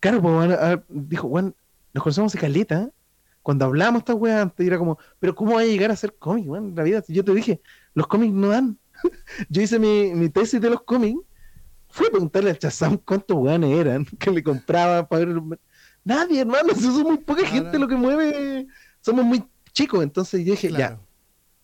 [0.00, 1.54] claro, pues, weón, ah, dijo, weón,
[1.94, 2.90] nos conocemos de caleta.
[3.42, 6.48] Cuando hablamos esta weá antes, era como, pero ¿cómo va a llegar a ser cómic,
[6.48, 6.74] weón?
[6.74, 7.60] La vida, yo te dije,
[7.94, 8.78] los cómics no dan.
[9.48, 11.20] yo hice mi, mi tesis de los cómics,
[11.88, 15.40] fui a preguntarle al Chazam cuántos weones eran que le compraba para ver.
[16.02, 18.66] Nadie, hermano, si somos muy poca gente lo que mueve,
[19.00, 20.02] somos muy chicos.
[20.02, 21.06] Entonces yo dije, ya, Claro,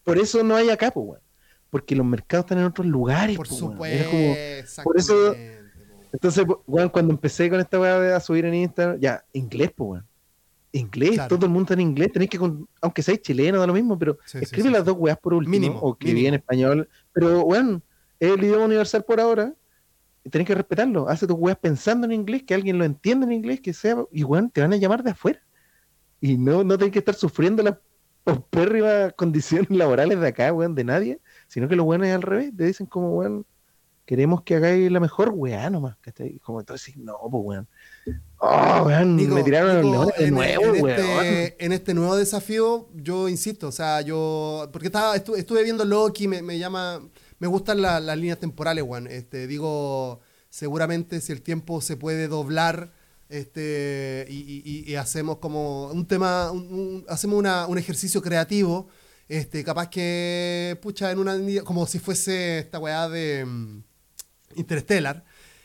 [0.04, 1.22] por eso no hay acá, pues, weón.
[1.70, 3.72] Porque los mercados están en otros lugares, por po, weón.
[3.72, 4.10] supuesto.
[4.10, 5.34] Como, por eso-.
[6.12, 10.06] Entonces, weón, cuando empecé con esta weá a subir en Instagram, ya, inglés, pues, weón.
[10.74, 11.36] Inglés, Claro.
[11.36, 13.98] todo el mundo está en inglés, tenéis que, con- aunque seáis chileno, da lo mismo,
[13.98, 17.42] pero Sí, escribe sí, las dos weas por último, Mínimo, o escribí en español, pero,
[17.42, 17.82] weón,
[18.18, 19.52] es el idioma universal por ahora,
[20.30, 23.60] tenés que respetarlo, hace tus weas pensando en inglés, que alguien lo entienda en inglés,
[23.60, 25.40] que sea, y weón, te van a llamar de afuera,
[26.22, 27.76] y no, no tenés que estar sufriendo las
[28.24, 32.50] paupérrimas condiciones laborales de acá, weón, de nadie, sino que lo bueno es al revés,
[32.56, 33.44] te dicen como, weón,
[34.04, 36.38] queremos que hagáis la mejor weá nomás, ¿cachai?
[36.40, 37.68] Como entonces, no, pues weón.
[38.38, 41.00] Oh, weón, Nico, me tiraron los Nico, leones de en, nuevo, en weón.
[41.00, 44.68] este, en este nuevo desafío, yo insisto, o sea, yo.
[44.72, 47.00] Porque estaba, estu- estuve viendo Loki, me, me llama.
[47.38, 49.06] Me gustan la- las líneas temporales, weón.
[49.06, 52.92] Este, digo, seguramente si el tiempo se puede doblar.
[53.28, 58.20] Este, y, y- y- y hacemos como un tema, un- un- hacemos una- un ejercicio
[58.20, 58.88] creativo,
[59.26, 63.82] este, capaz que, pucha, en una, como si fuese esta weá de mm,
[64.56, 65.24] Interstellar,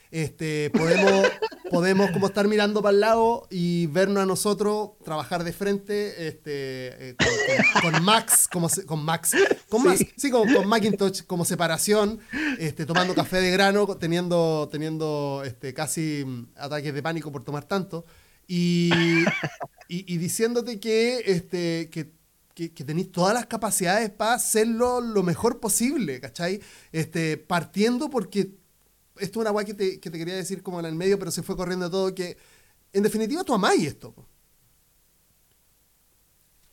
[0.10, 1.28] este, podemos,
[1.70, 7.10] podemos como estar mirando para el lado y vernos a nosotros trabajar de frente este,
[7.10, 9.32] eh, con, con- con Max, como se- con Max,
[9.70, 9.84] con.
[9.84, 12.20] Max, sí, como, con Macintosh como separación,
[12.58, 17.66] este, tomando café de grano, teniendo, teniendo este, casi mm, ataques de pánico por tomar
[17.66, 18.06] tanto,
[18.48, 18.92] y,
[19.90, 22.14] y, y diciéndote que, este, que,
[22.54, 26.62] que, que tenéis todas las capacidades para hacerlo lo mejor posible, ¿cachai?
[26.94, 28.52] Este, partiendo porque
[29.20, 31.32] esto es una weá que te, que te quería decir como en el medio, pero
[31.32, 32.38] se fue corriendo todo, que
[32.94, 34.14] en definitiva tú amáis esto.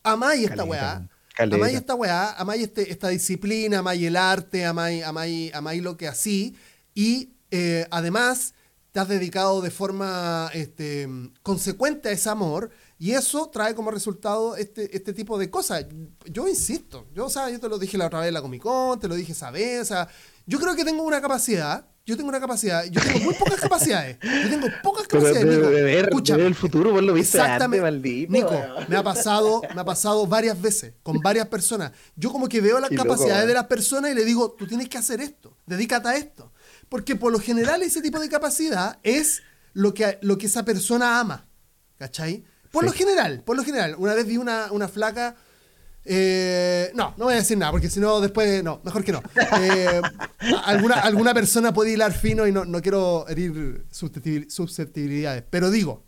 [0.03, 1.09] Amáis esta weá.
[1.37, 6.07] Amáis esta weá, amáis este, esta disciplina, amáis el arte, amáis, amáis, amáis lo que
[6.07, 6.57] así.
[6.95, 8.55] Y eh, además
[8.93, 11.09] te has dedicado de forma este,
[11.43, 15.85] consecuente a ese amor y eso trae como resultado este, este tipo de cosas.
[16.27, 18.63] Yo insisto, yo, o sea, yo te lo dije la otra vez en la Comic
[18.63, 20.09] Con, te lo dije esa vez, o sea,
[20.47, 24.19] yo creo que tengo una capacidad, yo tengo una capacidad, yo tengo muy pocas capacidades,
[24.23, 25.71] yo tengo pocas Pero de, capacidades, Nico.
[25.71, 27.83] de ver, de ver el futuro, vos lo viste Exactamente.
[27.83, 28.33] maldito.
[28.33, 31.93] Nico, me ha pasado, me ha pasado varias veces con varias personas.
[32.17, 33.49] Yo como que veo las capacidades weón.
[33.49, 36.53] de las personas y le digo, tú tienes que hacer esto, dedícate a esto.
[36.91, 41.19] Porque por lo general ese tipo de capacidad es lo que, lo que esa persona
[41.19, 41.49] ama.
[41.99, 42.45] ¿Cachai?
[42.71, 42.91] Por Sí.
[42.91, 43.95] lo general, por lo general.
[43.99, 45.37] Una vez vi una, una flaca.
[46.05, 49.23] Eh, no, no voy a decir nada, porque si no, después, no, mejor que no.
[49.61, 50.01] Eh,
[50.65, 55.45] alguna, alguna persona puede hilar fino y no, no quiero herir susceptibil- susceptibilidades.
[55.49, 56.05] Pero digo,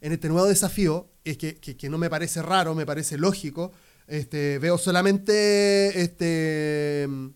[0.00, 3.72] en este nuevo desafío, es que, que- que no me parece raro, me parece lógico,
[4.06, 7.28] este, veo solamente este, mm,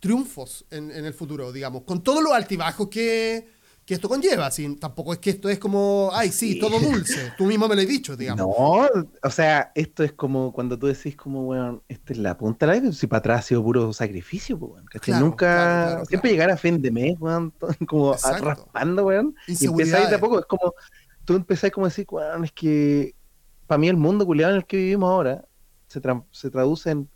[0.00, 3.48] triunfos en, en el futuro, digamos, con todos los altibajos que,
[3.90, 4.46] que esto conlleva.
[4.46, 6.58] Así, tampoco es que esto es como, ay, sí, Sí.
[6.60, 7.32] todo dulce.
[7.36, 8.46] Tú mismo me lo has dicho, digamos.
[8.46, 8.86] No,
[9.22, 12.72] o sea, esto es como cuando tú decís como, weón, esta es la punta de
[12.74, 14.86] la vida, si para atrás ha sido puro sacrificio, pues, weón.
[14.86, 17.52] Claro, Nunca, claro, claro, siempre llegar a fin de mes, weón,
[17.88, 18.44] como Exacto.
[18.44, 20.12] raspando, weón, y empezáis de Inseguridades.
[20.12, 20.74] a poco, es como,
[21.24, 23.14] tú empezás como a decir, weón, es que
[23.66, 25.44] para mí el mundo culiado en el que vivimos ahora
[25.88, 27.08] se, tra- se traduce en,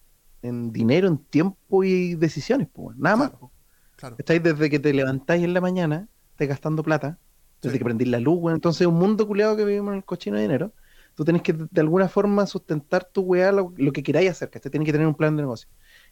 [0.42, 3.50] en dinero, en tiempo y decisiones, pues, nada más, Claro.
[3.96, 4.16] Claro.
[4.16, 4.40] ¿Cachai?
[4.40, 7.18] Desde que te levantáis en la mañana, estás gastando plata,
[7.62, 7.78] desde Sí.
[7.78, 8.56] que prendís la luz, weón.
[8.56, 10.72] Entonces, un mundo culiado que vivimos en el cochino de dinero,
[11.14, 14.70] tú tenés que de alguna forma sustentar tu weá, lo, lo que queráis hacer, ¿cachai?
[14.70, 15.68] Tenés que tener un plan de negocio.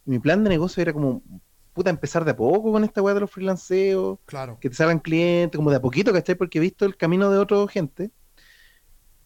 [0.07, 1.23] Y mi plan de negocio era como,
[1.73, 4.59] puta, empezar de a poco con esta weá de los freelanceos, Claro.
[4.61, 6.37] que te salgan clientes, como de a poquito, ¿cachai?
[6.37, 8.11] Porque he visto el camino de otra gente.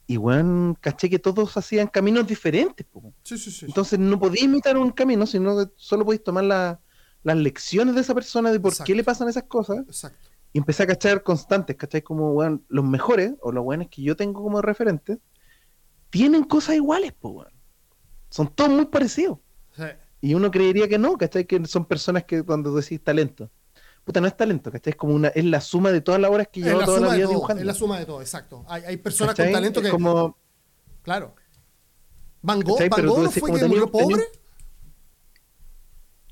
[0.09, 2.87] y weón, caché que todos hacían caminos diferentes.
[2.87, 3.13] po.
[3.25, 3.67] Sí, sí, sí.
[3.67, 6.81] Entonces no podías imitar un camino, sino que solo podías tomar la-
[7.25, 8.87] las lecciones de esa persona de por Exacto.
[8.87, 10.29] qué le pasan esas cosas Exacto.
[10.57, 12.01] Y empecé a cachar constantes, ¿cachai?
[12.01, 15.19] Como, weón, los mejores o los buenos que yo tengo como referentes
[16.09, 17.53] tienen cosas iguales, pues, weón.
[18.31, 19.37] Son todos muy parecidos.
[19.77, 19.83] Sí.
[20.23, 21.45] Y uno creería que no, ¿cachai?
[21.45, 23.51] Que son personas que cuando decís talento.
[24.03, 24.93] Puta, no es talento, ¿cachai?
[24.93, 27.25] Es como una, es la suma de todas las horas que llevo toda la vida
[27.25, 27.61] todo, dibujando.
[27.61, 28.65] es la suma de todo, exacto.
[28.67, 29.53] Hay, hay personas ¿cachai?
[29.53, 29.91] con talento Es que.
[29.93, 30.39] como,
[31.03, 31.35] Claro.
[32.41, 32.79] Van Gogh.
[32.89, 34.07] Van Gogh no fue que murió pobre.
[34.07, 34.25] tenía-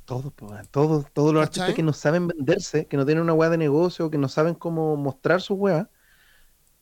[0.09, 3.56] Weón, todos, todos los artistas que no saben venderse, que no tienen una weá de
[3.56, 5.90] negocio, que no saben cómo mostrar su weá.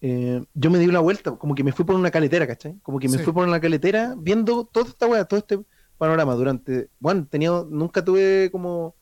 [0.00, 2.78] eh, yo me di una vuelta, como que me fui por una caletera, ¿cachai?
[2.82, 3.24] Como que me Sí.
[3.24, 5.60] fui por una caletera viendo toda esta weá, todo este
[5.96, 6.90] panorama durante.
[6.98, 8.96] Bueno, tenía, nunca tuve como,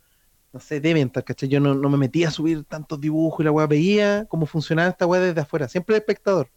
[0.53, 1.49] no sé, de ventas, ¿cachai?
[1.49, 4.91] Yo no, no me metía a subir tantos dibujos y la weá veía cómo funcionaba
[4.91, 6.51] esta weá desde afuera, siempre de espectador.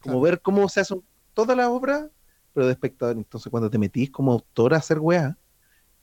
[0.00, 0.20] Como Claro.
[0.22, 0.96] ver cómo se hace
[1.34, 2.10] toda la obra,
[2.52, 3.16] pero de espectador.
[3.16, 5.38] Entonces, cuando te metís como autor a hacer weá,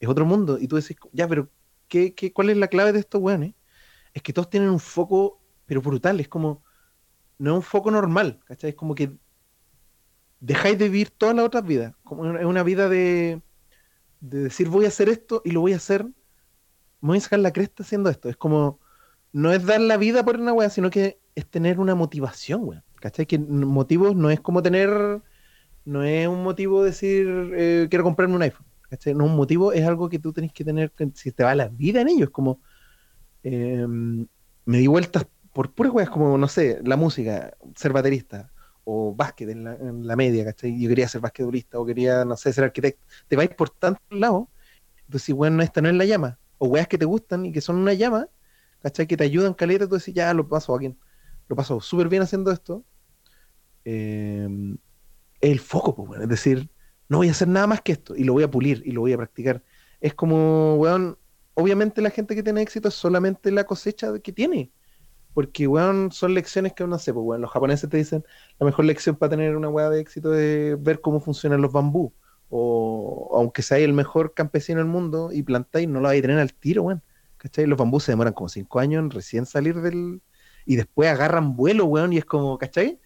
[0.03, 0.57] es otro mundo.
[0.59, 1.49] Y tú decís, ya, pero
[1.87, 3.55] ¿qué, qué, cuál es la clave de estos weones?
[4.13, 6.19] Es que todos tienen un foco, pero brutal.
[6.19, 6.63] Es como,
[7.37, 8.71] no es un foco normal, ¿cachai?
[8.71, 9.11] Es como que
[10.39, 11.95] dejáis de vivir todas las otras vidas.
[12.03, 13.41] Como es una vida de,
[14.19, 16.13] de decir, voy a hacer esto y lo voy a hacer, me
[17.09, 18.29] voy a sacar la cresta haciendo esto.
[18.29, 18.79] Es como,
[19.31, 22.83] no es dar la vida por una weá, sino que es tener una motivación, weón.
[22.95, 23.25] ¿Cachai?
[23.25, 25.21] Que motivos no es como tener,
[25.85, 28.65] no es un motivo decir, eh, quiero comprarme un iPhone.
[29.15, 32.01] No, un motivo es algo que tú tenés que tener, si te va la vida
[32.01, 32.61] en ello, es como,
[33.43, 38.51] eh, me di vueltas por puras weas, como, no sé, la música, ser baterista,
[38.83, 40.43] o básquet en la, media.
[40.61, 43.05] Yo quería ser basquetbolista, o quería, no sé, ser arquitecto.
[43.27, 44.47] Te vais por tantos lados,
[45.05, 46.39] entonces, bueno, esta no es la llama.
[46.57, 48.27] O weas que te gustan y que son una llama,
[48.81, 49.07] ¿cachai?
[49.07, 50.95] Que te ayudan caleta, tú decís, ya, lo paso aquí,
[51.47, 52.83] lo paso súper bien haciendo esto.
[53.85, 54.47] Eh,
[55.41, 56.69] el foco, pues, bueno, es decir,
[57.13, 59.01] no voy a hacer nada más que esto, y lo voy a pulir, y lo
[59.01, 59.61] voy a practicar.
[60.01, 61.15] Es como, weón,
[61.53, 64.71] obviamente la gente que tiene éxito es solamente la cosecha que tiene.
[65.35, 68.25] Porque, weón, son lecciones que uno sé, pues, weón, los japoneses te dicen,
[68.59, 72.11] la mejor lección para tener una weá de éxito es ver cómo funcionan los bambú.
[72.49, 76.39] O aunque seáis el mejor campesino del mundo y plantáis, no lo vais a tener
[76.39, 77.03] al tiro, weón.
[77.37, 77.67] ¿Cachai?
[77.67, 80.23] Los bambús se demoran como cinco años en recién salir del...
[80.65, 82.99] Y después agarran vuelo, weón, y es como, ¿cachai?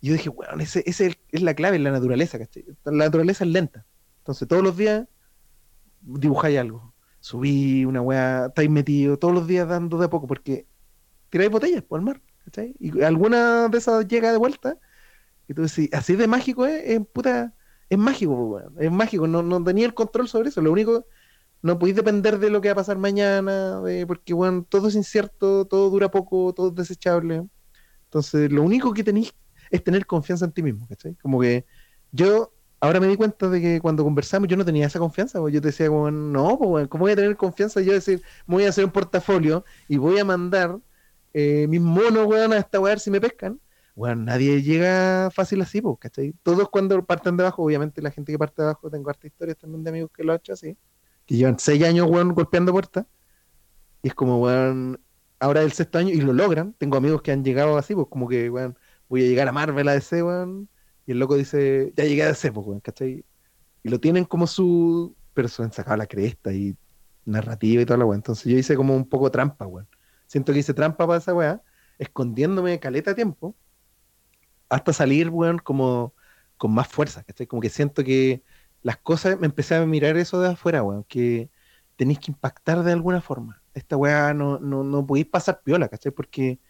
[0.00, 2.64] Y yo dije, weón, ese, ese es, es la clave en la naturaleza, ¿cachai?
[2.84, 3.86] La naturaleza es lenta.
[4.18, 5.06] Entonces, todos los días
[6.00, 6.94] dibujáis algo.
[7.20, 10.66] Subí una weá, estáis metido todos los días dando de a poco, porque
[11.28, 12.74] tiráis botellas por el mar, ¿cachai?
[12.78, 14.78] Y alguna de esas llega de vuelta,
[15.46, 17.54] y tú decís, así de mágico es, es puta,
[17.88, 21.06] es mágico, po, weón, es mágico, no, no tenía el control sobre eso, lo único,
[21.60, 25.66] no podéis depender de lo que va a pasar mañana, porque, weón, todo es incierto,
[25.66, 27.46] todo dura poco, todo es desechable,
[28.04, 29.34] entonces lo único que tenéis
[29.70, 31.14] es tener confianza en ti mismo, ¿cachai?
[31.16, 31.64] Como que
[32.12, 35.54] yo ahora me di cuenta de que cuando conversamos yo no tenía esa confianza, pues
[35.54, 37.80] yo te decía como, no, pues, ¿cómo voy a tener confianza?
[37.80, 40.78] Yo decir, voy a hacer un portafolio y voy a mandar
[41.34, 43.60] eh, mis monos, weón, a esta weá si me pescan.
[43.94, 46.34] Weón, nadie llega fácil así, pues, ¿cachai?
[46.42, 49.58] Todos cuando parten de abajo, obviamente la gente que parte de abajo, tengo harta historias
[49.58, 50.76] también de amigos que lo han hecho así,
[51.26, 53.04] que llevan seis años, weón, golpeando puertas,
[54.02, 55.00] y es como, weón,
[55.38, 56.74] ahora es el sexto año y lo logran.
[56.78, 58.78] Tengo amigos que han llegado así, pues, como que, weón,
[59.10, 60.68] voy a llegar a Marvel a DC, weón,
[61.04, 63.24] y el loco dice, ya llegué a DC, pues, weón, ¿cachai?
[63.82, 65.16] Y lo tienen como su,
[65.58, 66.76] han sacado la cresta y
[67.24, 68.18] narrativa y toda la weón.
[68.18, 69.88] Entonces yo hice como un poco trampa, weón.
[70.26, 71.60] Siento que hice trampa para esa weá,
[71.98, 73.56] escondiéndome caleta a tiempo,
[74.68, 76.14] hasta salir, weón, como
[76.56, 77.46] con más fuerza, ¿cachai?
[77.48, 78.44] Como que siento que
[78.82, 81.50] las cosas, me empecé a mirar eso de afuera, weón, que
[81.96, 83.60] tenéis que impactar de alguna forma.
[83.74, 86.12] Esta weá no, no, no podéis pasar piola, ¿cachai?
[86.12, 86.60] Porque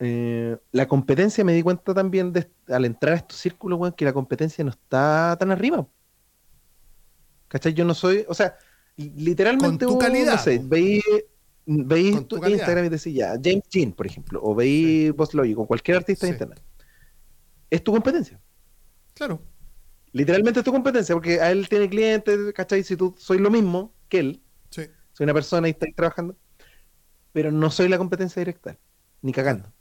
[0.00, 4.04] eh, la competencia me di cuenta también de, al entrar a estos círculos, weón, que
[4.04, 5.86] la competencia no está tan arriba.
[7.48, 7.72] ¿Cachai?
[7.74, 8.56] Yo no soy, o sea,
[8.96, 11.02] literalmente Con tu calidad, no sé, veis
[11.64, 12.36] Con tu.
[12.44, 16.26] Instagram y decís ya, James Jean, por ejemplo, o veis Boss Logic, o cualquier artista
[16.26, 16.34] de Sí.
[16.34, 16.62] internet.
[17.70, 18.40] Es tu competencia.
[19.14, 19.40] Claro.
[20.12, 22.82] Literalmente es tu competencia, porque a él tiene clientes, ¿cachai?
[22.82, 24.82] Si tú soy lo mismo que él, Sí.
[25.12, 26.36] soy una persona y estáis trabajando,
[27.32, 28.78] pero no soy la competencia directa,
[29.22, 29.72] ni cagando.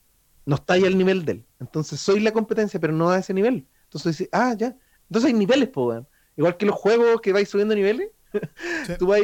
[0.47, 1.47] No estáis al nivel de él.
[1.59, 3.67] Entonces soy la competencia, pero no a ese nivel.
[3.85, 4.77] Entonces dices, ah, ya.
[5.09, 6.07] Entonces hay niveles, weón.
[6.37, 8.09] Igual que los juegos que vais subiendo niveles,
[8.87, 8.93] Sí.
[8.97, 9.21] tú vas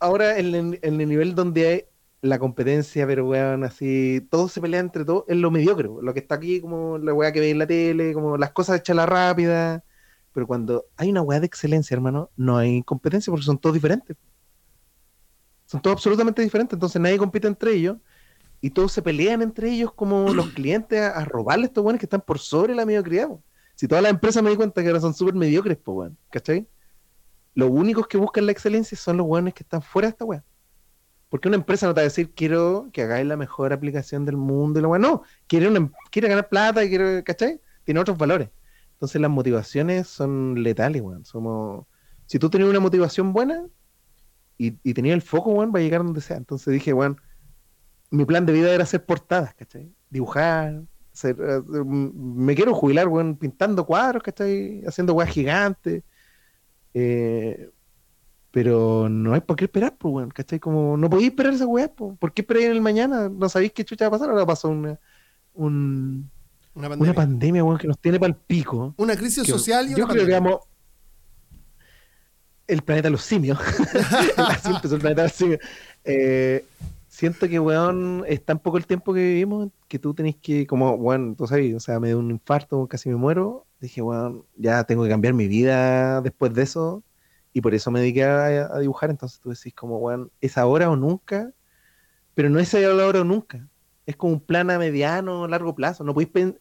[0.00, 1.84] ahora en, el- en el nivel donde hay
[2.22, 6.20] la competencia, pero weón, así, todo se pelea entre todos, es lo mediocre, lo que
[6.20, 8.98] está aquí, como la weá que veis en la tele, como las cosas hechas a
[8.98, 9.84] la rápida.
[10.32, 14.16] Pero cuando hay una weá de excelencia, hermano, no hay competencia porque son todos diferentes.
[15.66, 17.96] Son todos absolutamente diferentes, entonces nadie compite entre ellos
[18.64, 22.00] y todos se pelean entre ellos como los clientes a, a robarle a estos weones
[22.00, 23.28] que están por sobre la mediocridad.
[23.28, 23.42] po.
[23.74, 26.66] Si todas las empresas me di cuenta que ahora son súper mediocres, pues, weón, ¿cachai?
[27.54, 30.42] Los únicos que buscan la excelencia son los weones que están fuera de esta weá.
[31.28, 34.38] Porque una empresa no te va a decir, quiero que hagáis la mejor aplicación del
[34.38, 34.98] mundo y la weá.
[34.98, 37.60] No, quiere, una, quiere ganar plata, y quiere, ¿cachai?
[37.84, 38.48] Tiene otros valores.
[38.94, 41.26] Entonces las motivaciones son letales, weón.
[41.26, 41.84] Somos...
[42.24, 43.66] Si tú tenías una motivación buena
[44.56, 46.38] y, y tenías el foco, weón, va a llegar donde sea.
[46.38, 47.20] Entonces dije, weón,
[48.10, 49.92] mi plan de vida era hacer portadas, ¿cachai?
[50.10, 50.82] Dibujar,
[51.12, 54.82] hacer, eh, me quiero jubilar, weón, pintando cuadros, ¿cachai?
[54.86, 56.02] Haciendo weas gigantes.
[56.92, 57.70] Eh,
[58.50, 60.60] pero no hay por qué esperar, pues, weón, ¿cachai?
[60.60, 62.16] Como no podéis esperar esa weá, pues.
[62.18, 63.28] ¿por qué esperar en el mañana?
[63.28, 64.98] No sabéis qué chucha va a pasar, ahora pasó una,
[65.54, 66.30] un,
[66.74, 68.94] una pandemia, una pandemia weón, que nos tiene para el pico.
[68.96, 70.60] Una crisis social y yo creo que vamos
[72.66, 73.58] el planeta de los simios.
[74.38, 75.60] el planeta de los simios.
[76.04, 76.64] Eh,
[77.14, 80.94] siento que, weón, es tan poco el tiempo que vivimos que tú tenés que, como,
[80.94, 83.66] weón, tú sabes, o sea, me dio un infarto, casi me muero.
[83.80, 87.04] Dije, weón, ya tengo que cambiar mi vida después de eso.
[87.52, 89.10] Y por eso me dediqué a, dibujar.
[89.10, 91.52] Entonces tú decís, como, weón, es ahora o nunca.
[92.34, 93.68] Pero no es ahora o nunca.
[94.06, 96.04] Es como un plan a mediano, largo plazo.
[96.04, 96.60] No podéis pensar.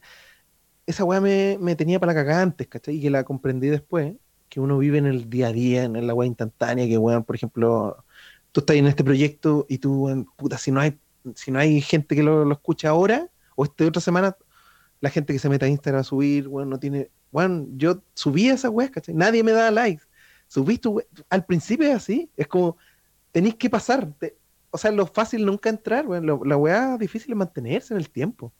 [0.86, 2.98] Esa weá me, me, tenía para la cagada antes, ¿cachai?
[2.98, 4.16] Y que la comprendí después.
[4.50, 6.88] Que uno vive en el día a día, en la weá instantánea.
[6.88, 8.06] Que, weón, por ejemplo
[8.54, 10.98] tú estás en este proyecto y tú, puta, si no hay,
[11.36, 14.38] si no hay gente que lo, escucha ahora, o esta otra semana,
[15.02, 18.48] la gente que se mete a Instagram a subir, bueno, no tiene, bueno, yo subí
[18.48, 19.16] esa web, ¿cachai?
[19.16, 20.04] Nadie me da likes.
[20.48, 20.88] Subiste,
[21.30, 22.78] al principio es así, es como,
[23.32, 24.14] tenéis que pasar,
[24.70, 28.54] o sea, lo fácil nunca entrar, bueno, la weá difícil mantenerse en el tiempo.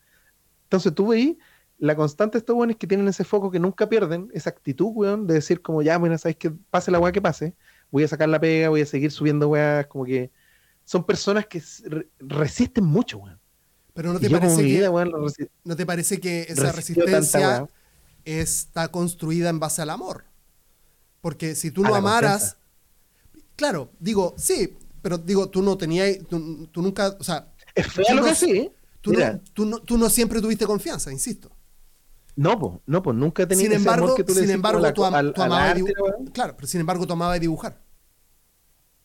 [0.64, 1.38] Entonces tú veis,
[1.78, 5.28] la constante de estos weones que tienen ese foco que nunca pierden, esa actitud, weón,
[5.28, 7.56] de decir como ya, bueno, sabes que pase la weá que pase,
[7.94, 10.32] voy a sacar la pega, voy a seguir subiendo weas, como que
[10.84, 11.62] son personas que
[12.20, 13.40] resisten mucho, weón.
[13.94, 14.90] Pero no te, parece que,
[15.64, 17.68] ¿no te parece que esa resistencia
[18.26, 20.26] está construida en base al amor?
[21.22, 22.58] Porque si tú no amaras,
[23.56, 26.40] claro, digo, sí, pero digo, tú no tenías, tú,
[26.82, 27.54] nunca, o sea...
[27.76, 28.72] Es feo lo que sí.
[29.02, 31.52] Tú no, tú, no, tú no siempre tuviste confianza, insisto.
[32.36, 36.16] No, pues, no, pues nunca tenía sin embargo, que tú sin embargo, tú, amabas dibujar.
[36.34, 37.83] Claro, pero sin embargo, tú amabas dibujar.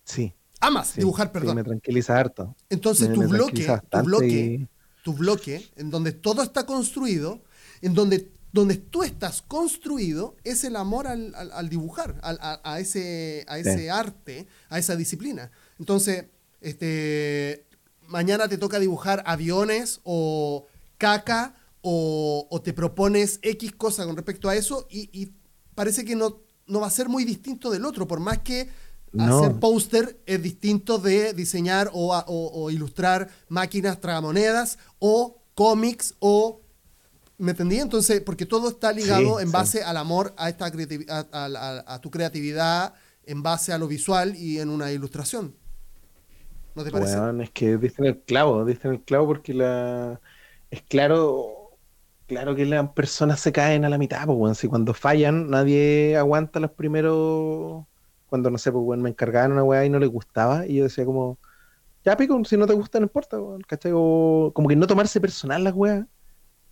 [0.09, 0.35] Sí.
[0.61, 1.51] Amas dibujar, perdón.
[1.51, 2.57] Sí, me tranquiliza harto.
[2.69, 4.69] Entonces, tu, bloque, tu bloque,
[5.05, 7.43] tu bloque, en donde todo está construido,
[7.81, 13.45] en donde, donde tú estás construido, es el amor al, al, dibujar, a, a, ese,
[13.47, 15.53] a ese arte, a esa disciplina.
[15.79, 16.25] Entonces,
[16.61, 17.67] este,
[18.09, 20.67] mañana te toca dibujar aviones o
[20.97, 25.33] caca o, te propones X cosa con respecto a eso y,
[25.75, 28.69] parece que no, no va a ser muy distinto del otro, por más que
[29.19, 36.61] hacer póster es distinto de diseñar o, ilustrar máquinas tragamonedas o cómics o...
[37.39, 37.79] ¿Me entendí?
[37.79, 42.95] Entonces, porque todo está ligado en base al amor a, esta a, tu creatividad,
[43.27, 45.55] en base a lo visual y en una ilustración.
[46.75, 47.17] ¿No te parece?
[47.17, 50.21] Bueno, es que diste el clavo, diste el clavo porque la...
[50.71, 51.59] es claro
[52.29, 56.15] Claro que las personas se caen a la mitad, pues, bueno, si cuando fallan nadie
[56.19, 57.87] aguanta los primeros,
[58.29, 60.85] cuando no sé, pues, bueno, me encargaban una weá y no les gustaba, y yo
[60.85, 61.39] decía como,
[62.05, 63.93] ya pico, si no te gusta no importa, ¿cachai?
[63.95, 66.07] O como que no tomarse personal las weas,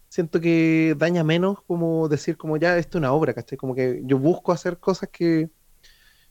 [0.09, 3.59] siento que daña menos como decir como ya esto es una obra, ¿cachai?
[3.59, 5.51] Como que yo busco hacer cosas que,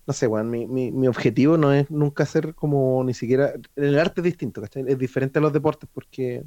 [0.07, 3.99] no sé, weón, mi, mi, mi objetivo no es nunca hacer como ni siquiera, el
[3.99, 4.85] arte es distinto, ¿cachai?
[4.88, 6.45] Es diferente a los deportes porque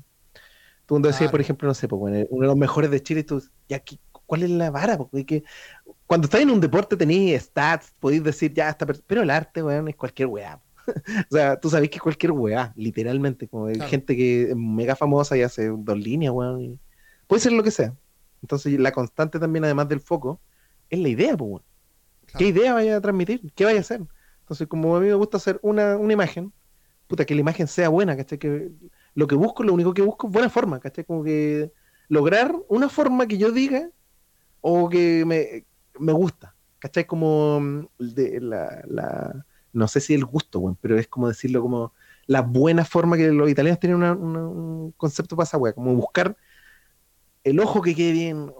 [0.88, 3.22] Tú cuando decías, por ejemplo, no sé, pues, bueno, uno de los mejores de Chile,
[3.22, 3.82] tú, ya,
[4.28, 4.98] ¿cuál es la vara?
[4.98, 5.42] Porque
[6.06, 9.88] cuando estás en un deporte tenéis stats, podéis decir, ya, está, pero el arte, weón,
[9.88, 10.60] es cualquier weá.
[10.86, 14.94] o sea, tú sabés que es cualquier weá, literalmente, como hay gente que es mega
[14.94, 16.78] famosa y hace dos líneas, weón.
[17.26, 17.96] Puede ser lo que sea.
[18.42, 20.40] Entonces, la constante también, además del foco,
[20.90, 21.62] es la idea, pues, weón.
[22.36, 23.50] ¿Qué idea vaya a transmitir?
[23.54, 24.02] ¿Qué vaya a hacer?
[24.40, 26.52] Entonces, como a mí me gusta hacer una, una imagen,
[27.06, 28.38] puta, que la imagen sea buena, ¿cachai?
[28.38, 28.70] Que
[29.14, 31.06] lo que busco, lo único que busco es buena forma, ¿cachai?
[31.06, 31.72] Como que
[32.08, 33.90] lograr una forma que yo diga
[34.60, 35.64] o que me,
[35.98, 37.06] me gusta, ¿cachai?
[37.06, 41.62] Como mm, de la, la, no sé si el gusto, bueno, pero es como decirlo
[41.62, 41.92] como
[42.26, 46.36] la buena forma que los italianos tienen un concepto para esa wea, como buscar
[47.44, 48.52] el ojo que quede bien,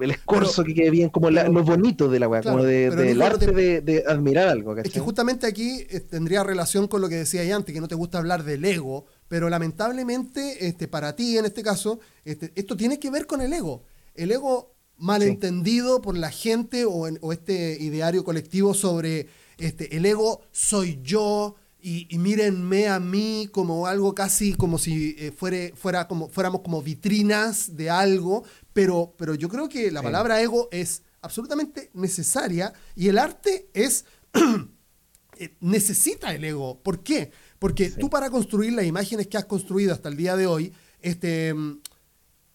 [0.00, 3.50] el escorzo que quede bien, como lo bonito de la weá, como de, del arte
[3.52, 4.76] de, admirar algo.
[4.76, 7.94] Es que justamente aquí eh, tendría relación con lo que decía antes, que no te
[7.94, 12.98] gusta hablar del ego, pero lamentablemente este, para ti en este caso, este, esto tiene
[12.98, 13.82] que ver con el ego.
[14.14, 19.28] El ego malentendido por la gente o, este ideario colectivo sobre
[19.58, 25.32] este, el ego soy yo, y, mírenme a mí como algo casi como si eh,
[25.32, 30.68] fuera como, fuéramos como vitrinas de algo, pero, pero yo creo que la palabra ego
[30.70, 34.04] es absolutamente necesaria y el arte es...
[35.38, 36.82] Eh, necesita el ego.
[36.82, 37.32] ¿Por qué?
[37.58, 41.54] Porque tú para construir las imágenes que has construido hasta el día de hoy, este,
[41.54, 41.80] mm,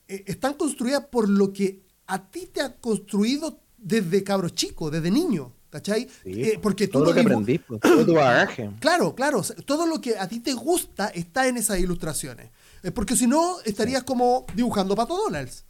[0.08, 5.12] eh, están construidas por lo que a ti te ha construido desde cabro chico, desde
[5.12, 5.54] niño.
[5.70, 6.08] ¿Cachai?
[6.24, 8.72] Eh, porque todo lo que aprendí, pues, todo tu bagaje.
[8.80, 9.42] Claro, claro.
[9.66, 12.52] Todo lo que a ti te gusta está en esas ilustraciones.
[12.84, 15.66] Eh, porque si no, estarías como dibujando Pato Donalds.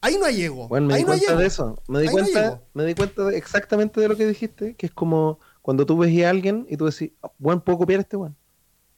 [0.00, 0.68] Ahí no hay ego.
[0.68, 1.82] Bueno, me di cuenta de eso.
[1.86, 5.84] Me di cuenta, me di cuenta exactamente de lo que dijiste, que es como cuando
[5.86, 8.36] tú ves a alguien y tú decís, bueno, puedo copiar a este weón.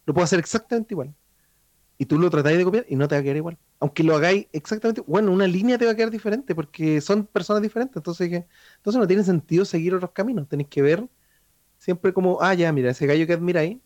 [0.05, 1.15] Lo puedo hacer exactamente igual.
[1.99, 4.17] Y tú lo tratáis de copiar y no te va a quedar igual aunque lo
[4.17, 8.31] hagáis exactamente, bueno, una línea te va a quedar diferente porque son personas diferentes, entonces,
[8.77, 11.09] entonces no tiene sentido seguir otros caminos, tenéis que ver
[11.79, 13.79] siempre como, ah, ya, mira, ese gallo que admiráis,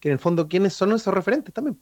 [0.00, 1.78] que en el fondo, ¿quiénes son esos referentes también?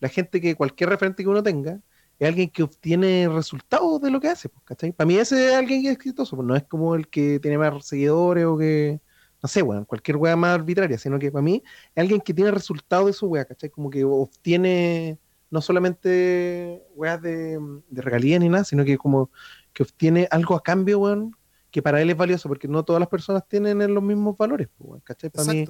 [0.00, 1.80] La gente que cualquier referente que uno tenga
[2.18, 4.92] es alguien que obtiene resultados de lo que hace, ¿cachai?
[4.92, 7.86] Para mí ese es alguien que es exitoso, no es como el que tiene más
[7.86, 9.00] seguidores o que,
[9.42, 11.62] no sé, bueno, cualquier wea más arbitraria, sino que para mí
[11.94, 13.70] es alguien que tiene resultados de su wea, ¿cachai?
[13.70, 15.18] Como que obtiene
[15.52, 17.58] no solamente weas de,
[17.90, 19.30] de regalía ni nada, sino que como
[19.74, 21.36] que obtiene algo a cambio, weón,
[21.70, 25.02] que para él es valioso, porque no todas las personas tienen los mismos valores, pues,
[25.04, 25.28] ¿cachai?
[25.28, 25.66] Para mí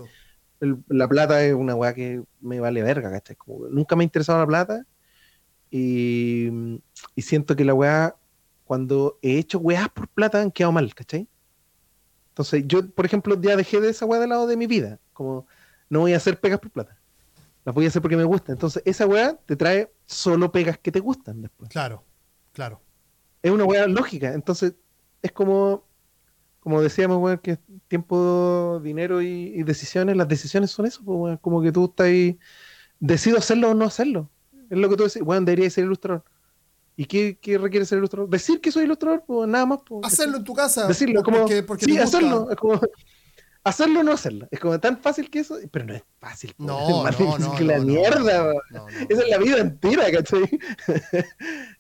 [0.87, 3.35] la plata es una wea que me vale verga, ¿cachai?
[3.35, 4.87] Como, nunca me ha interesado la plata
[5.69, 6.79] y,
[7.17, 8.15] y siento que la wea,
[8.65, 11.29] cuando he hecho weas por plata, han quedado mal, ¿cachai?
[12.29, 15.49] Entonces yo, por ejemplo, ya dejé de esa wea de lado de mi vida, como
[15.91, 17.02] no voy a hacer pegas por plata
[17.65, 18.53] las voy a hacer porque me gusta.
[18.53, 21.71] Entonces, esa weá te trae solo pegas que te gustan después.
[21.71, 22.05] Claro,
[22.53, 22.81] claro.
[23.43, 24.33] Es una weá lógica.
[24.33, 24.75] Entonces,
[25.23, 25.87] es como,
[26.61, 27.59] como decíamos, weón, que
[27.89, 30.17] tiempo, dinero y, decisiones.
[30.17, 32.39] Las decisiones son eso, pues, Como que tú estás ahí,
[32.99, 34.31] decido hacerlo o no hacerlo.
[34.69, 36.25] Es lo que tú decís, weón, debería ser ilustrador.
[36.97, 38.29] ¿Y qué, qué, requiere ser ilustrador?
[38.29, 39.81] Decir que soy ilustrador, pues nada más.
[39.87, 40.87] Pues, hacerlo en tu casa.
[40.87, 41.47] Decirlo, como.
[41.79, 42.51] sí, hacerlo.
[42.51, 42.81] Es como,
[43.65, 44.49] hacerlo o no hacerlo.
[44.51, 46.55] Es como tan fácil que eso, pero no es fácil.
[46.59, 48.53] No, es no, no, que la mierda.
[49.09, 50.43] Esa es la vida entera, ¿cachai?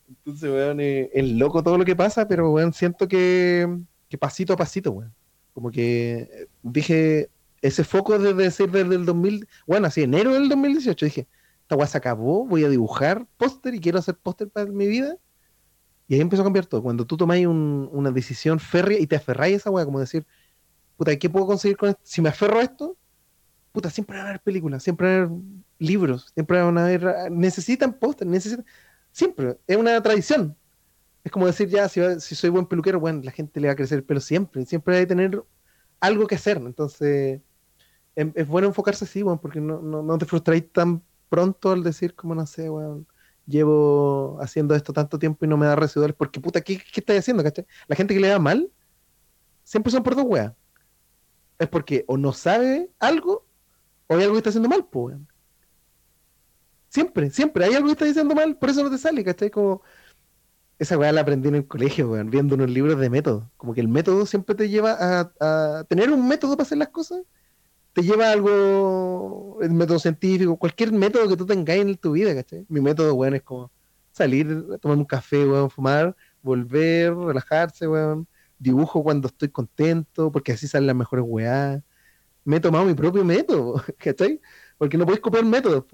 [0.08, 3.66] Entonces, weón, es, loco todo lo que pasa, pero, weón, siento que,
[4.08, 5.14] que pasito a pasito, weón.
[5.52, 7.28] Como que dije,
[7.60, 11.28] ese foco desde decir desde el 2000, bueno, así enero del 2018, dije,
[11.62, 15.16] esta weá se acabó, voy a dibujar póster y quiero hacer póster para mi vida.
[16.08, 16.82] Y ahí empezó a cambiar todo.
[16.82, 20.26] Cuando tú tomáis una decisión férrea y te aferráis a esa weá, como decir,
[21.02, 22.00] puta, ¿qué puedo conseguir con esto?
[22.04, 22.96] Si me aferro a esto,
[23.72, 25.38] puta, siempre van a haber películas, siempre van a haber
[25.80, 28.64] libros, siempre van a haber, necesitan póster, necesitan,
[29.10, 30.56] siempre, es una tradición.
[31.24, 33.98] Es como decir ya, si, soy buen peluquero, bueno, la gente le va a crecer
[33.98, 35.42] el pelo siempre, siempre hay que tener
[35.98, 37.40] algo que hacer, entonces
[38.14, 42.14] em, es, bueno enfocarse así, bueno, porque no, no, te frustráis tan pronto al decir,
[42.14, 43.04] como no sé, bueno,
[43.46, 47.20] llevo haciendo esto tanto tiempo y no me da residuales, porque puta, ¿qué, qué estáis
[47.20, 47.42] haciendo?
[47.42, 47.66] ¿cachai?
[47.88, 48.70] La gente que le da mal,
[49.64, 50.52] siempre son por dos weas
[51.58, 53.46] es porque o no sabe algo
[54.06, 55.16] o hay algo que está haciendo mal, pues.
[56.88, 59.50] Siempre, siempre hay algo que está diciendo mal, por eso no te sale, ¿cachai?
[59.50, 59.82] Como
[60.78, 63.50] esa weá la aprendí en el colegio, weón, viendo unos libros de método.
[63.56, 64.96] Como que el método siempre te lleva
[65.40, 67.22] a, tener un método para hacer las cosas.
[67.92, 72.66] Te lleva algo, el método científico, cualquier método que tú tengas en tu vida, ¿cachai?
[72.68, 73.70] Mi método, weón, es como
[74.10, 78.26] salir, tomar un café, weón, fumar, volver, relajarse, weón,
[78.62, 81.82] dibujo cuando estoy contento, porque así salen las mejores weá.
[82.44, 84.40] Me he tomado mi propio método, ¿cachai?
[84.78, 85.84] Porque no podéis copiar métodos.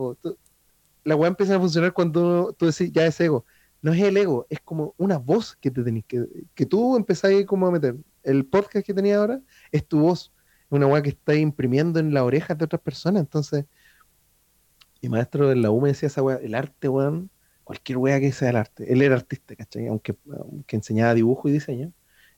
[1.04, 3.44] La weá empieza a funcionar cuando tú decís, ya es ego.
[3.80, 7.46] No es el ego, es como una voz que te tenés, que, que tú empezáis
[7.46, 7.96] como a meter.
[8.24, 9.40] El podcast que tenía ahora
[9.72, 10.32] es tu voz.
[10.70, 13.20] Una weá que está imprimiendo en las orejas de otras personas.
[13.20, 13.64] Entonces,
[15.02, 17.30] mi maestro de la U me decía esa weá, el arte, weón,
[17.64, 18.92] cualquier weá que sea el arte.
[18.92, 19.86] Él era artista, ¿cachai?
[19.88, 21.92] Aunque, aunque enseñaba dibujo y diseño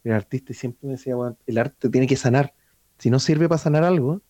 [0.04, 1.14] el artista siempre me decía,
[1.46, 2.54] el arte tiene que sanar.
[2.98, 4.20] Si no sirve para sanar algo,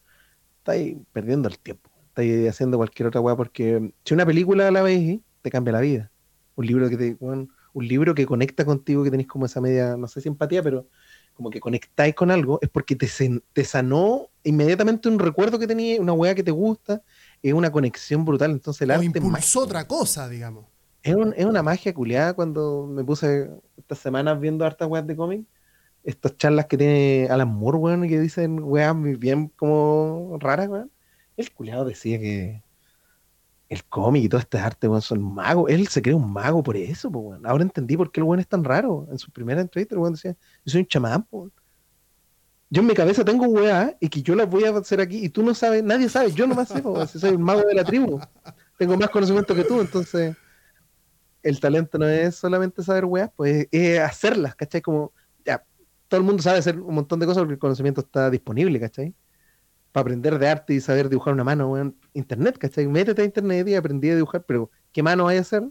[0.59, 1.91] estáis perdiendo el tiempo.
[2.09, 6.11] Estáis haciendo cualquier otra weá porque si una película la veis, te cambia la vida.
[6.57, 10.09] Un libro que te, un libro que conecta contigo, que tenéis como esa media, no
[10.09, 10.87] sé si empatía, pero
[11.35, 13.09] como que conectáis con algo, es porque te,
[13.53, 17.03] te sanó inmediatamente un recuerdo que tenías, una weá que te gusta,
[17.43, 18.51] es una conexión brutal.
[18.51, 20.67] Entonces el o impulsó otra cosa, digamos.
[21.03, 23.49] Es, es una magia culiada cuando me puse
[23.79, 25.47] estas semanas viendo hartas weas de cómic
[26.05, 30.91] estas charlas que tiene Alan Moore, weón, que dicen weón bien como raras, weón.
[31.37, 32.63] El culiado decía que
[33.69, 35.71] el cómic y todo este arte, weón, son magos.
[35.71, 37.47] Él se cree un mago por eso, pues, weón.
[37.47, 39.07] Ahora entendí por qué el weón es tan raro.
[39.11, 41.53] En su primera entrevista, el weón decía, yo soy un chamán, weón.
[42.71, 45.29] yo en mi cabeza tengo weá y que yo las voy a hacer aquí y
[45.29, 47.85] tú no sabes, nadie sabe, yo nomás sé, po, si soy el mago de la
[47.85, 48.21] tribu.
[48.79, 50.37] Tengo más conocimiento que tú, entonces
[51.43, 54.81] el talento no es solamente saber weá, pues es hacerlas, ¿cachai?
[54.83, 55.13] Como,
[56.11, 59.15] todo el mundo sabe hacer un montón de cosas porque el conocimiento está disponible, ¿cachai?
[59.93, 62.89] Para aprender de arte y saber dibujar una mano, weón, internet, ¿cachai?
[62.89, 65.63] Métete a internet y aprendí a dibujar, pero ¿qué mano hay a hacer?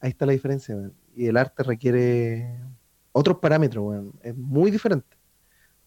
[0.00, 0.94] Ahí está la diferencia, weón.
[1.16, 2.60] Y el arte requiere
[3.12, 4.14] otros parámetros, weón.
[4.22, 5.18] Es muy diferente.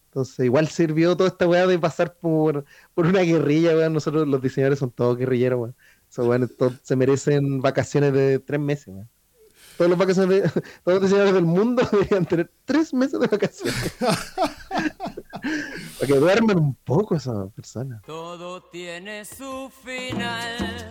[0.08, 3.94] Entonces, igual sirvió toda esta weá de pasar por, por una guerrilla, weón.
[3.94, 5.76] Nosotros los diseñadores son todos guerrilleros, weón.
[6.18, 9.10] Weones todos se merecen vacaciones de tres meses, weón.
[9.82, 10.50] Todos los, vacaciones de-
[10.84, 13.94] todos los diseñadores del mundo deberían tener tres meses de vacaciones.
[14.70, 18.00] Para que duerman un poco esas personas.
[18.06, 20.88] Todo tiene su final.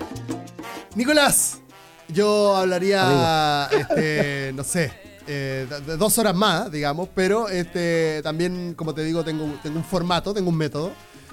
[0.97, 1.61] Nicolás,
[2.09, 4.93] yo hablaría, este, no sé,
[5.29, 10.35] eh, dos horas más, digamos, pero este, también, como te digo, tengo, tengo un formato,
[10.35, 10.91] tengo un método.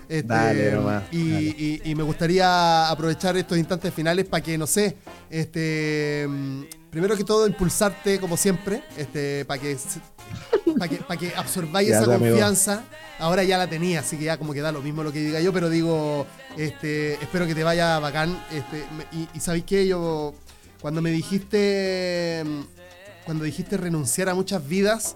[0.08, 1.42] este, Dale nomás, y, dale.
[1.58, 4.96] y- y me gustaría aprovechar estos instantes finales para que, no sé,
[5.32, 6.28] este,
[6.90, 9.78] primero que todo, impulsarte como siempre, este, para que,
[10.78, 12.20] para que, para que absorbáis esa amigo.
[12.20, 12.84] confianza.
[13.20, 15.40] Ahora ya la tenía, así que ya como que da lo mismo lo que diga
[15.42, 18.40] yo, pero digo, este, espero que te vaya bacán.
[18.52, 20.34] Este, me- y, y sabéis qué, yo
[20.82, 22.44] cuando me dijiste,
[23.26, 25.16] cuando dijiste renunciar a muchas vidas,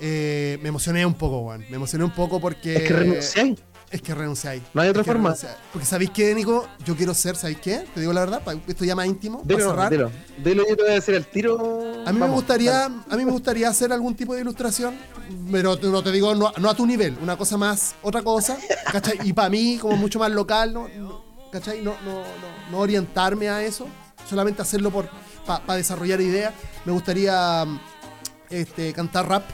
[0.00, 1.64] eh, me emocioné un poco, Juan.
[1.70, 3.58] Me emocioné un poco porque Es que renunciáis.
[3.94, 4.62] Es que renunciáis.
[4.74, 5.28] No hay otra Es que forma.
[5.30, 5.56] renunciáis.
[5.72, 7.84] Porque sabéis qué, Nico, yo quiero ser, ¿sabéis qué?
[7.94, 9.90] Te digo la verdad, pa- esto ya más íntimo, Dilo, cerrar.
[9.90, 10.10] dilo.
[10.42, 12.02] Dilo, yo te voy a decir el tiro.
[12.06, 12.94] A mí me gustaría, dale.
[13.10, 14.96] a mí me gustaría hacer algún tipo de ilustración,
[15.52, 18.58] pero no te digo no, no a tu nivel, una cosa más, otra cosa,
[18.90, 19.18] ¿cachai?
[19.22, 20.88] Y para mí como mucho más local, ¿no?
[20.88, 21.22] no,
[21.52, 21.80] ¿cachai?
[21.82, 23.86] No, no, no, no orientarme a eso,
[24.28, 25.08] solamente hacerlo por
[25.46, 26.52] para desarrollar ideas.
[26.84, 27.64] Me gustaría
[28.50, 29.44] este, cantar rap,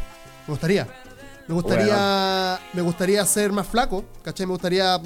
[0.47, 0.87] me gustaría.
[1.51, 4.47] Me gustaría, me gustaría ser más flaco, ¿cachai?
[4.47, 5.01] Me gustaría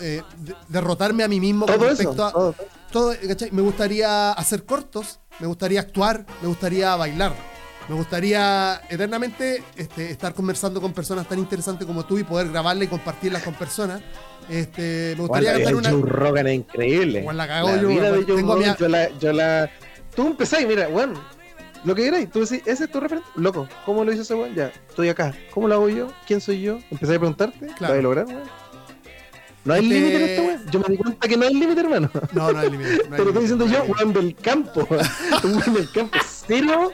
[0.00, 1.84] eh, de- derrotarme a mí mismo con eso.
[1.86, 2.54] respecto a, todo.
[2.92, 3.50] todo, ¿cachai?
[3.52, 7.32] Me gustaría hacer cortos, me gustaría actuar, me gustaría bailar.
[7.88, 12.84] Me gustaría eternamente este, estar conversando con personas tan interesantes como tú y poder grabarla
[12.84, 14.02] y compartirlas con personas.
[14.50, 15.90] Este, me gustaría Bueno, cantar una.
[16.02, 17.20] Joe Rogan es increíble.
[17.20, 18.26] Igual la cago la yo, vida de weón.
[18.26, 19.70] Joe Tengo a mi Rogan, a- yo la, yo la...
[20.14, 21.14] Tú empezáis, mira, weón.
[21.86, 23.28] Lo que queráis, tú decís, ese es tu referente.
[23.36, 24.54] Loco, ¿cómo lo hizo ese weón?
[24.54, 25.32] Ya, estoy acá.
[25.52, 26.08] ¿Cómo lo hago yo?
[26.26, 26.78] ¿Quién soy yo?
[26.90, 27.66] Empezáis a preguntarte.
[27.78, 27.94] Claro.
[27.94, 28.42] ¿Lo a lograr, weón?
[29.64, 30.70] No hay Este- límite en esto, weón.
[30.72, 32.10] Yo me di cuenta que no hay límite, hermano.
[32.32, 33.02] No, no hay límite.
[33.08, 34.86] no Te lo estoy diciendo no yo, weón del campo.
[35.44, 36.18] Weón del campo.
[36.46, 36.90] Cero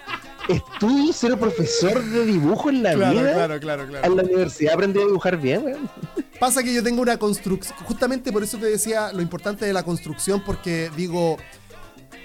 [0.48, 3.32] estudio, cero profesor de dibujo en la Claro, vida.
[3.34, 4.06] claro, claro, claro.
[4.06, 5.90] En la universidad aprendí a dibujar bien, weón.
[6.38, 9.84] Pasa que yo tengo una construcción, justamente por eso te decía lo importante de la
[9.84, 11.36] construcción, porque digo,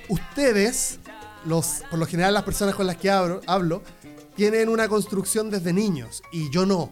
[0.09, 0.99] ustedes,
[1.47, 3.81] los, por lo general las personas con las que hablo, hablo
[4.35, 6.91] tienen una construcción desde niños y yo no.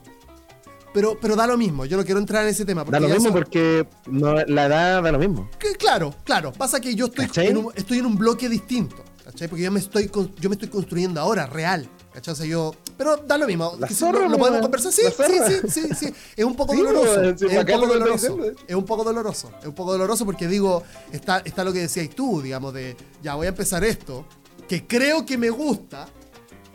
[0.94, 2.86] Pero, pero da lo mismo, yo no quiero entrar en ese tema.
[2.86, 5.50] Da lo mismo porque no, la edad da lo mismo.
[5.60, 6.54] que, claro, claro.
[6.54, 8.96] Pasa que yo estoy en, un, estoy en un bloque distinto.
[9.26, 9.48] ¿Cachai?
[9.48, 10.10] Porque yo me estoy
[10.40, 11.90] yo me estoy construyendo ahora, real.
[12.14, 12.32] ¿Cachai?
[12.32, 12.74] O sea, yo.
[12.98, 13.78] Pero da lo mismo.
[13.92, 14.92] Zorra, lo, lo po, podemos conversar.
[14.94, 15.34] Sí, sí,
[15.68, 16.14] sí, sí, sí.
[16.38, 17.20] Es un poco Sí, doloroso.
[17.20, 18.38] weón, sí, es un bacán poco lo que estás doloroso.
[18.38, 18.62] diciendo.
[18.68, 19.52] Es un poco doloroso.
[19.62, 23.36] Es un poco doloroso porque digo, está, está lo que decías tú, digamos, de ya
[23.36, 24.26] voy a empezar esto,
[24.68, 26.08] que creo que me gusta.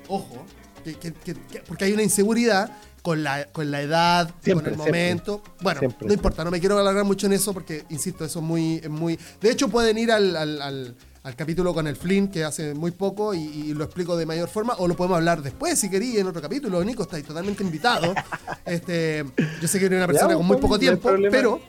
[0.09, 0.45] Ojo,
[0.85, 4.75] que- que- que- que- porque hay una inseguridad con la, con la edad, Siempre, con
[4.75, 5.03] el siempre.
[5.03, 5.43] momento.
[5.63, 8.45] Bueno, Siempre, no importa, no me quiero alargar mucho en eso porque, insisto, eso es
[8.45, 8.77] muy...
[8.77, 9.19] es muy...
[9.41, 12.91] De hecho, pueden ir al, al- al- al capítulo con el Flynn, que hace muy
[12.93, 16.17] poco, y, y lo explico de mayor forma, o lo podemos hablar después, si queréis,
[16.19, 16.83] en otro capítulo.
[16.85, 18.15] Nico, estáis totalmente invitado.
[18.67, 19.25] este,
[19.61, 21.61] yo sé que eres una persona Ya, con muy poco tiempo, pero,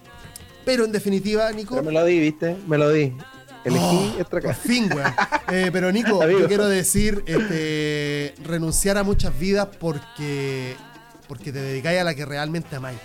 [0.66, 1.76] pero en definitiva, Nico...
[1.76, 2.58] Pero me lo di, ¿viste?
[2.68, 3.14] Me lo di.
[3.64, 5.14] Elegí Oh, esta fin, weón.
[5.52, 10.76] Eh, pero Nico, yo quiero decir, este, renunciar a muchas vidas porque,
[11.28, 12.98] porque te dedicáis a la que realmente amáis.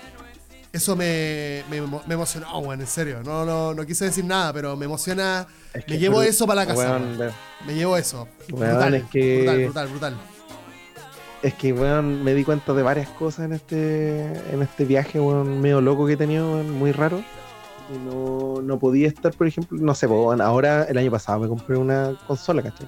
[0.73, 3.23] Eso me, me, emo- me emocionó, weón, en serio.
[3.25, 5.47] No, no, no quise decir nada, pero me emociona.
[5.73, 6.79] Es que me llevo es eso para la casa.
[6.99, 7.19] Weón,
[7.67, 8.29] Me llevo eso.
[8.51, 10.17] Weón, brutal, es que- brutal, brutal, brutal.
[11.43, 14.21] Es que, weón, me di cuenta de varias cosas en este,
[14.53, 17.23] en este viaje, weón, medio loco que he tenido, weón, muy raro.
[17.95, 21.49] Y no, no podía estar, por ejemplo, no sé, weón, ahora el año pasado me
[21.49, 22.87] compré una consola, ¿cachai?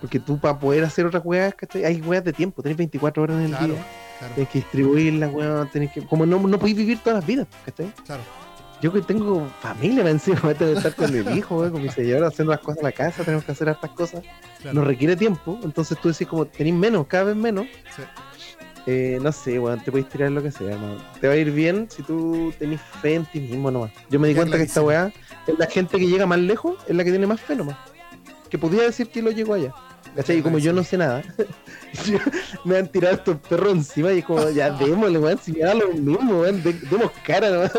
[0.00, 1.84] Porque tú para poder hacer otras weas, ¿cachai?
[1.84, 3.86] Hay weas de tiempo, tenés 24 horas en el Claro, día.
[4.18, 6.02] claro, Tenés que distribuirlas, weón, tenés que...
[6.04, 7.92] Como no, no podéis vivir todas las vidas, ¿cachai?
[8.04, 8.22] claro.
[8.82, 11.88] Yo que tengo familia, me encima, tener que estar con mi hijo, weón, con mi
[11.88, 14.22] señora, haciendo las cosas en la casa, tenemos que hacer hartas cosas.
[14.60, 14.74] claro.
[14.80, 17.64] Nos requiere tiempo, entonces tú decís como tenés menos, cada vez menos.
[17.96, 18.02] Sí.
[18.86, 20.96] Eh, no sé, weón, te puedes tirar lo que sea, ¿no?
[21.20, 23.90] Te va a ir bien si tú tenés fe en ti mismo nomás.
[24.10, 25.12] Yo me di cuenta que esta weá
[25.46, 27.76] es la gente que llega más lejos, es la que tiene más fe nomás.
[28.48, 29.72] Que podía decir que lo llegó allá.
[30.14, 30.38] ¿Cachai?
[30.38, 31.22] Y como yo no sé nada,
[32.06, 32.18] yo-
[32.64, 35.74] me han tirado estos perros encima y es como, ya démosle, weón, si me da
[35.74, 37.72] lo mismo, weón, de- demos cara nomás.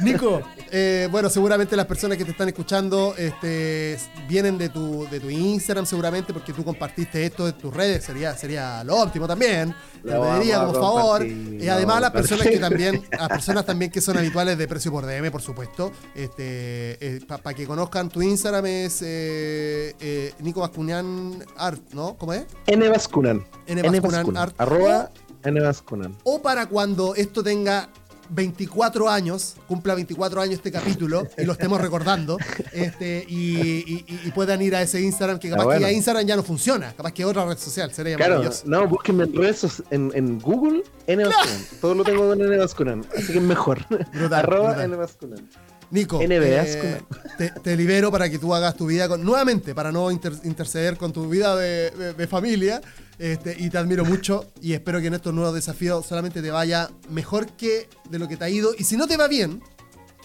[0.00, 0.42] Nico,
[0.74, 5.28] eh, bueno, seguramente las personas que te están escuchando este, vienen de tu, de tu
[5.28, 9.74] Instagram, seguramente, porque tú compartiste esto en tus redes, sería, sería lo óptimo también.
[10.02, 11.26] Te Lo lo pediría a favor.
[11.26, 15.04] Y además las personas que también, las personas también que son habituales de precio por
[15.04, 21.82] DM, por supuesto, este, para que conozcan tu Instagram es eh, eh, Nico Bascunian Art,
[21.92, 22.16] ¿no?
[22.16, 22.46] ¿Cómo es?
[22.66, 23.44] N Bascunan.
[23.66, 24.42] N Bascunan Bascunan.
[24.42, 24.54] Art.
[24.56, 25.10] Arroba
[25.44, 26.16] N Bascunan.
[26.24, 27.90] o para cuando esto tenga
[28.34, 32.38] 24 años, cumpla 24 años este capítulo y lo estemos recordando,
[32.72, 35.80] este, y, y- y- puedan ir a ese Instagram que capaz Ah, bueno.
[35.80, 38.62] que ya Instagram ya no funciona, capaz que otra red social, sería Claro, maravilloso.
[38.66, 41.58] no, búsquenme en redes en, en Google N Bascunan.
[41.80, 43.86] Todo lo tengo con N Bascunan, así que es mejor.
[44.12, 44.84] Brutal, Arroba brutal.
[44.86, 45.48] N Bascunan.
[45.90, 47.02] Nico, eh,
[47.36, 50.96] te, te libero para que tú hagas tu vida con, nuevamente, para no inter- interceder
[50.96, 52.80] con tu vida de, de- de familia.
[53.18, 56.90] Este, y te admiro mucho y espero que en estos nuevos desafíos solamente te vaya
[57.10, 58.72] mejor que de lo que te ha ido.
[58.76, 59.62] Y si no te va bien,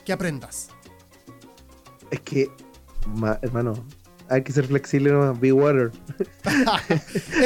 [0.05, 0.69] que aprendas.
[2.09, 2.49] Es que,
[3.05, 3.85] ma- hermano,
[4.29, 5.39] hay que ser flexible nomás.
[5.39, 5.91] Be water.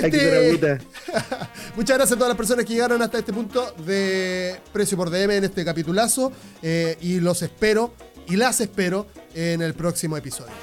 [0.03, 0.77] Hay que ser Este, agüita.
[1.75, 5.31] Muchas gracias a todas las personas que llegaron hasta este punto de Precio por DM
[5.31, 6.31] en este capitulazo.
[6.61, 7.93] eh, y los espero
[8.27, 10.53] y las espero en el próximo episodio.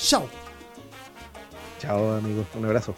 [0.00, 0.28] Chao.
[1.78, 2.46] Chao, amigos.
[2.54, 2.94] Un abrazo.